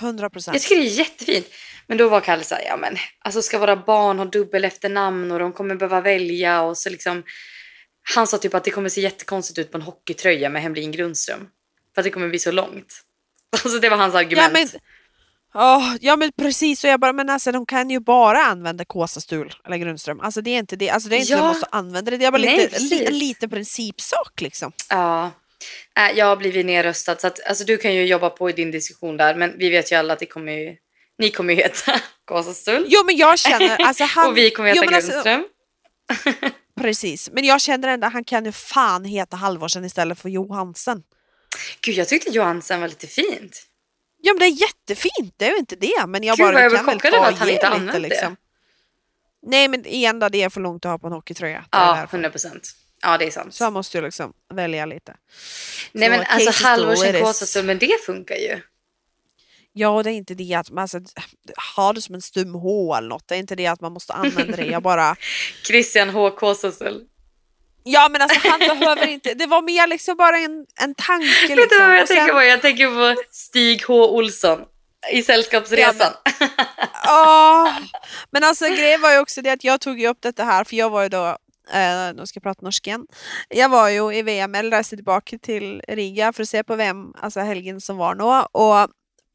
100 0.00 0.30
procent. 0.30 0.54
Jag 0.54 0.62
tycker 0.62 0.76
det 0.76 0.86
är 0.88 0.98
jättefint. 0.98 1.46
Men 1.86 1.98
då 1.98 2.08
var 2.08 2.20
Kalle 2.20 2.44
såhär, 2.44 2.64
ja 2.66 2.76
men 2.76 2.96
alltså 3.18 3.42
ska 3.42 3.58
våra 3.58 3.76
barn 3.76 4.18
ha 4.18 4.24
dubbel 4.24 4.64
efternamn 4.64 5.30
och 5.32 5.38
de 5.38 5.52
kommer 5.52 5.74
behöva 5.76 6.00
välja 6.00 6.62
och 6.62 6.78
så 6.78 6.90
liksom. 6.90 7.22
Han 8.14 8.26
sa 8.26 8.38
typ 8.38 8.54
att 8.54 8.64
det 8.64 8.70
kommer 8.70 8.88
se 8.88 9.00
jättekonstigt 9.00 9.58
ut 9.58 9.70
på 9.70 9.78
en 9.78 9.82
hockeytröja 9.82 10.48
med 10.48 10.62
Hemlin 10.62 10.92
Grundström. 10.92 11.48
För 11.94 12.00
att 12.00 12.04
det 12.04 12.10
kommer 12.10 12.28
bli 12.28 12.38
så 12.38 12.50
långt. 12.50 12.94
Alltså 13.64 13.78
det 13.78 13.88
var 13.88 13.96
hans 13.96 14.14
Ja 14.14 14.20
argument. 14.20 14.52
men, 14.52 14.68
Åh, 15.56 15.94
ja 16.00 16.16
men 16.16 16.32
precis, 16.32 16.84
och 16.84 16.90
jag 16.90 17.00
bara, 17.00 17.12
men 17.12 17.30
alltså 17.30 17.52
de 17.52 17.66
kan 17.66 17.90
ju 17.90 18.00
bara 18.00 18.38
använda 18.38 18.84
Kåsastul 18.84 19.54
eller 19.66 19.76
Grundström. 19.76 20.20
Alltså 20.20 20.40
det 20.40 20.50
är 20.50 20.58
inte 20.58 20.76
det, 20.76 20.90
alltså 20.90 21.08
det 21.08 21.16
är 21.16 21.20
inte 21.20 21.32
Ja. 21.32 21.38
de 21.38 21.46
måste 21.48 21.66
använda 21.70 22.10
det, 22.10 22.16
det 22.16 22.24
är 22.24 22.30
bara 22.30 22.42
Nej, 22.42 22.56
lite, 22.78 22.80
li, 22.80 23.10
liten 23.10 23.50
principsak 23.50 24.40
liksom. 24.40 24.72
Ja. 24.90 25.30
Äh, 25.98 26.18
jag 26.18 26.26
har 26.26 26.36
blivit 26.36 26.66
nerröstad 26.66 27.16
så 27.16 27.26
att 27.26 27.46
alltså, 27.46 27.64
du 27.64 27.76
kan 27.76 27.94
ju 27.94 28.06
jobba 28.06 28.30
på 28.30 28.50
i 28.50 28.52
din 28.52 28.70
diskussion 28.70 29.16
där 29.16 29.34
men 29.34 29.58
vi 29.58 29.70
vet 29.70 29.92
ju 29.92 29.96
alla 29.96 30.12
att 30.12 30.18
det 30.18 30.26
kommer 30.26 30.52
ju, 30.52 30.76
ni 31.18 31.30
kommer 31.30 31.54
ju 31.54 31.60
heta 31.60 31.92
Gåsastull. 32.24 32.86
Jo 32.88 33.04
men 33.04 33.16
jag 33.16 33.38
känner, 33.38 33.76
alltså 33.82 34.04
han... 34.14 34.28
och 34.28 34.36
vi 34.36 34.50
kommer 34.50 34.74
jo, 34.74 34.82
heta 34.82 34.96
alltså, 34.96 35.10
Grundström. 35.10 35.44
Precis, 36.80 37.30
men 37.32 37.44
jag 37.44 37.60
känner 37.60 37.88
ändå 37.88 38.06
att 38.06 38.12
han 38.12 38.24
kan 38.24 38.44
ju 38.44 38.52
fan 38.52 39.04
heta 39.04 39.36
Halvorsen 39.36 39.84
istället 39.84 40.18
för 40.18 40.28
Johansen. 40.28 41.02
Gud 41.80 41.94
jag 41.94 42.08
tyckte 42.08 42.30
Johansen 42.30 42.80
var 42.80 42.88
lite 42.88 43.06
fint. 43.06 43.62
Ja 44.22 44.32
men 44.32 44.38
det 44.38 44.46
är 44.46 44.60
jättefint, 44.60 45.34
det 45.36 45.46
är 45.46 45.50
ju 45.50 45.56
inte 45.56 45.76
det. 45.76 46.06
Men 46.06 46.22
jag 46.22 46.36
Gud, 46.36 46.46
bara 46.46 46.52
vad 46.52 46.62
jag 46.62 46.70
blev 46.70 46.84
chockad 46.84 47.14
över 47.14 47.28
att 47.28 47.38
han 47.38 47.48
inte 47.48 47.68
använt 47.68 47.92
det. 47.92 47.98
liksom. 47.98 48.36
Nej 49.46 49.68
men 49.68 49.86
igen 49.86 50.18
då, 50.18 50.28
det 50.28 50.42
är 50.42 50.50
för 50.50 50.60
långt 50.60 50.84
att 50.84 50.90
ha 50.90 50.98
på 50.98 51.06
en 51.06 51.12
hockeytröja. 51.12 51.58
Det 51.58 51.66
Ja, 51.70 51.94
därför. 51.94 52.16
100 52.16 52.30
procent. 52.30 52.76
Ja 53.04 53.18
det 53.18 53.24
är 53.26 53.30
sant. 53.30 53.54
Så 53.54 53.64
han 53.64 53.72
måste 53.72 53.98
ju 53.98 54.04
liksom 54.04 54.32
välja 54.54 54.86
lite. 54.86 55.16
Nej 55.92 56.08
Så 56.08 56.10
men 56.10 56.26
alltså. 56.28 57.20
Gåsastull, 57.24 57.64
men 57.64 57.78
det 57.78 58.04
funkar 58.06 58.36
ju. 58.36 58.60
Ja, 59.72 60.02
det 60.02 60.10
är 60.10 60.14
inte 60.14 60.34
det 60.34 60.54
att 60.54 60.70
man 60.70 60.82
alltså, 60.82 61.00
ha 61.76 61.92
det 61.92 62.02
som 62.02 62.14
en 62.14 62.22
stum 62.22 62.54
H 62.54 62.96
eller 62.96 63.08
något. 63.08 63.28
Det 63.28 63.34
är 63.34 63.38
inte 63.38 63.54
det 63.56 63.66
att 63.66 63.80
man 63.80 63.92
måste 63.92 64.12
använda 64.12 64.56
det. 64.56 64.66
Jag 64.66 64.82
bara... 64.82 65.16
Christian 65.66 66.10
H. 66.10 66.30
Gåsastull. 66.30 67.02
Ja 67.84 68.08
men 68.08 68.22
alltså 68.22 68.48
han 68.48 68.58
behöver 68.58 69.06
inte. 69.06 69.34
Det 69.34 69.46
var 69.46 69.62
mer 69.62 69.86
liksom 69.86 70.16
bara 70.16 70.38
en, 70.38 70.66
en 70.80 70.94
tanke 70.94 71.26
Vet 71.26 71.48
du 71.48 71.56
liksom. 71.56 71.88
vad 71.88 71.96
jag 71.98 72.08
sen- 72.08 72.16
tänker 72.16 72.32
på? 72.32 72.42
Jag 72.42 72.62
tänker 72.62 73.14
på 73.14 73.22
Stig 73.30 73.84
H. 73.86 74.08
Olsson 74.16 74.60
i 75.12 75.22
Sällskapsresan. 75.22 76.12
Ja, 77.04 77.74
men 78.30 78.44
alltså 78.44 78.64
grejen 78.68 79.00
var 79.00 79.12
ju 79.12 79.18
också 79.18 79.42
det 79.42 79.50
att 79.50 79.64
jag 79.64 79.80
tog 79.80 80.02
upp 80.02 80.18
detta 80.20 80.44
här 80.44 80.64
för 80.64 80.76
jag 80.76 80.90
var 80.90 81.02
ju 81.02 81.08
då, 81.08 81.38
eh, 81.72 82.14
nu 82.14 82.26
ska 82.26 82.36
jag 82.36 82.42
prata 82.42 82.62
norska 82.64 82.90
igen. 82.90 83.06
Jag 83.48 83.68
var 83.68 83.88
ju 83.88 84.14
i 84.14 84.22
VM, 84.22 84.54
eller 84.54 84.70
reste 84.70 84.96
tillbaka 84.96 85.38
till 85.38 85.82
Riga 85.88 86.32
för 86.32 86.42
att 86.42 86.48
se 86.48 86.64
på 86.64 86.76
VM, 86.76 87.12
alltså 87.20 87.40
helgen 87.40 87.80
som 87.80 87.96
var 87.96 88.14
nu. 88.14 88.24
Och 88.52 88.90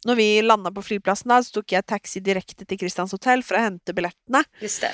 när 0.06 0.16
vi 0.16 0.42
landade 0.42 0.74
på 0.76 0.82
flygplatsen 0.82 1.44
så 1.44 1.52
tog 1.52 1.64
jag 1.68 1.86
taxi 1.86 2.20
direkt 2.20 2.68
till 2.68 2.80
Kristians 2.80 3.12
hotell 3.12 3.44
för 3.44 3.56
att 3.56 3.62
hämta 3.62 3.94
biljetterna. 3.94 4.44
Just 4.60 4.82
det. 4.82 4.92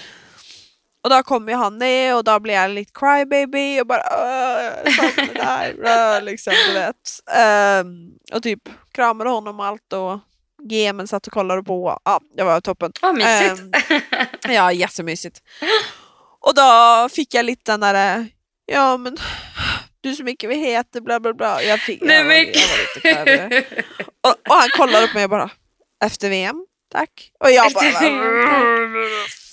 Och 1.04 1.10
då 1.10 1.24
kom 1.24 1.50
ju 1.50 1.56
han 1.56 1.78
ner 1.78 2.16
och 2.16 2.24
då 2.24 2.40
blev 2.40 2.56
jag 2.56 2.72
lite 2.72 2.92
crybaby 2.94 3.82
och 3.82 3.88
bara 3.88 4.02
"Åh, 4.12 4.64
jag 4.86 4.94
saknar 4.94 5.34
dig, 5.34 5.76
Åh", 6.18 6.24
liksom 6.24 6.54
du 6.68 6.74
vet. 6.74 6.96
Ehm, 7.36 8.12
och 8.34 8.44
typ 8.44 8.62
kramade 8.92 9.30
honom 9.30 9.60
och 9.60 9.66
allt 9.66 9.94
och 9.94 10.20
GMen 10.70 11.08
satt 11.08 11.28
och 11.28 11.34
kollade 11.34 11.64
på. 11.64 12.00
Ja, 12.06 12.20
det 12.38 12.44
var 12.44 12.62
toppen. 12.62 12.92
Vad 13.02 13.16
mysigt. 13.16 13.62
Ehm, 13.62 14.54
ja, 14.54 14.72
jättemysigt. 14.72 15.42
Och 16.46 16.56
då 16.56 17.10
fick 17.12 17.34
jag 17.34 17.46
lite 17.46 17.72
den 17.72 17.80
där, 17.80 18.28
ja 18.66 18.98
men 18.98 19.18
du 20.02 20.16
så 20.16 20.24
mycket 20.24 20.50
vi 20.50 20.56
heter, 20.56 21.02
bla 21.02 21.20
bla 21.20 21.34
bla. 21.34 21.64
Jag, 21.64 21.80
fick, 21.80 22.02
Nej 22.02 22.18
jag, 22.18 22.26
var, 22.26 22.34
jag 22.34 22.44
var 22.68 23.26
lite 23.26 23.26
crybaby. 23.26 23.66
och, 24.22 24.30
och 24.50 24.56
han 24.56 24.70
kollade 24.70 25.08
på 25.08 25.18
mig 25.18 25.28
bara, 25.28 25.50
efter 26.06 26.30
VM, 26.30 26.66
tack. 26.92 27.32
Och 27.40 27.52
jag 27.52 27.74
bara, 27.74 27.92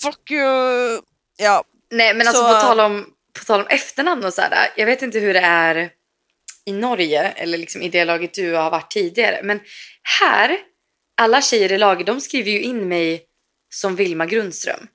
fuck 0.03 0.31
you. 0.31 1.01
Ja, 1.37 1.65
Nej 1.91 2.15
men 2.15 2.29
alltså 2.29 2.43
Så- 2.43 2.49
på, 2.55 2.61
tal 2.61 2.81
om, 2.81 3.07
på 3.39 3.45
tal 3.45 3.61
om 3.61 3.67
efternamn 3.67 4.25
och 4.25 4.35
sådär. 4.35 4.69
Jag 4.77 4.87
vet 4.87 5.03
inte 5.03 5.19
hur 5.19 5.35
det 5.35 5.41
är 5.41 5.91
i 6.65 6.73
Norge 6.73 7.23
eller 7.29 7.59
liksom 7.59 7.83
i 7.83 7.89
det 7.89 8.05
laget 8.05 8.35
du 8.35 8.53
har 8.55 8.71
varit 8.71 8.91
tidigare. 8.91 9.41
Men 9.43 9.61
här, 10.21 10.59
alla 11.17 11.43
tjejer 11.43 11.73
i 11.73 11.79
laget 11.79 12.07
de 12.07 12.21
skriver 12.21 12.51
ju 12.51 12.63
in 12.63 12.89
mig 12.89 13.23
som 13.75 13.97
Vilma 13.97 14.27
Grundström. 14.27 14.87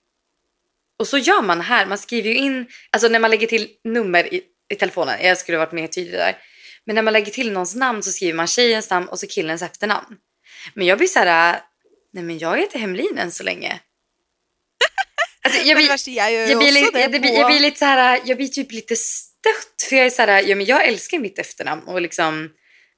Och 0.99 1.07
så 1.07 1.17
gör 1.17 1.41
man 1.41 1.61
här. 1.61 1.85
Man 1.85 1.97
skriver 1.97 2.29
ju 2.29 2.35
in, 2.35 2.67
alltså 2.89 3.07
när 3.07 3.19
man 3.19 3.31
lägger 3.31 3.47
till 3.47 3.69
nummer 3.83 4.33
i, 4.33 4.41
i 4.69 4.75
telefonen. 4.75 5.19
Jag 5.21 5.37
skulle 5.37 5.57
ha 5.57 5.65
varit 5.65 5.73
mer 5.73 5.87
tydlig 5.87 6.13
där. 6.19 6.37
Men 6.85 6.95
när 6.95 7.01
man 7.03 7.13
lägger 7.13 7.31
till 7.31 7.51
någons 7.51 7.75
namn 7.75 8.03
så 8.03 8.11
skriver 8.11 8.33
man 8.33 8.47
tjejens 8.47 8.89
namn 8.89 9.07
och 9.07 9.19
så 9.19 9.27
killens 9.27 9.61
efternamn. 9.61 10.17
Men 10.73 10.87
jag 10.87 10.97
blir 10.97 11.07
så 11.07 11.19
här, 11.19 11.59
nej 12.13 12.23
men 12.23 12.37
jag 12.37 12.57
heter 12.57 12.79
Hemlin 12.79 13.17
än 13.17 13.31
så 13.31 13.43
länge. 13.43 13.79
Alltså, 15.41 15.61
jag 15.61 15.77
blir, 15.77 15.87
jag 16.49 16.57
blir, 16.59 16.71
lite, 16.71 16.91
det 16.97 17.07
det 17.07 17.19
blir, 17.19 17.29
på- 17.29 17.35
jag 17.39 17.51
blir 17.51 17.59
lite 17.59 17.77
så 17.79 17.85
här, 17.85 18.21
jag 18.25 18.37
blir 18.37 18.47
typ 18.47 18.71
lite 18.71 18.95
stött 18.95 19.89
för 19.89 19.95
jag 19.95 20.05
är 20.05 20.09
så 20.09 20.21
här, 20.21 20.41
ja 20.43 20.55
men 20.55 20.65
jag 20.65 20.87
älskar 20.87 21.19
mitt 21.19 21.39
efternamn 21.39 21.83
och 21.83 22.01
liksom 22.01 22.49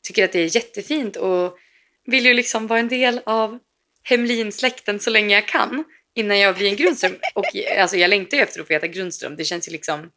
tycker 0.07 0.25
att 0.25 0.31
det 0.31 0.39
är 0.39 0.55
jättefint 0.55 1.15
och 1.15 1.57
vill 2.05 2.25
ju 2.25 2.33
liksom 2.33 2.67
vara 2.67 2.79
en 2.79 2.87
del 2.87 3.21
av 3.25 3.59
Hemlin-släkten 4.03 4.99
så 4.99 5.09
länge 5.09 5.35
jag 5.35 5.47
kan 5.47 5.83
innan 6.19 6.39
jag 6.39 6.55
blir 6.55 6.69
en 6.69 6.75
Grundström. 6.75 7.17
Och 7.35 7.45
alltså, 7.77 7.97
jag 7.97 8.09
längtar 8.09 8.37
ju 8.37 8.43
efter 8.43 8.61
att 8.61 8.67
få 8.67 8.73
heta 8.73 8.87
Grundström. 8.87 9.35
Det 9.35 9.45
känns 9.45 9.67
ju 9.67 9.71
liksom 9.71 10.11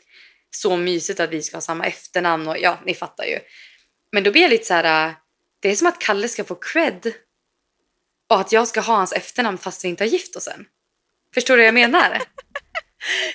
så 0.50 0.76
mysigt 0.76 1.20
att 1.20 1.30
vi 1.30 1.42
ska 1.42 1.56
ha 1.56 1.60
samma 1.60 1.86
efternamn 1.86 2.48
och 2.48 2.58
ja, 2.58 2.78
ni 2.86 2.94
fattar 2.94 3.24
ju. 3.24 3.38
Men 4.12 4.22
då 4.22 4.32
blir 4.32 4.42
jag 4.42 4.50
lite 4.50 4.64
så 4.64 4.74
här, 4.74 5.08
äh, 5.08 5.14
det 5.60 5.68
är 5.68 5.76
som 5.76 5.86
att 5.86 5.98
Kalle 5.98 6.28
ska 6.28 6.44
få 6.44 6.54
cred 6.54 7.12
och 8.28 8.40
att 8.40 8.52
jag 8.52 8.68
ska 8.68 8.80
ha 8.80 8.96
hans 8.96 9.12
efternamn 9.12 9.58
fast 9.58 9.84
vi 9.84 9.88
inte 9.88 10.04
har 10.04 10.08
gift 10.08 10.36
oss 10.36 10.48
än. 10.48 10.64
Förstår 11.34 11.56
du 11.56 11.62
vad 11.62 11.66
jag 11.66 11.74
menar? 11.74 12.22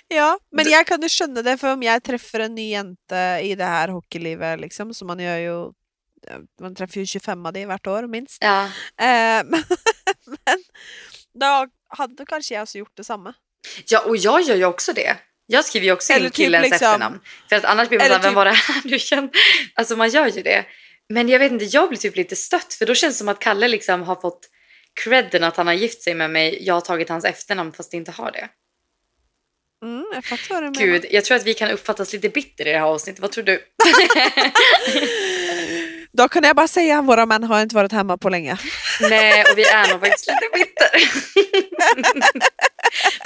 Ja, 0.07 0.39
men 0.51 0.69
jag 0.69 0.87
kan 0.87 1.01
ju 1.01 1.09
skönja 1.09 1.41
det 1.41 1.57
för 1.57 1.73
om 1.73 1.83
jag 1.83 2.03
träffar 2.03 2.39
en 2.39 2.55
ny 2.55 2.69
jente 2.69 3.39
i 3.43 3.55
det 3.55 3.63
här 3.63 3.87
hockeylivet 3.87 4.59
liksom, 4.59 4.93
så 4.93 5.05
man 5.05 5.19
gör 5.19 5.37
ju 5.37 5.71
man 6.61 6.75
träffar 6.75 6.99
ju 6.99 7.05
25 7.05 7.45
av 7.45 7.53
det 7.53 7.65
vart 7.65 7.87
år 7.87 8.07
minst. 8.07 8.37
Ja. 8.41 8.65
Eh, 8.97 9.43
men, 9.45 9.63
men 10.25 10.63
då 11.33 11.67
hade 11.89 12.25
kanske 12.25 12.53
jag 12.53 12.63
också 12.63 12.77
gjort 12.77 12.97
detsamma. 12.97 13.33
ja, 13.87 13.99
och 13.99 14.17
jag 14.17 14.41
gör 14.41 14.55
ju 14.55 14.65
också 14.65 14.93
det. 14.93 15.17
Jag 15.45 15.65
skriver 15.65 15.85
ju 15.85 15.91
också 15.91 16.13
Eller 16.13 16.25
in 16.25 16.31
typ 16.31 16.35
killens 16.35 16.63
liksom- 16.63 16.75
efternamn. 16.87 17.19
För 17.49 17.55
att 17.55 17.65
annars 17.65 17.89
blir 17.89 17.99
man 17.99 18.07
såhär, 18.07 18.19
vem 18.21 18.29
typ- 18.29 18.35
var 18.35 18.45
det 18.45 18.51
här 18.51 18.81
du 18.83 18.99
känner? 18.99 19.29
Alltså 19.75 19.95
man 19.95 20.09
gör 20.09 20.27
ju 20.27 20.41
det. 20.41 20.65
Men 21.09 21.29
jag 21.29 21.39
vet 21.39 21.51
inte, 21.51 21.65
jag 21.65 21.89
blir 21.89 21.99
typ 21.99 22.15
lite 22.15 22.35
stött 22.35 22.73
för 22.73 22.85
då 22.85 22.95
känns 22.95 23.15
det 23.15 23.17
som 23.17 23.27
att 23.27 23.39
Kalle 23.39 23.67
liksom 23.67 24.03
har 24.03 24.15
fått 24.15 24.49
credden 25.03 25.43
att 25.43 25.57
han 25.57 25.67
har 25.67 25.73
gift 25.73 26.01
sig 26.01 26.13
med 26.13 26.29
mig. 26.31 26.57
Jag 26.61 26.73
har 26.73 26.81
tagit 26.81 27.09
hans 27.09 27.25
efternamn 27.25 27.73
fast 27.73 27.93
inte 27.93 28.11
har 28.11 28.31
det. 28.31 28.49
Mm, 29.85 30.05
jag 30.13 30.25
fattar 30.25 30.53
vad 30.53 30.63
du 30.63 30.69
menar. 30.69 30.81
Gud, 30.93 31.05
jag 31.11 31.25
tror 31.25 31.37
att 31.37 31.43
vi 31.43 31.53
kan 31.53 31.71
uppfattas 31.71 32.13
lite 32.13 32.29
bitter 32.29 32.67
i 32.67 32.71
det 32.71 32.77
här 32.77 32.85
avsnittet. 32.85 33.21
Vad 33.21 33.31
tror 33.31 33.43
du? 33.43 33.53
Då 36.17 36.27
kan 36.27 36.43
jag 36.43 36.55
bara 36.55 36.67
säga 36.67 36.99
att 36.99 37.05
våra 37.05 37.25
män 37.25 37.43
har 37.43 37.61
inte 37.61 37.75
varit 37.75 37.91
hemma 37.91 38.17
på 38.17 38.29
länge. 38.29 38.57
Nej, 39.01 39.43
och 39.51 39.57
vi 39.57 39.63
är 39.63 39.89
nog 39.91 39.99
faktiskt 39.99 40.27
lite 40.27 40.49
bitter. 40.53 40.89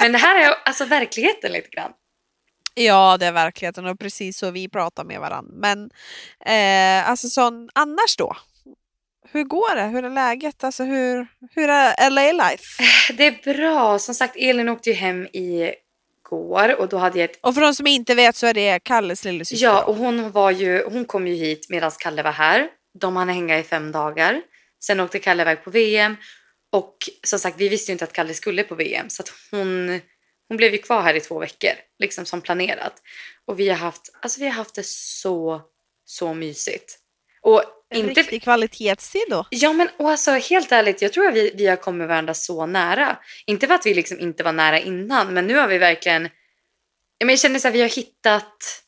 Men 0.00 0.12
det 0.12 0.18
här 0.18 0.40
är 0.40 0.54
alltså 0.64 0.84
verkligheten 0.84 1.52
lite 1.52 1.68
grann. 1.68 1.90
Ja, 2.74 3.16
det 3.20 3.26
är 3.26 3.32
verkligheten 3.32 3.86
och 3.86 3.98
precis 3.98 4.38
så 4.38 4.50
vi 4.50 4.68
pratar 4.68 5.04
med 5.04 5.20
varandra. 5.20 5.52
Men 5.54 5.90
eh, 6.46 7.10
alltså 7.10 7.28
sån, 7.28 7.68
annars 7.74 8.16
då? 8.18 8.36
Hur 9.32 9.44
går 9.44 9.76
det? 9.76 9.82
Hur 9.82 10.04
är 10.04 10.10
läget? 10.10 10.64
Alltså 10.64 10.84
hur, 10.84 11.26
hur 11.54 11.68
är 11.68 12.10
LA 12.10 12.32
life? 12.32 12.82
Det 13.12 13.26
är 13.26 13.54
bra. 13.54 13.98
Som 13.98 14.14
sagt, 14.14 14.36
Elin 14.36 14.68
åkte 14.68 14.90
ju 14.90 14.96
hem 14.96 15.28
igår 15.32 16.80
och 16.80 16.88
då 16.88 16.98
hade 16.98 17.18
jag 17.18 17.30
ett... 17.30 17.38
Och 17.42 17.54
för 17.54 17.60
de 17.60 17.74
som 17.74 17.86
inte 17.86 18.14
vet 18.14 18.36
så 18.36 18.46
är 18.46 18.54
det 18.54 18.78
Kalles 18.78 19.24
lillasyster. 19.24 19.66
Ja, 19.66 19.82
och 19.82 19.96
hon, 19.96 20.30
var 20.30 20.50
ju, 20.50 20.84
hon 20.84 21.04
kom 21.04 21.26
ju 21.26 21.34
hit 21.34 21.66
medan 21.68 21.90
Kalle 21.98 22.22
var 22.22 22.32
här. 22.32 22.68
De 22.94 23.16
hann 23.16 23.28
hänga 23.28 23.58
i 23.58 23.62
fem 23.62 23.92
dagar. 23.92 24.42
Sen 24.80 25.00
åkte 25.00 25.18
Kalle 25.18 25.42
iväg 25.42 25.64
på 25.64 25.70
VM. 25.70 26.16
Och 26.70 26.96
som 27.22 27.38
sagt, 27.38 27.56
vi 27.58 27.68
visste 27.68 27.90
ju 27.90 27.92
inte 27.92 28.04
att 28.04 28.12
Kalle 28.12 28.34
skulle 28.34 28.62
på 28.62 28.74
VM. 28.74 29.10
Så 29.10 29.22
hon, 29.50 30.00
hon 30.48 30.56
blev 30.56 30.72
ju 30.72 30.78
kvar 30.78 31.02
här 31.02 31.14
i 31.14 31.20
två 31.20 31.38
veckor, 31.38 31.72
liksom 31.98 32.26
som 32.26 32.40
planerat. 32.40 33.02
Och 33.44 33.60
vi 33.60 33.68
har 33.68 33.76
haft, 33.76 34.12
alltså 34.20 34.40
vi 34.40 34.46
har 34.46 34.52
haft 34.52 34.74
det 34.74 34.86
så, 34.86 35.62
så 36.04 36.34
mysigt. 36.34 36.98
Och 37.40 37.62
En 37.88 38.08
inte... 38.08 38.20
riktig 38.20 38.42
kvalitetstid 38.42 39.24
då. 39.30 39.46
Ja 39.50 39.72
men 39.72 39.88
och 39.96 40.10
alltså 40.10 40.30
helt 40.30 40.72
ärligt, 40.72 41.02
jag 41.02 41.12
tror 41.12 41.26
att 41.26 41.34
vi, 41.34 41.52
vi 41.54 41.66
har 41.66 41.76
kommit 41.76 42.08
varandra 42.08 42.34
så 42.34 42.66
nära. 42.66 43.18
Inte 43.46 43.66
för 43.66 43.74
att 43.74 43.86
vi 43.86 43.94
liksom 43.94 44.20
inte 44.20 44.42
var 44.42 44.52
nära 44.52 44.78
innan, 44.78 45.34
men 45.34 45.46
nu 45.46 45.54
har 45.54 45.68
vi 45.68 45.78
verkligen... 45.78 46.22
Ja, 47.18 47.26
men 47.26 47.28
jag 47.28 47.38
känner 47.38 47.58
så 47.58 47.68
att 47.68 47.74
vi 47.74 47.80
har 47.80 47.88
hittat... 47.88 48.81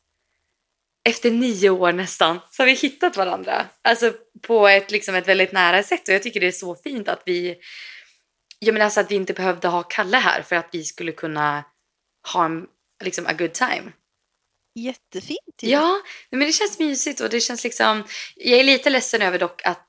Efter 1.09 1.31
nio 1.31 1.71
år 1.71 1.93
nästan, 1.93 2.41
så 2.51 2.63
har 2.63 2.67
vi 2.67 2.73
hittat 2.73 3.17
varandra. 3.17 3.67
Alltså 3.83 4.13
på 4.43 4.69
ett, 4.69 4.91
liksom 4.91 5.15
ett 5.15 5.29
väldigt 5.29 5.53
nära 5.53 5.83
sätt. 5.83 6.09
Och 6.09 6.15
jag 6.15 6.23
tycker 6.23 6.41
det 6.41 6.47
är 6.47 6.53
så 6.53 6.75
fint 6.75 7.09
att 7.09 7.23
vi... 7.27 7.57
Jag 8.59 8.73
menar 8.73 8.85
alltså 8.85 9.01
att 9.01 9.11
vi 9.11 9.15
inte 9.15 9.33
behövde 9.33 9.69
ha 9.69 9.83
Kalle 9.83 10.17
här 10.17 10.43
för 10.43 10.57
att 10.57 10.69
vi 10.73 10.85
skulle 10.85 11.13
kunna 11.13 11.65
ha 12.33 12.45
en, 12.45 12.67
liksom 13.05 13.27
a 13.27 13.33
good 13.33 13.53
time. 13.53 13.93
Jättefint 14.75 15.63
ju. 15.63 15.69
Ja, 15.69 16.01
men 16.31 16.41
det 16.41 16.53
känns 16.53 16.79
mysigt 16.79 17.21
och 17.21 17.31
det 17.31 17.41
känns 17.41 17.65
liksom... 17.65 18.05
Jag 18.37 18.61
är 18.61 18.65
lite 18.65 18.91
ledsen 18.91 19.23
över 19.23 19.39
dock 19.39 19.63
att 19.65 19.87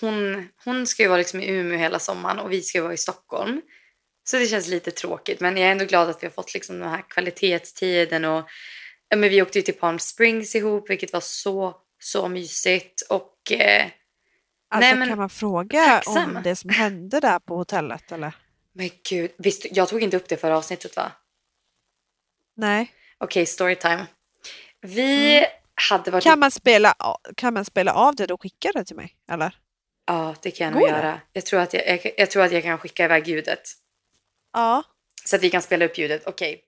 hon, 0.00 0.48
hon 0.64 0.86
ska 0.86 1.02
ju 1.02 1.08
vara 1.08 1.18
liksom 1.18 1.40
i 1.40 1.48
Umeå 1.48 1.78
hela 1.78 1.98
sommaren 1.98 2.38
och 2.38 2.52
vi 2.52 2.62
ska 2.62 2.78
ju 2.78 2.82
vara 2.82 2.94
i 2.94 2.96
Stockholm. 2.96 3.62
Så 4.24 4.38
det 4.38 4.46
känns 4.46 4.68
lite 4.68 4.90
tråkigt 4.90 5.40
men 5.40 5.56
jag 5.56 5.68
är 5.68 5.72
ändå 5.72 5.84
glad 5.84 6.10
att 6.10 6.22
vi 6.22 6.26
har 6.26 6.32
fått 6.32 6.54
liksom 6.54 6.78
den 6.78 6.88
här 6.88 7.04
kvalitetstiden 7.08 8.24
och 8.24 8.48
men 9.16 9.30
vi 9.30 9.42
åkte 9.42 9.58
ju 9.58 9.62
till 9.62 9.74
Palm 9.74 9.98
Springs 9.98 10.54
ihop 10.54 10.90
vilket 10.90 11.12
var 11.12 11.20
så, 11.20 11.76
så 11.98 12.28
mysigt 12.28 13.00
och 13.08 13.52
eh, 13.52 13.86
Alltså 14.70 14.88
Nej, 14.88 14.98
men 14.98 15.08
kan 15.08 15.18
man 15.18 15.30
fråga 15.30 15.84
tacksam. 15.84 16.36
om 16.36 16.42
det 16.42 16.56
som 16.56 16.70
hände 16.70 17.20
där 17.20 17.38
på 17.38 17.56
hotellet 17.56 18.12
eller? 18.12 18.34
men 18.72 18.90
gud, 19.08 19.30
visst, 19.38 19.66
jag 19.70 19.88
tog 19.88 20.02
inte 20.02 20.16
upp 20.16 20.28
det 20.28 20.36
förra 20.36 20.56
avsnittet 20.56 20.96
va? 20.96 21.12
Nej. 22.56 22.92
Okej, 23.18 23.46
storytime. 23.46 24.06
Vi 24.80 25.46
hade 25.74 26.10
varit... 26.10 26.24
Kan 26.24 26.38
man, 26.38 26.50
spela, 26.50 26.94
kan 27.36 27.54
man 27.54 27.64
spela 27.64 27.92
av 27.92 28.14
det 28.14 28.32
och 28.32 28.42
skicka 28.42 28.72
det 28.74 28.84
till 28.84 28.96
mig? 28.96 29.16
Eller? 29.30 29.58
Ja, 30.06 30.34
det 30.42 30.50
kan 30.50 30.64
jag 30.64 30.74
nog 30.74 30.88
göra. 30.88 31.20
Jag 31.32 31.46
tror, 31.46 31.60
att 31.60 31.74
jag, 31.74 31.88
jag, 31.88 32.12
jag 32.16 32.30
tror 32.30 32.42
att 32.42 32.52
jag 32.52 32.62
kan 32.62 32.78
skicka 32.78 33.04
iväg 33.04 33.28
ljudet. 33.28 33.62
Ja. 34.52 34.82
Så 35.24 35.36
att 35.36 35.42
vi 35.42 35.50
kan 35.50 35.62
spela 35.62 35.84
upp 35.84 35.98
ljudet. 35.98 36.22
Okej. 36.26 36.52
And 36.52 36.62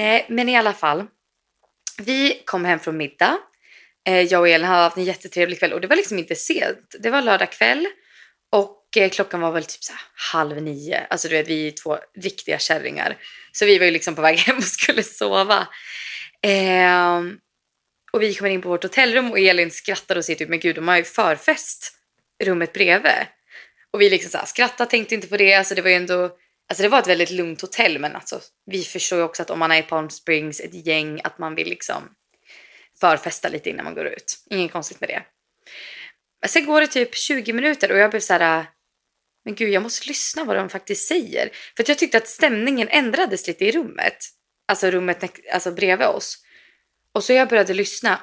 Nej, 0.00 0.26
men 0.28 0.48
i 0.48 0.56
alla 0.56 0.72
fall. 0.72 1.06
Vi 1.98 2.42
kom 2.44 2.64
hem 2.64 2.78
från 2.78 2.96
middag. 2.96 3.38
Eh, 4.08 4.20
jag 4.20 4.40
och 4.40 4.48
Elin 4.48 4.66
hade 4.66 4.82
haft 4.82 4.96
en 4.96 5.04
jättetrevlig 5.04 5.58
kväll 5.58 5.72
och 5.72 5.80
det 5.80 5.86
var 5.86 5.96
liksom 5.96 6.18
inte 6.18 6.34
sent. 6.34 6.94
Det 7.00 7.10
var 7.10 7.22
lördag 7.22 7.52
kväll 7.52 7.86
och 8.52 8.96
eh, 8.96 9.10
klockan 9.10 9.40
var 9.40 9.52
väl 9.52 9.64
typ 9.64 9.84
så 9.84 9.92
här 9.92 10.02
halv 10.32 10.62
nio. 10.62 11.06
Alltså 11.10 11.28
du 11.28 11.34
vet, 11.34 11.48
vi 11.48 11.66
är 11.66 11.70
två 11.70 11.98
riktiga 12.22 12.58
kärringar. 12.58 13.16
Så 13.52 13.66
vi 13.66 13.78
var 13.78 13.84
ju 13.86 13.90
liksom 13.90 14.14
på 14.14 14.22
väg 14.22 14.38
hem 14.46 14.56
och 14.56 14.64
skulle 14.64 15.02
sova. 15.02 15.68
Ehm, 16.42 17.38
och 18.12 18.22
vi 18.22 18.34
kommer 18.34 18.50
in 18.50 18.62
på 18.62 18.68
vårt 18.68 18.82
hotellrum 18.82 19.30
och 19.30 19.38
Elin 19.38 19.70
skrattar 19.70 20.16
och 20.16 20.24
säger 20.24 20.38
typ, 20.38 20.48
men 20.48 20.60
gud 20.60 20.76
de 20.76 20.88
har 20.88 20.96
ju 20.96 21.04
förfest 21.04 21.92
rummet 22.44 22.72
bredvid. 22.72 23.26
Och 23.90 24.00
vi 24.00 24.10
liksom 24.10 24.30
så 24.30 24.38
här 24.38 24.46
skrattar, 24.46 24.86
tänkte 24.86 25.14
inte 25.14 25.28
på 25.28 25.36
det. 25.36 25.54
Alltså 25.54 25.74
det 25.74 25.82
var 25.82 25.90
ju 25.90 25.96
ändå, 25.96 26.30
alltså 26.70 26.82
det 26.82 26.88
var 26.88 26.98
ett 26.98 27.06
väldigt 27.06 27.30
lugnt 27.30 27.60
hotell 27.60 27.98
men 27.98 28.16
alltså 28.16 28.40
vi 28.66 28.82
förstår 28.82 29.18
ju 29.18 29.24
också 29.24 29.42
att 29.42 29.50
om 29.50 29.58
man 29.58 29.72
är 29.72 29.78
i 29.78 29.82
Palm 29.82 30.10
Springs, 30.10 30.60
ett 30.60 30.86
gäng, 30.86 31.20
att 31.24 31.38
man 31.38 31.54
vill 31.54 31.68
liksom 31.68 32.14
förfesta 33.00 33.48
lite 33.48 33.70
innan 33.70 33.84
man 33.84 33.94
går 33.94 34.06
ut. 34.06 34.44
Inget 34.50 34.72
konstigt 34.72 35.00
med 35.00 35.08
det. 35.08 35.22
Men 36.40 36.48
sen 36.48 36.66
går 36.66 36.80
det 36.80 36.86
typ 36.86 37.14
20 37.14 37.52
minuter 37.52 37.92
och 37.92 37.98
jag 37.98 38.10
blev 38.10 38.20
så 38.20 38.32
här, 38.32 38.66
men 39.44 39.54
gud 39.54 39.70
jag 39.70 39.82
måste 39.82 40.08
lyssna 40.08 40.44
vad 40.44 40.56
de 40.56 40.68
faktiskt 40.68 41.08
säger. 41.08 41.50
För 41.76 41.82
att 41.82 41.88
jag 41.88 41.98
tyckte 41.98 42.16
att 42.16 42.28
stämningen 42.28 42.88
ändrades 42.88 43.46
lite 43.46 43.64
i 43.64 43.72
rummet. 43.72 44.16
Alltså 44.68 44.90
rummet 44.90 45.24
alltså 45.52 45.72
bredvid 45.72 46.06
oss. 46.06 46.36
Och 47.14 47.24
så 47.24 47.32
jag 47.32 47.48
började 47.48 47.74
lyssna 47.74 48.20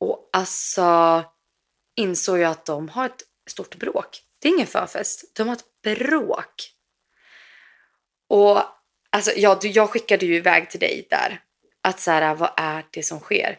och 0.00 0.30
alltså 0.32 1.24
insåg 1.96 2.38
jag 2.38 2.50
att 2.50 2.66
de 2.66 2.88
har 2.88 3.06
ett 3.06 3.22
stort 3.50 3.76
bråk. 3.76 4.20
Det 4.40 4.48
är 4.48 4.52
ingen 4.52 4.66
förfest, 4.66 5.36
de 5.36 5.48
har 5.48 5.56
ett 5.56 5.98
bråk. 5.98 6.73
Och 8.28 8.62
alltså, 9.10 9.32
ja, 9.36 9.58
du, 9.60 9.68
jag 9.68 9.90
skickade 9.90 10.26
ju 10.26 10.36
iväg 10.36 10.70
till 10.70 10.80
dig 10.80 11.06
där. 11.10 11.40
Att 11.82 12.00
så 12.00 12.10
här, 12.10 12.34
vad 12.34 12.50
är 12.56 12.84
det 12.90 13.02
som 13.02 13.20
sker? 13.20 13.58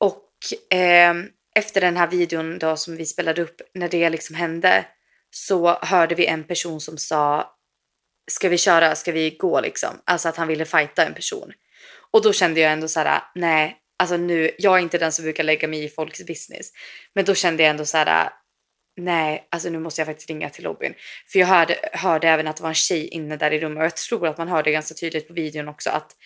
Och 0.00 0.28
eh, 0.76 1.14
efter 1.54 1.80
den 1.80 1.96
här 1.96 2.06
videon 2.06 2.58
då 2.58 2.76
som 2.76 2.96
vi 2.96 3.06
spelade 3.06 3.42
upp, 3.42 3.60
när 3.74 3.88
det 3.88 4.10
liksom 4.10 4.36
hände, 4.36 4.84
så 5.30 5.78
hörde 5.82 6.14
vi 6.14 6.26
en 6.26 6.44
person 6.44 6.80
som 6.80 6.98
sa 6.98 7.54
Ska 8.30 8.48
vi 8.48 8.58
köra? 8.58 8.94
Ska 8.94 9.12
vi 9.12 9.30
gå 9.30 9.60
liksom? 9.60 9.90
Alltså 10.04 10.28
att 10.28 10.36
han 10.36 10.48
ville 10.48 10.64
fighta 10.64 11.06
en 11.06 11.14
person. 11.14 11.52
Och 12.10 12.22
då 12.22 12.32
kände 12.32 12.60
jag 12.60 12.72
ändå 12.72 12.88
så 12.88 13.00
här, 13.00 13.22
nej, 13.34 13.76
alltså 13.98 14.16
nu, 14.16 14.50
jag 14.58 14.78
är 14.78 14.82
inte 14.82 14.98
den 14.98 15.12
som 15.12 15.22
brukar 15.22 15.44
lägga 15.44 15.68
mig 15.68 15.84
i 15.84 15.88
folks 15.88 16.26
business. 16.26 16.72
Men 17.14 17.24
då 17.24 17.34
kände 17.34 17.62
jag 17.62 17.70
ändå 17.70 17.84
så 17.84 17.96
här, 17.96 18.30
nej, 18.96 19.48
alltså 19.50 19.70
nu 19.70 19.78
måste 19.78 20.00
jag 20.00 20.06
faktiskt 20.06 20.28
ringa 20.28 20.50
till 20.50 20.64
lobbyn. 20.64 20.94
För 21.26 21.38
jag 21.38 21.46
hörde, 21.46 21.78
hörde 21.92 22.28
även 22.28 22.48
att 22.48 22.56
det 22.56 22.62
var 22.62 22.70
en 22.70 22.74
tjej 22.74 23.08
inne 23.08 23.36
där 23.36 23.50
i 23.50 23.60
rummet 23.60 23.78
och 23.78 23.84
jag 23.84 23.96
tror 23.96 24.26
att 24.26 24.38
man 24.38 24.48
hörde 24.48 24.72
ganska 24.72 24.94
tydligt 24.94 25.28
på 25.28 25.34
videon 25.34 25.68
också 25.68 25.90
att 25.90 26.16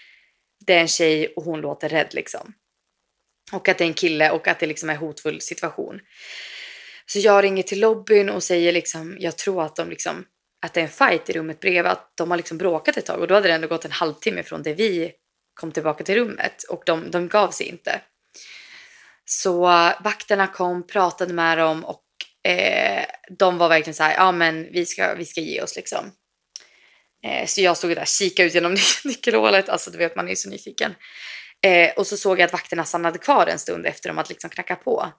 det 0.66 0.74
är 0.74 0.80
en 0.80 0.88
tjej 0.88 1.26
och 1.36 1.44
hon 1.44 1.60
låter 1.60 1.88
rädd 1.88 2.14
liksom. 2.14 2.54
Och 3.52 3.68
att 3.68 3.78
det 3.78 3.84
är 3.84 3.88
en 3.88 3.94
kille 3.94 4.30
och 4.30 4.48
att 4.48 4.58
det 4.58 4.66
liksom 4.66 4.90
är 4.90 4.94
en 4.94 5.00
hotfull 5.00 5.40
situation. 5.40 6.00
Så 7.06 7.18
jag 7.18 7.44
ringer 7.44 7.62
till 7.62 7.80
lobbyn 7.80 8.30
och 8.30 8.42
säger 8.42 8.72
liksom, 8.72 9.16
jag 9.18 9.36
tror 9.38 9.62
att 9.62 9.76
de 9.76 9.90
liksom, 9.90 10.24
att 10.66 10.74
det 10.74 10.80
är 10.80 10.84
en 10.84 10.90
fight 10.90 11.30
i 11.30 11.32
rummet 11.32 11.60
bredvid, 11.60 11.86
att 11.86 12.12
de 12.14 12.30
har 12.30 12.36
liksom 12.36 12.58
bråkat 12.58 12.96
ett 12.96 13.06
tag 13.06 13.20
och 13.20 13.28
då 13.28 13.34
hade 13.34 13.48
det 13.48 13.54
ändå 13.54 13.68
gått 13.68 13.84
en 13.84 13.90
halvtimme 13.90 14.42
från 14.42 14.62
det 14.62 14.74
vi 14.74 15.12
kom 15.54 15.72
tillbaka 15.72 16.04
till 16.04 16.14
rummet 16.14 16.62
och 16.62 16.82
de, 16.86 17.10
de 17.10 17.28
gav 17.28 17.50
sig 17.50 17.66
inte. 17.66 18.00
Så 19.24 19.60
vakterna 20.04 20.46
kom, 20.46 20.86
pratade 20.86 21.34
med 21.34 21.58
dem 21.58 21.84
och 21.84 22.05
eh, 22.46 23.04
de 23.38 23.58
var 23.58 23.68
verkligen 23.68 23.94
så 23.94 24.02
här, 24.02 24.14
ja 24.14 24.32
men 24.32 24.72
vi 24.72 24.86
ska, 24.86 25.14
vi 25.14 25.24
ska 25.24 25.40
ge 25.40 25.62
oss 25.62 25.76
liksom. 25.76 26.12
Eh, 27.24 27.46
så 27.46 27.60
jag 27.60 27.76
stod 27.76 27.90
där 27.90 28.00
och 28.00 28.06
kikade 28.06 28.48
ut 28.48 28.54
genom 28.54 28.76
nyckelhålet, 29.04 29.68
alltså 29.68 29.90
du 29.90 29.98
vet 29.98 30.16
man 30.16 30.26
är 30.26 30.30
ju 30.30 30.36
så 30.36 30.50
nyfiken. 30.50 30.94
Eh, 31.64 31.90
och 31.96 32.06
så 32.06 32.16
såg 32.16 32.40
jag 32.40 32.46
att 32.46 32.52
vakterna 32.52 32.84
stannade 32.84 33.18
kvar 33.18 33.46
en 33.46 33.58
stund 33.58 33.86
efter 33.86 34.08
dem 34.08 34.18
att 34.18 34.28
liksom 34.28 34.50
knacka 34.50 34.76
på. 34.76 35.12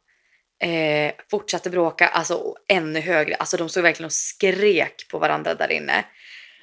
Eh, 0.63 1.13
fortsatte 1.31 1.69
bråka, 1.69 2.07
alltså 2.07 2.55
ännu 2.67 2.99
högre. 2.99 3.35
Alltså 3.35 3.57
de 3.57 3.69
stod 3.69 3.83
verkligen 3.83 4.05
och 4.05 4.13
skrek 4.13 5.07
på 5.11 5.19
varandra 5.19 5.53
där 5.53 5.71
inne. 5.71 6.05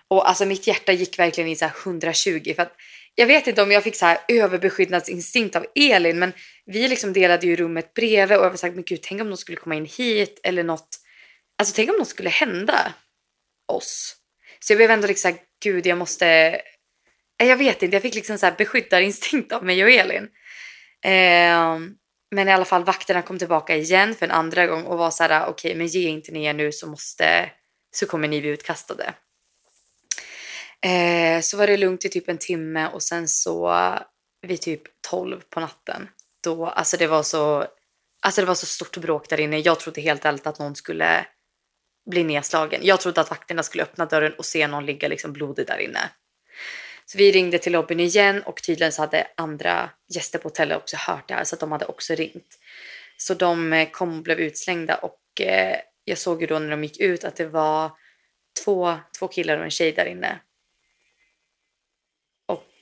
Och 0.09 0.29
alltså 0.29 0.47
mitt 0.47 0.67
hjärta 0.67 0.93
gick 0.93 1.19
verkligen 1.19 1.51
i 1.51 1.57
så 1.57 1.65
här 1.65 1.75
120 1.85 2.53
för 2.57 2.63
att 2.63 2.77
jag 3.15 3.27
vet 3.27 3.47
inte 3.47 3.63
om 3.63 3.73
jag 3.73 3.83
fick 3.83 3.97
så 3.97 4.07
här 4.07 4.19
överbeskyddnadsinstinkt 4.29 5.57
av 5.57 5.67
Elin 5.75 6.19
men 6.19 6.33
vi 6.67 6.89
liksom 6.89 7.13
delade 7.13 7.47
ju 7.47 7.57
rummet 7.57 7.95
bredvid 7.95 8.39
och 8.39 8.45
jag 8.45 8.51
var 8.51 8.57
sagt 8.57 8.75
men 8.75 8.85
gud 8.85 9.03
tänk 9.03 9.21
om 9.21 9.31
de 9.31 9.37
skulle 9.37 9.57
komma 9.57 9.75
in 9.75 9.87
hit 9.87 10.41
eller 10.43 10.65
något. 10.65 10.89
Alltså 11.59 11.75
tänk 11.77 11.91
om 11.91 11.97
något 11.97 12.09
skulle 12.09 12.31
hända 12.31 12.95
oss. 13.73 14.17
Så 14.61 14.73
jag 14.73 14.79
blev 14.79 14.91
ändå 14.91 15.07
liksom 15.07 15.31
så 15.31 15.37
här, 15.37 15.45
gud 15.63 15.87
jag 15.87 15.99
måste 15.99 16.61
jag 17.37 17.57
vet 17.57 17.83
inte, 17.83 17.97
jag 17.97 18.03
fick 18.03 18.15
liksom 18.15 18.39
så 18.39 18.47
här 18.47 18.55
beskyddarinstinkt 18.59 19.53
av 19.53 19.65
mig 19.65 19.85
och 19.85 19.91
Elin. 19.91 20.29
Eh, 21.05 21.79
men 22.31 22.49
i 22.49 22.53
alla 22.53 22.65
fall 22.65 22.85
vakterna 22.85 23.23
kom 23.23 23.39
tillbaka 23.39 23.77
igen 23.77 24.15
för 24.15 24.27
en 24.27 24.33
andra 24.33 24.67
gång 24.67 24.85
och 24.85 24.99
var 24.99 25.11
så 25.11 25.23
här 25.23 25.43
okej 25.43 25.51
okay, 25.51 25.75
men 25.79 25.87
ge 25.87 26.09
inte 26.09 26.33
ni 26.33 26.45
er 26.45 26.53
nu 26.53 26.73
så 26.73 26.87
måste 26.87 27.51
så 27.91 28.07
kommer 28.07 28.29
ni 28.29 28.41
bli 28.41 28.51
utkastade. 28.51 29.15
Eh, 30.85 31.41
så 31.41 31.57
var 31.57 31.67
det 31.67 31.77
lugnt 31.77 32.05
i 32.05 32.09
typ 32.09 32.29
en 32.29 32.39
timme 32.39 32.89
och 32.89 33.03
sen 33.03 33.29
så 33.29 33.75
vid 34.47 34.61
typ 34.61 34.83
12 35.11 35.41
på 35.51 35.61
natten 35.61 36.09
då 36.45 36.67
alltså 36.67 36.97
det 36.97 37.07
var 37.07 37.23
så 37.23 37.67
alltså 38.21 38.41
det 38.41 38.47
var 38.47 38.55
så 38.55 38.67
stort 38.67 38.97
bråk 38.97 39.29
där 39.29 39.41
inne. 39.41 39.59
Jag 39.59 39.81
trodde 39.81 40.01
helt 40.01 40.25
ärligt 40.25 40.47
att 40.47 40.59
någon 40.59 40.77
skulle 40.77 41.27
bli 42.11 42.25
nedslagen. 42.25 42.81
Jag 42.85 43.01
trodde 43.01 43.21
att 43.21 43.31
vakterna 43.31 43.63
skulle 43.63 43.83
öppna 43.83 44.07
dörren 44.07 44.33
och 44.39 44.45
se 44.45 44.67
någon 44.67 44.87
ligga 44.87 45.09
liksom 45.09 45.33
blodig 45.33 45.67
där 45.67 45.79
inne. 45.79 46.11
Så 47.07 47.19
vi 47.19 47.33
ringde 47.33 47.59
till 47.59 47.73
lobbyn 47.73 48.01
igen 48.01 48.43
och 48.43 48.63
tydligen 48.63 48.93
så 48.93 49.03
hade 49.03 49.27
andra 49.37 49.91
gäster 50.15 50.39
på 50.39 50.49
hotellet 50.49 50.79
också 50.79 50.97
hört 50.97 51.29
det 51.29 51.35
här 51.35 51.45
så 51.45 51.57
att 51.57 51.61
de 51.61 51.73
hade 51.73 51.85
också 51.85 52.15
ringt. 52.15 52.59
Så 53.17 53.35
de 53.35 53.73
eh, 53.73 53.91
kom 53.91 54.17
och 54.17 54.23
blev 54.23 54.39
utslängda 54.39 54.95
och 54.95 55.41
eh, 55.41 55.77
jag 56.05 56.19
såg 56.19 56.41
ju 56.41 56.47
då 56.47 56.59
när 56.59 56.71
de 56.71 56.85
gick 56.85 57.01
ut 57.01 57.25
att 57.25 57.37
det 57.37 57.47
var 57.47 57.91
två, 58.65 58.97
två 59.19 59.29
killar 59.29 59.59
och 59.59 59.65
en 59.65 59.71
tjej 59.71 59.93
där 59.93 60.07
inne. 60.07 60.39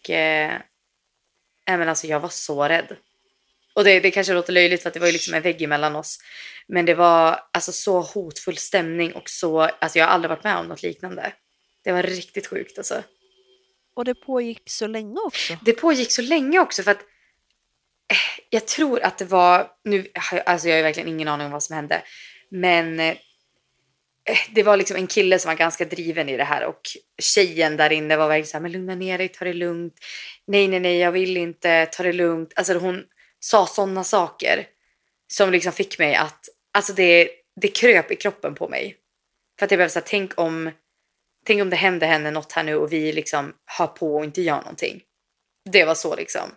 Och 0.02 0.10
eh, 0.10 0.60
men 1.66 1.88
alltså 1.88 2.06
jag 2.06 2.20
var 2.20 2.28
så 2.28 2.68
rädd. 2.68 2.96
Och 3.74 3.84
det, 3.84 4.00
det 4.00 4.10
kanske 4.10 4.32
låter 4.32 4.52
löjligt 4.52 4.82
för 4.82 4.88
att 4.88 4.94
det 4.94 5.00
var 5.00 5.06
ju 5.06 5.12
liksom 5.12 5.34
en 5.34 5.42
vägg 5.42 5.62
emellan 5.62 5.96
oss. 5.96 6.18
Men 6.66 6.86
det 6.86 6.94
var 6.94 7.40
alltså 7.52 7.72
så 7.72 8.00
hotfull 8.00 8.56
stämning 8.56 9.12
och 9.12 9.30
så, 9.30 9.60
alltså 9.60 9.98
jag 9.98 10.06
har 10.06 10.12
aldrig 10.12 10.28
varit 10.28 10.44
med 10.44 10.56
om 10.56 10.66
något 10.66 10.82
liknande. 10.82 11.32
Det 11.84 11.92
var 11.92 12.02
riktigt 12.02 12.46
sjukt 12.46 12.78
alltså. 12.78 13.02
Och 13.94 14.04
det 14.04 14.14
pågick 14.14 14.62
så 14.70 14.86
länge 14.86 15.20
också. 15.20 15.58
Det 15.64 15.72
pågick 15.72 16.12
så 16.12 16.22
länge 16.22 16.58
också 16.58 16.82
för 16.82 16.90
att 16.90 17.00
eh, 17.00 18.42
jag 18.50 18.66
tror 18.66 19.02
att 19.02 19.18
det 19.18 19.24
var, 19.24 19.70
nu, 19.84 20.06
alltså 20.46 20.68
jag 20.68 20.76
har 20.76 20.82
verkligen 20.82 21.08
ingen 21.08 21.28
aning 21.28 21.46
om 21.46 21.52
vad 21.52 21.62
som 21.62 21.76
hände, 21.76 22.02
men 22.48 23.00
eh, 23.00 23.16
Eh, 24.30 24.38
det 24.54 24.62
var 24.62 24.76
liksom 24.76 24.96
en 24.96 25.06
kille 25.06 25.38
som 25.38 25.48
var 25.48 25.56
ganska 25.56 25.84
driven 25.84 26.28
i 26.28 26.36
det 26.36 26.44
här 26.44 26.64
och 26.64 26.80
tjejen 27.22 27.76
där 27.76 27.92
inne 27.92 28.16
var 28.16 28.28
verkligen 28.28 28.46
så 28.46 28.56
här, 28.56 28.62
men 28.62 28.72
lugna 28.72 28.94
ner 28.94 29.18
dig, 29.18 29.28
ta 29.28 29.44
det 29.44 29.52
lugnt. 29.52 29.94
Nej, 30.46 30.68
nej, 30.68 30.80
nej, 30.80 30.98
jag 30.98 31.12
vill 31.12 31.36
inte, 31.36 31.86
ta 31.86 32.02
det 32.02 32.12
lugnt. 32.12 32.52
Alltså 32.56 32.74
hon 32.74 33.04
sa 33.40 33.66
sådana 33.66 34.04
saker 34.04 34.66
som 35.32 35.52
liksom 35.52 35.72
fick 35.72 35.98
mig 35.98 36.14
att, 36.14 36.48
alltså 36.74 36.92
det, 36.92 37.30
det 37.60 37.68
kröp 37.68 38.10
i 38.10 38.16
kroppen 38.16 38.54
på 38.54 38.68
mig. 38.68 38.96
För 39.58 39.64
att 39.64 39.70
jag 39.70 39.78
blev 39.78 39.88
så 39.88 39.98
här, 39.98 40.06
tänk 40.06 40.40
om 40.40 40.70
Tänk 41.44 41.62
om 41.62 41.70
det 41.70 41.76
händer 41.76 42.06
henne 42.06 42.30
något 42.30 42.52
här 42.52 42.62
nu 42.62 42.76
och 42.76 42.92
vi 42.92 43.12
liksom 43.12 43.54
hör 43.64 43.86
på 43.86 44.16
och 44.16 44.24
inte 44.24 44.42
gör 44.42 44.56
någonting. 44.56 45.02
Det 45.70 45.84
var 45.84 45.94
så 45.94 46.16
liksom. 46.16 46.50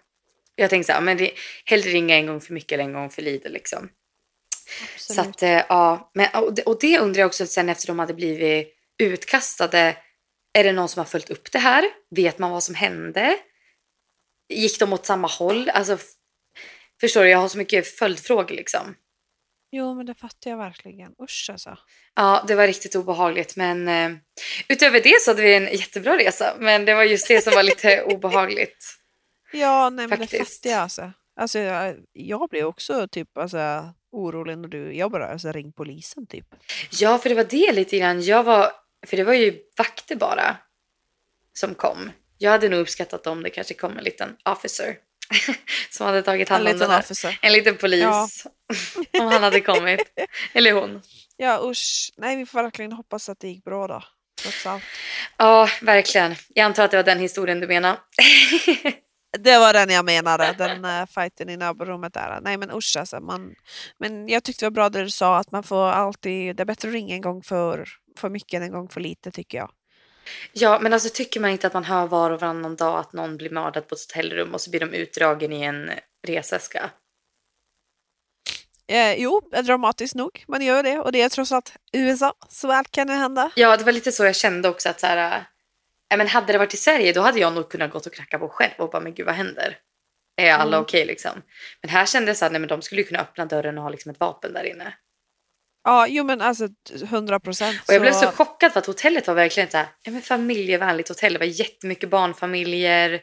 Jag 0.55 0.69
tänkte 0.69 0.87
så 0.87 0.93
här, 0.93 1.01
men 1.01 1.29
hellre 1.65 1.89
ringa 1.89 2.15
en 2.15 2.27
gång 2.27 2.41
för 2.41 2.53
mycket 2.53 2.71
eller 2.71 2.83
en 2.83 2.93
gång 2.93 3.09
för 3.09 3.21
lite 3.21 3.49
liksom. 3.49 3.89
Absolut. 4.95 5.25
Så 5.25 5.29
att 5.29 5.43
eh, 5.43 5.63
ja, 5.69 6.11
men, 6.13 6.29
och, 6.33 6.53
det, 6.53 6.63
och 6.63 6.77
det 6.79 6.99
undrar 6.99 7.19
jag 7.19 7.27
också 7.27 7.47
sen 7.47 7.69
efter 7.69 7.87
de 7.87 7.99
hade 7.99 8.13
blivit 8.13 8.67
utkastade. 8.99 9.97
Är 10.53 10.63
det 10.63 10.71
någon 10.71 10.89
som 10.89 10.99
har 10.99 11.05
följt 11.05 11.29
upp 11.29 11.51
det 11.51 11.59
här? 11.59 11.85
Vet 12.15 12.39
man 12.39 12.51
vad 12.51 12.63
som 12.63 12.75
hände? 12.75 13.37
Gick 14.49 14.79
de 14.79 14.93
åt 14.93 15.05
samma 15.05 15.27
håll? 15.27 15.69
Alltså, 15.69 15.97
förstår 17.01 17.23
du, 17.23 17.29
jag 17.29 17.37
har 17.37 17.47
så 17.47 17.57
mycket 17.57 17.87
följdfrågor 17.87 18.55
liksom. 18.55 18.95
Jo, 19.71 19.95
men 19.95 20.05
det 20.05 20.15
fattar 20.15 20.49
jag 20.51 20.57
verkligen. 20.57 21.11
Usch 21.21 21.49
alltså. 21.51 21.77
Ja, 22.15 22.45
det 22.47 22.55
var 22.55 22.67
riktigt 22.67 22.95
obehagligt. 22.95 23.55
Men 23.55 23.87
eh, 23.87 24.11
utöver 24.67 25.01
det 25.01 25.21
så 25.21 25.31
hade 25.31 25.41
vi 25.41 25.55
en 25.55 25.77
jättebra 25.77 26.17
resa. 26.17 26.55
Men 26.59 26.85
det 26.85 26.93
var 26.93 27.03
just 27.03 27.27
det 27.27 27.41
som 27.41 27.53
var 27.53 27.63
lite 27.63 28.01
obehagligt. 28.05 28.85
Ja, 29.51 29.89
nej, 29.89 30.07
men 30.07 30.19
det 30.19 30.27
fattar 30.27 30.69
jag 30.69 30.79
alltså. 30.79 31.11
Alltså 31.39 31.59
jag, 31.59 31.95
jag 32.13 32.49
blev 32.49 32.65
också 32.65 33.07
typ 33.07 33.37
alltså, 33.37 33.93
orolig 34.15 34.57
när 34.57 34.67
du, 34.67 34.95
jag 34.95 35.11
bara 35.11 35.27
alltså, 35.27 35.51
ring 35.51 35.71
polisen 35.71 36.27
typ. 36.27 36.45
Ja, 36.91 37.17
för 37.17 37.29
det 37.29 37.35
var 37.35 37.43
det 37.43 37.71
lite 37.73 37.97
grann. 37.97 38.21
Jag 38.21 38.43
var, 38.43 38.71
för 39.07 39.17
det 39.17 39.23
var 39.23 39.33
ju 39.33 39.59
vakter 39.77 40.15
bara 40.15 40.57
som 41.53 41.75
kom. 41.75 42.11
Jag 42.37 42.51
hade 42.51 42.69
nog 42.69 42.79
uppskattat 42.79 43.27
om 43.27 43.43
det 43.43 43.49
kanske 43.49 43.73
kom 43.73 43.97
en 43.97 44.03
liten 44.03 44.35
officer 44.45 44.95
som 45.89 46.05
hade 46.05 46.21
tagit 46.21 46.49
En 46.49 46.53
hand 46.53 46.67
om 46.67 46.73
liten 46.73 46.89
det 46.89 46.95
där. 46.95 46.99
officer. 46.99 47.39
En 47.41 47.53
liten 47.53 47.77
polis. 47.77 48.01
Ja. 48.01 48.27
om 49.19 49.27
han 49.27 49.43
hade 49.43 49.61
kommit. 49.61 50.01
Eller 50.53 50.71
hon. 50.71 51.01
Ja 51.37 51.59
usch, 51.63 52.11
nej 52.17 52.35
vi 52.37 52.45
får 52.45 52.63
verkligen 52.63 52.91
hoppas 52.91 53.29
att 53.29 53.39
det 53.39 53.47
gick 53.47 53.63
bra 53.63 53.87
då. 53.87 54.03
Trots 54.41 54.65
allt. 54.65 54.83
Ja, 55.37 55.69
verkligen. 55.81 56.35
Jag 56.47 56.63
antar 56.65 56.85
att 56.85 56.91
det 56.91 56.97
var 56.97 57.03
den 57.03 57.19
historien 57.19 57.59
du 57.59 57.67
menar. 57.67 57.97
Det 59.39 59.57
var 59.57 59.73
den 59.73 59.89
jag 59.89 60.05
menade, 60.05 60.55
den 60.57 60.85
uh, 60.85 61.05
fighten 61.05 61.49
i 61.49 61.57
nabborummet 61.57 62.13
där. 62.13 62.39
Nej 62.41 62.57
men 62.57 62.71
usch 62.71 62.95
alltså. 62.99 63.19
Man, 63.19 63.55
men 63.97 64.27
jag 64.27 64.43
tyckte 64.43 64.65
det 64.65 64.69
var 64.69 64.71
bra 64.71 64.89
det 64.89 65.03
du 65.03 65.09
sa 65.09 65.37
att 65.37 65.51
man 65.51 65.63
får 65.63 65.87
alltid, 65.87 66.55
det 66.55 66.63
är 66.63 66.65
bättre 66.65 66.87
att 66.87 66.93
ringa 66.93 67.15
en 67.15 67.21
gång 67.21 67.43
för, 67.43 67.89
för 68.17 68.29
mycket 68.29 68.57
än 68.57 68.63
en 68.63 68.71
gång 68.71 68.89
för 68.89 69.01
lite 69.01 69.31
tycker 69.31 69.57
jag. 69.57 69.71
Ja, 70.53 70.79
men 70.81 70.93
alltså 70.93 71.09
tycker 71.13 71.39
man 71.39 71.49
inte 71.49 71.67
att 71.67 71.73
man 71.73 71.83
hör 71.83 72.07
var 72.07 72.31
och 72.31 72.41
varannan 72.41 72.75
dag 72.75 72.99
att 72.99 73.13
någon 73.13 73.37
blir 73.37 73.49
mördad 73.49 73.87
på 73.87 73.95
ett 73.95 74.01
hotellrum 74.01 74.53
och 74.53 74.61
så 74.61 74.69
blir 74.69 74.79
de 74.79 74.93
utdragen 74.93 75.53
i 75.53 75.61
en 75.61 75.91
resväska? 76.27 76.89
Eh, 78.87 79.13
jo, 79.13 79.41
dramatiskt 79.63 80.15
nog. 80.15 80.43
Man 80.47 80.61
gör 80.61 80.83
det 80.83 80.99
och 80.99 81.11
det 81.11 81.21
är 81.21 81.29
trots 81.29 81.51
allt 81.51 81.75
USA, 81.93 82.33
så 82.49 82.67
väl 82.67 82.85
kan 82.85 83.07
det 83.07 83.13
hända. 83.13 83.51
Ja, 83.55 83.77
det 83.77 83.83
var 83.83 83.91
lite 83.91 84.11
så 84.11 84.25
jag 84.25 84.35
kände 84.35 84.69
också 84.69 84.89
att 84.89 84.99
så 84.99 85.07
här, 85.07 85.37
äh, 85.37 85.43
men 86.17 86.27
hade 86.27 86.51
det 86.53 86.57
varit 86.57 86.73
i 86.73 86.77
Sverige 86.77 87.13
då 87.13 87.21
hade 87.21 87.39
jag 87.39 87.53
nog 87.53 87.69
kunnat 87.69 87.91
gått 87.91 88.05
och 88.05 88.13
knacka 88.13 88.39
på 88.39 88.49
själv 88.49 88.71
och 88.77 88.89
bara 88.89 89.01
men 89.01 89.13
gud 89.13 89.25
vad 89.25 89.35
händer? 89.35 89.77
Är 90.41 90.51
alla 90.53 90.77
Mm. 90.77 90.81
okej 90.81 91.05
liksom? 91.05 91.41
Men 91.81 91.89
här 91.89 92.05
kände 92.05 92.29
jag 92.29 92.37
så 92.37 92.45
här, 92.45 92.49
nej 92.51 92.59
men 92.59 92.67
de 92.67 92.81
skulle 92.81 93.03
kunna 93.03 93.19
öppna 93.19 93.45
dörren 93.45 93.77
och 93.77 93.83
ha 93.83 93.89
liksom 93.89 94.11
ett 94.11 94.19
vapen 94.19 94.53
där 94.53 94.63
inne. 94.63 94.93
Ja, 95.83 96.07
jo 96.07 96.23
men 96.23 96.41
alltså 96.41 96.67
100 97.03 97.39
procent. 97.39 97.81
Och 97.87 97.93
jag 97.93 98.01
blev 98.01 98.11
så 98.13 98.27
chockad 98.27 98.71
för 98.73 98.79
att 98.79 98.85
hotellet 98.85 99.27
var 99.27 99.33
verkligen 99.33 99.69
så 99.69 99.77
här, 99.77 99.87
ja, 100.03 100.11
men 100.11 100.21
familjevänligt 100.21 101.09
hotell. 101.09 101.33
Det 101.33 101.39
var 101.39 101.45
jättemycket 101.45 102.09
barnfamiljer, 102.09 103.21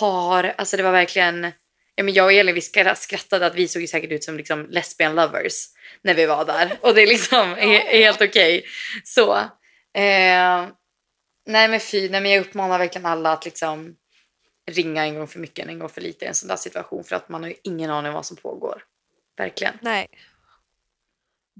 par. 0.00 0.54
Alltså 0.58 0.76
det 0.76 0.82
var 0.82 0.92
verkligen... 0.92 1.52
Ja, 1.94 2.04
men 2.04 2.14
jag 2.14 2.24
och 2.26 2.32
Elin 2.32 2.54
vi 2.54 2.60
skra- 2.60 2.94
skrattade 2.94 3.46
att 3.46 3.54
vi 3.54 3.68
såg 3.68 3.82
ju 3.82 3.88
säkert 3.88 4.10
ut 4.12 4.24
som 4.24 4.36
liksom 4.36 4.66
lesbian 4.70 5.14
lovers 5.14 5.64
när 6.02 6.14
vi 6.14 6.26
var 6.26 6.44
där. 6.44 6.76
Och 6.80 6.94
det 6.94 7.02
är 7.02 7.06
liksom 7.06 7.54
he- 7.56 7.90
helt 7.90 8.20
okej. 8.22 8.64
Så. 9.04 9.36
Eh, 9.98 10.66
nej 11.48 11.68
men 11.68 11.80
fy, 11.80 12.08
nej, 12.10 12.20
men 12.20 12.30
jag 12.30 12.40
uppmanar 12.40 12.78
verkligen 12.78 13.06
alla 13.06 13.32
att 13.32 13.44
liksom 13.44 13.96
ringa 14.70 15.04
en 15.04 15.14
gång 15.14 15.28
för 15.28 15.38
mycket 15.38 15.64
än 15.64 15.68
en 15.70 15.78
gång 15.78 15.88
för 15.88 16.00
lite 16.00 16.24
i 16.24 16.28
en 16.28 16.34
sån 16.34 16.48
där 16.48 16.56
situation. 16.56 17.04
För 17.04 17.16
att 17.16 17.28
man 17.28 17.42
har 17.42 17.50
ju 17.50 17.56
ingen 17.64 17.90
aning 17.90 18.08
om 18.08 18.14
vad 18.14 18.26
som 18.26 18.36
pågår. 18.36 18.82
Verkligen. 19.38 19.78
Nej. 19.82 20.06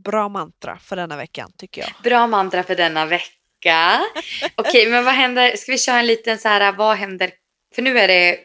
Bra 0.04 0.28
mantra 0.28 0.78
för 0.78 0.96
denna 0.96 1.16
veckan 1.16 1.52
tycker 1.56 1.80
jag. 1.80 1.90
Bra 2.02 2.26
mantra 2.26 2.62
för 2.62 2.76
denna 2.76 3.06
vecka. 3.06 4.00
Okej, 4.54 4.90
men 4.90 5.04
vad 5.04 5.14
händer? 5.14 5.56
Ska 5.56 5.72
vi 5.72 5.78
köra 5.78 5.98
en 5.98 6.06
liten 6.06 6.38
så 6.38 6.48
här, 6.48 6.72
vad 6.72 6.96
händer? 6.96 7.30
För 7.74 7.82
nu 7.82 7.98
är 7.98 8.08
det 8.08 8.38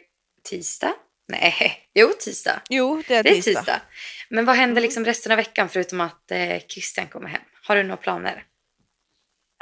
tisdag. 0.48 0.94
Nej, 1.28 1.88
jo 1.94 2.12
tisdag. 2.20 2.62
Jo, 2.70 3.02
det 3.08 3.14
är 3.14 3.22
Det 3.22 3.30
är 3.30 3.34
tisdag. 3.34 3.60
tisdag. 3.60 3.80
Men 4.28 4.44
vad 4.44 4.56
händer 4.56 4.82
liksom 4.82 5.04
resten 5.04 5.32
av 5.32 5.36
veckan 5.36 5.68
förutom 5.68 6.00
att 6.00 6.30
eh, 6.30 6.58
Christian 6.68 7.06
kommer 7.06 7.28
hem? 7.28 7.42
Har 7.62 7.76
du 7.76 7.82
några 7.82 7.96
planer? 7.96 8.44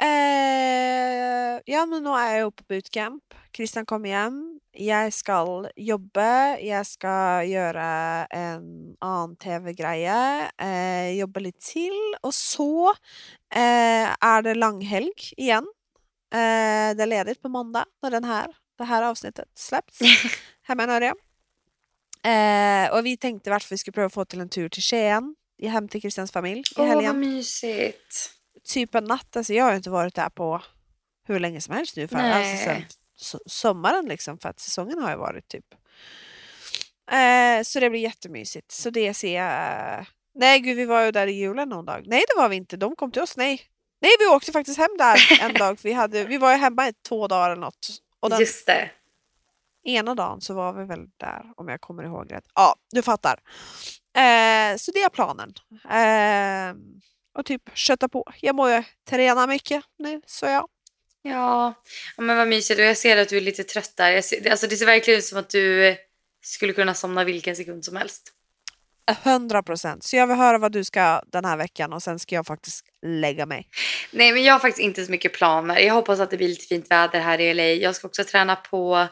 Eh, 0.01 1.61
ja, 1.67 1.85
men 1.87 2.03
nå 2.05 2.15
er 2.19 2.31
jeg 2.35 2.43
jo 2.45 2.51
på 2.57 2.65
bootcamp. 2.73 3.37
Kristian 3.55 3.87
kommer 3.87 4.09
hjem. 4.13 4.39
Jeg 4.73 5.13
skal 5.13 5.69
jobbe. 5.77 6.29
Jeg 6.65 6.87
skal 6.89 7.45
gjøre 7.51 7.87
en 8.33 8.65
annen 9.05 9.37
TV-greie. 9.43 10.17
Eh, 10.57 11.11
jobbe 11.19 11.43
litt 11.45 11.61
til. 11.63 11.97
Og 12.25 12.33
så 12.37 12.69
eh, 13.53 14.09
er 14.09 14.47
det 14.47 14.57
langhelg 14.57 15.29
igjen. 15.37 15.69
Eh, 16.33 16.95
det 16.97 17.03
är 17.03 17.07
ledigt 17.07 17.43
på 17.43 17.49
måndag 17.49 17.85
när 18.03 18.11
den 18.11 18.25
här, 18.25 18.47
det 18.79 18.85
här 18.85 19.03
avsnittet 19.03 19.49
släpps 19.55 19.99
hemma 20.63 20.85
i 20.85 20.87
Norge. 20.87 21.15
Eh, 22.25 22.93
och 22.99 23.07
vi 23.07 23.17
tänkte 23.17 23.51
varför 23.51 23.71
vi 23.71 23.79
skulle 23.79 23.93
pröva 23.93 24.11
få 24.11 24.25
till 24.25 24.41
en 24.41 24.49
tur 24.49 24.69
till 24.69 24.83
Skien, 24.83 25.35
i- 25.59 25.69
hem 25.69 25.89
till 25.89 26.03
Kristians 26.03 26.33
familj 26.33 26.61
i 26.61 26.63
Åh, 26.77 26.87
helgen 26.87 27.07
vad 27.07 27.17
mysigt. 27.17 28.31
Typ 28.69 28.95
en 28.95 29.05
natt. 29.05 29.37
Alltså 29.37 29.53
jag 29.55 29.65
har 29.65 29.75
inte 29.75 29.91
varit 29.91 30.15
där 30.15 30.29
på 30.29 30.63
hur 31.27 31.41
länge 31.41 31.61
som 31.61 31.75
helst 31.75 31.97
nu. 31.97 32.09
För, 32.09 32.17
alltså 32.17 32.65
sen 32.65 32.85
so- 33.21 33.43
sommaren 33.47 34.07
liksom. 34.07 34.39
För 34.39 34.49
att 34.49 34.61
säsongen 34.61 34.99
har 35.03 35.11
ju 35.11 35.17
varit 35.17 35.49
typ. 35.49 35.65
Eh, 37.11 37.63
så 37.63 37.81
det 37.81 37.91
blir 37.91 38.01
jättemysigt. 38.01 38.71
Så 38.73 38.91
det 38.91 39.15
ser 39.15 39.43
jag. 39.45 40.07
Nej 40.35 40.61
gud 40.61 40.77
vi 40.77 40.85
var 40.85 41.05
ju 41.05 41.11
där 41.11 41.27
i 41.27 41.33
julen 41.33 41.69
någon 41.69 41.85
dag. 41.85 42.03
Nej 42.07 42.25
det 42.29 42.41
var 42.41 42.49
vi 42.49 42.57
inte. 42.57 42.77
De 42.77 42.97
kom 42.97 43.13
till 43.13 43.23
oss. 43.23 43.37
Nej. 43.37 43.61
Nej 44.01 44.11
vi 44.19 44.27
åkte 44.27 44.53
faktiskt 44.53 44.79
hem 44.79 44.97
där 44.99 45.39
en 45.41 45.55
dag. 45.55 45.79
Vi, 45.83 45.93
hade, 45.93 46.25
vi 46.25 46.39
var 46.39 46.51
ju 46.53 46.57
hemma 46.59 46.89
i 46.89 46.93
två 47.09 47.27
dagar 47.29 47.51
eller 47.51 47.61
något. 47.61 47.89
Och 48.21 48.31
den 48.31 48.41
Just 48.41 48.67
det. 48.67 48.91
ena 49.85 50.15
dagen 50.15 50.41
så 50.41 50.55
var 50.55 50.73
vi 50.73 50.85
väl 50.85 51.07
där 51.17 51.53
om 51.57 51.69
jag 51.69 51.81
kommer 51.81 52.03
ihåg 52.03 52.33
rätt. 52.33 52.45
Ja, 52.55 52.75
du 52.91 53.03
fattar. 53.03 53.41
Eh, 54.17 54.77
så 54.77 54.91
det 54.93 55.03
är 55.03 55.09
planen. 55.09 55.55
Eh, 55.85 56.75
och 57.35 57.47
typ 57.47 57.63
kötta 57.75 58.09
på. 58.09 58.33
Jag 58.41 58.55
må 58.55 58.71
ju 58.71 58.83
träna 59.11 59.47
mycket 59.47 59.85
nu, 59.99 60.21
så 60.27 60.47
ja. 60.47 60.69
Ja, 61.23 61.75
men 62.17 62.37
vad 62.37 62.49
mysigt. 62.49 62.81
Och 62.81 62.87
jag 62.87 62.97
ser 62.97 63.17
att 63.17 63.29
du 63.29 63.37
är 63.37 63.41
lite 63.41 63.65
trött 63.65 63.93
där. 63.97 64.11
Jag 64.11 64.25
ser, 64.25 64.51
alltså, 64.51 64.67
det 64.67 64.77
ser 64.77 64.87
verkligen 64.87 65.19
ut 65.19 65.25
som 65.25 65.39
att 65.39 65.51
du 65.51 65.87
eh, 65.87 65.97
skulle 66.43 66.73
kunna 66.73 66.95
somna 66.95 67.25
vilken 67.25 67.57
sekund 67.57 67.85
som 67.85 67.97
helst. 67.97 68.33
100 69.25 69.63
procent. 69.63 70.05
Så 70.05 70.17
jag 70.17 70.27
vill 70.27 70.37
höra 70.37 70.59
vad 70.59 70.73
du 70.73 70.85
ska 70.85 71.23
den 71.27 71.45
här 71.45 71.57
veckan 71.57 71.93
och 71.93 72.03
sen 72.03 72.19
ska 72.19 72.35
jag 72.35 72.47
faktiskt 72.47 72.85
lägga 73.07 73.47
mig. 73.47 73.69
Nej, 74.11 74.33
men 74.33 74.45
jag 74.45 74.55
har 74.55 74.61
faktiskt 74.61 74.85
inte 74.85 75.05
så 75.05 75.11
mycket 75.11 75.33
planer. 75.33 75.79
Jag 75.79 75.95
hoppas 75.95 76.21
att 76.21 76.31
det 76.31 76.37
blir 76.37 76.49
lite 76.49 76.67
fint 76.67 76.91
väder 76.91 77.21
här 77.21 77.41
i 77.41 77.55
LA. 77.55 77.63
Jag 77.63 77.97
ska 77.97 78.09
också 78.09 78.25
träna 78.25 78.57
på, 78.57 79.07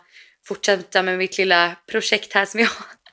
fortsätta 0.47 1.03
med 1.03 1.19
mitt 1.19 1.39
lilla 1.39 1.77
projekt 1.91 2.33
här 2.33 2.45
som 2.45 2.61
jag 2.61 2.71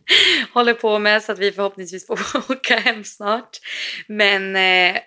håller 0.54 0.74
på 0.74 1.00
med 1.00 1.24
så 1.24 1.32
att 1.32 1.40
vi 1.40 1.52
förhoppningsvis 1.52 2.08
får 2.08 2.20
åka 2.52 2.80
hem 2.80 3.04
snart. 3.04 3.58
Men 4.08 4.56
eh, 4.56 5.02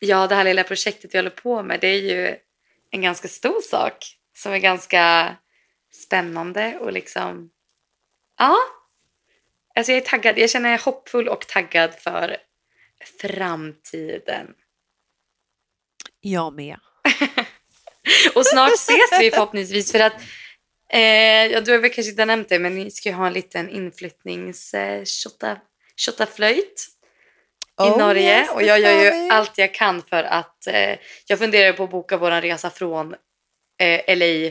ja, 0.00 0.26
det 0.26 0.34
här 0.34 0.44
lilla 0.44 0.64
projektet 0.64 1.14
vi 1.14 1.18
håller 1.18 1.30
på 1.30 1.62
med 1.62 1.80
det 1.80 1.88
är 1.88 2.00
ju 2.00 2.36
en 2.90 3.02
ganska 3.02 3.28
stor 3.28 3.60
sak 3.60 4.16
som 4.36 4.52
är 4.52 4.58
ganska 4.58 5.36
spännande 5.92 6.78
och 6.80 6.92
liksom 6.92 7.50
ja. 8.38 8.56
Alltså 9.74 9.92
jag 9.92 10.02
är 10.02 10.06
taggad. 10.06 10.38
Jag 10.38 10.50
känner 10.50 10.70
mig 10.70 10.78
hoppfull 10.78 11.28
och 11.28 11.46
taggad 11.46 11.94
för 11.94 12.36
framtiden. 13.20 14.46
Jag 16.20 16.54
med. 16.54 16.76
Och 18.34 18.46
snart 18.46 18.72
ses 18.72 19.20
vi 19.20 19.30
förhoppningsvis 19.30 19.92
för 19.92 20.00
att 20.00 20.22
eh, 20.92 21.46
ja, 21.46 21.60
du 21.60 21.72
har 21.72 21.78
väl 21.78 21.90
kanske 21.90 22.10
inte 22.10 22.24
nämnt 22.24 22.48
det 22.48 22.58
men 22.58 22.74
ni 22.74 22.90
ska 22.90 23.08
ju 23.08 23.14
ha 23.14 23.26
en 23.26 23.32
liten 23.32 23.68
inflyttnings 23.70 24.74
eh, 24.74 25.02
shotta- 25.02 25.60
shottaflöjt 25.96 26.86
i 27.80 27.82
Oh, 27.82 27.98
Norge 27.98 28.38
yes, 28.40 28.50
och 28.50 28.62
jag 28.62 28.80
gör 28.80 29.02
ju 29.04 29.30
allt 29.30 29.58
jag 29.58 29.74
kan 29.74 30.02
för 30.02 30.22
att 30.22 30.66
eh, 30.66 30.98
jag 31.26 31.38
funderar 31.38 31.72
på 31.72 31.84
att 31.84 31.90
boka 31.90 32.16
våran 32.16 32.42
resa 32.42 32.70
från 32.70 33.14
eh, 33.82 34.16
LA, 34.16 34.50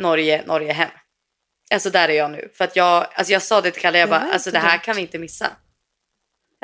Norge, 0.00 0.42
Norge 0.46 0.72
hem. 0.72 0.90
Alltså 1.74 1.90
där 1.90 2.08
är 2.08 2.12
jag 2.12 2.30
nu. 2.30 2.50
För 2.54 2.64
att 2.64 2.76
jag, 2.76 3.06
alltså 3.14 3.32
jag 3.32 3.42
sa 3.42 3.60
det 3.60 3.70
till 3.70 3.82
Kalle, 3.82 3.98
jag 3.98 4.08
bara, 4.08 4.20
alltså 4.32 4.50
det 4.50 4.58
här 4.58 4.78
kan 4.78 4.96
vi 4.96 5.02
inte 5.02 5.18
missa. 5.18 5.50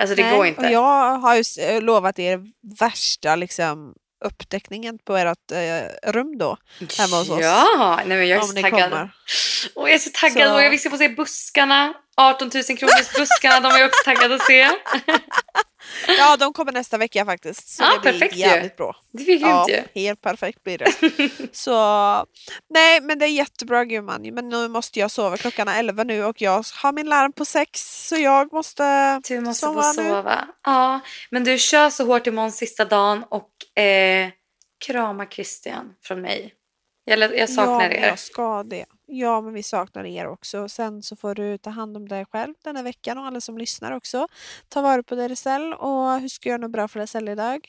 Alltså 0.00 0.14
det 0.16 0.22
Nej, 0.22 0.36
går 0.36 0.46
inte. 0.46 0.60
Och 0.66 0.72
jag 0.72 1.18
har 1.18 1.36
ju 1.36 1.80
lovat 1.80 2.18
er 2.18 2.40
värsta 2.80 3.36
liksom, 3.36 3.94
upptäckningen 4.24 4.98
på 5.04 5.16
ert 5.16 5.52
eh, 5.52 6.10
rum 6.12 6.38
då. 6.38 6.56
hemma 6.98 7.16
hos 7.16 7.30
oss. 7.30 7.40
Ja, 7.42 8.00
nej 8.06 8.18
men 8.18 8.28
jag 8.28 8.38
är 8.38 8.42
så 8.42 8.62
taggad. 8.62 9.08
Och 9.74 9.88
jag 9.88 9.94
är 9.94 9.98
så 9.98 10.10
taggad 10.14 10.48
Så- 10.48 10.54
och 10.54 10.62
jag 10.62 10.70
vill 10.70 10.82
se 10.82 10.90
få 10.90 10.96
se 10.98 11.08
buskarna. 11.08 11.94
18 12.16 12.50
000 12.54 12.64
kronors 12.78 13.12
buskarna, 13.18 13.60
de 13.60 13.74
är 13.74 13.78
jag 13.78 13.86
också 13.88 14.04
taggad 14.04 14.32
att 14.32 14.42
se. 14.42 14.62
Ja, 16.18 16.36
de 16.36 16.52
kommer 16.52 16.72
nästa 16.72 16.98
vecka 16.98 17.24
faktiskt. 17.24 17.68
Så 17.68 17.82
Ja, 17.82 17.92
det 17.94 18.00
blir 18.00 18.12
perfekt 18.12 18.34
ju. 18.34 18.38
jävligt 18.40 18.76
bra. 18.76 18.96
Det 19.12 19.24
blir 19.24 19.40
Ja, 19.40 19.66
ju. 19.68 19.82
helt 20.02 20.20
perfekt 20.20 20.62
blir 20.64 20.78
det. 20.78 20.92
Så 21.56 21.74
nej, 22.70 23.00
men 23.00 23.18
det 23.18 23.24
är 23.26 23.30
jättebra 23.30 23.84
gumman. 23.84 24.22
Men 24.34 24.48
nu 24.48 24.68
måste 24.68 24.98
jag 25.00 25.10
sova. 25.10 25.36
Klockan 25.36 25.68
är 25.68 25.78
11 25.78 26.04
nu 26.04 26.24
och 26.24 26.40
jag 26.42 26.64
har 26.82 26.92
min 26.92 27.06
larm 27.08 27.32
på 27.32 27.44
sex 27.44 28.06
så 28.08 28.16
jag 28.16 28.52
måste 28.52 29.20
Du 29.28 29.40
måste 29.40 29.66
sova 29.66 29.82
få 29.82 30.02
nu. 30.02 30.08
sova. 30.08 30.48
Ja, 30.64 31.00
men 31.30 31.44
du 31.44 31.58
kör 31.58 31.90
så 31.90 32.04
hårt 32.06 32.26
imorgon 32.26 32.52
sista 32.52 32.84
dagen 32.84 33.24
och 33.30 33.82
eh, 33.82 34.28
krama 34.86 35.26
Christian 35.26 35.90
från 36.04 36.20
mig. 36.20 36.54
Jag, 37.04 37.38
jag 37.38 37.50
saknar 37.50 37.80
ja, 37.90 37.96
er. 37.96 38.06
jag 38.08 38.18
ska 38.18 38.62
det. 38.62 38.84
Ja, 39.10 39.40
men 39.40 39.52
vi 39.54 39.62
saknar 39.62 40.04
er 40.06 40.26
också. 40.26 40.68
Sen 40.68 41.02
så 41.02 41.16
får 41.16 41.34
du 41.34 41.58
ta 41.58 41.70
hand 41.70 41.96
om 41.96 42.08
dig 42.08 42.24
själv 42.32 42.54
den 42.64 42.76
här 42.76 42.82
veckan 42.82 43.18
och 43.18 43.24
alla 43.26 43.40
som 43.40 43.58
lyssnar 43.58 43.92
också. 43.92 44.28
Ta 44.68 44.80
vara 44.80 45.02
på 45.02 45.14
dig 45.14 45.36
själv 45.36 45.72
och 45.74 46.20
hur 46.20 46.28
ska 46.28 46.48
jag 46.48 46.52
göra 46.52 46.60
något 46.60 46.70
bra 46.70 46.88
för 46.88 46.98
dig 46.98 47.08
själv 47.08 47.28
idag? 47.28 47.68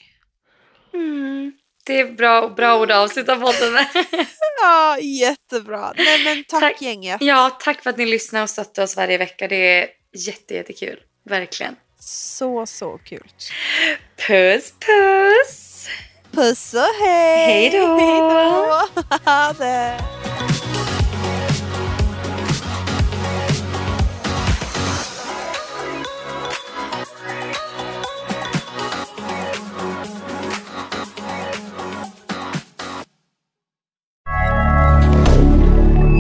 Mm, 0.94 1.52
det 1.86 2.00
är 2.00 2.12
bra, 2.12 2.50
bra 2.50 2.80
ord 2.82 2.92
att 2.92 2.98
avsluta 2.98 3.36
podden 3.36 3.74
med. 3.74 3.88
Ja, 4.62 4.98
jättebra. 5.00 5.94
Nej, 5.98 6.24
men 6.24 6.44
tack, 6.44 6.60
Tack. 6.62 6.82
gänget. 6.82 7.22
ja, 7.22 7.58
tack 7.60 7.84
för 7.84 7.90
att 7.90 7.98
ni 7.98 8.06
lyssnar 8.06 8.42
och 8.44 8.50
stöttar 8.50 8.84
oss 8.84 8.96
varje 8.98 9.18
vecka. 9.18 9.48
Det 9.48 9.56
är 9.56 9.88
jätte, 10.18 10.54
jättekul. 10.54 11.00
Verkligen. 11.26 11.76
Så, 12.00 12.66
så 12.66 12.98
kul. 12.98 13.28
Puss, 14.28 14.74
puss! 14.80 15.88
Puss 16.32 16.74
och 16.74 17.06
hej! 17.06 17.46
Hej 17.46 17.70
då! 17.80 18.00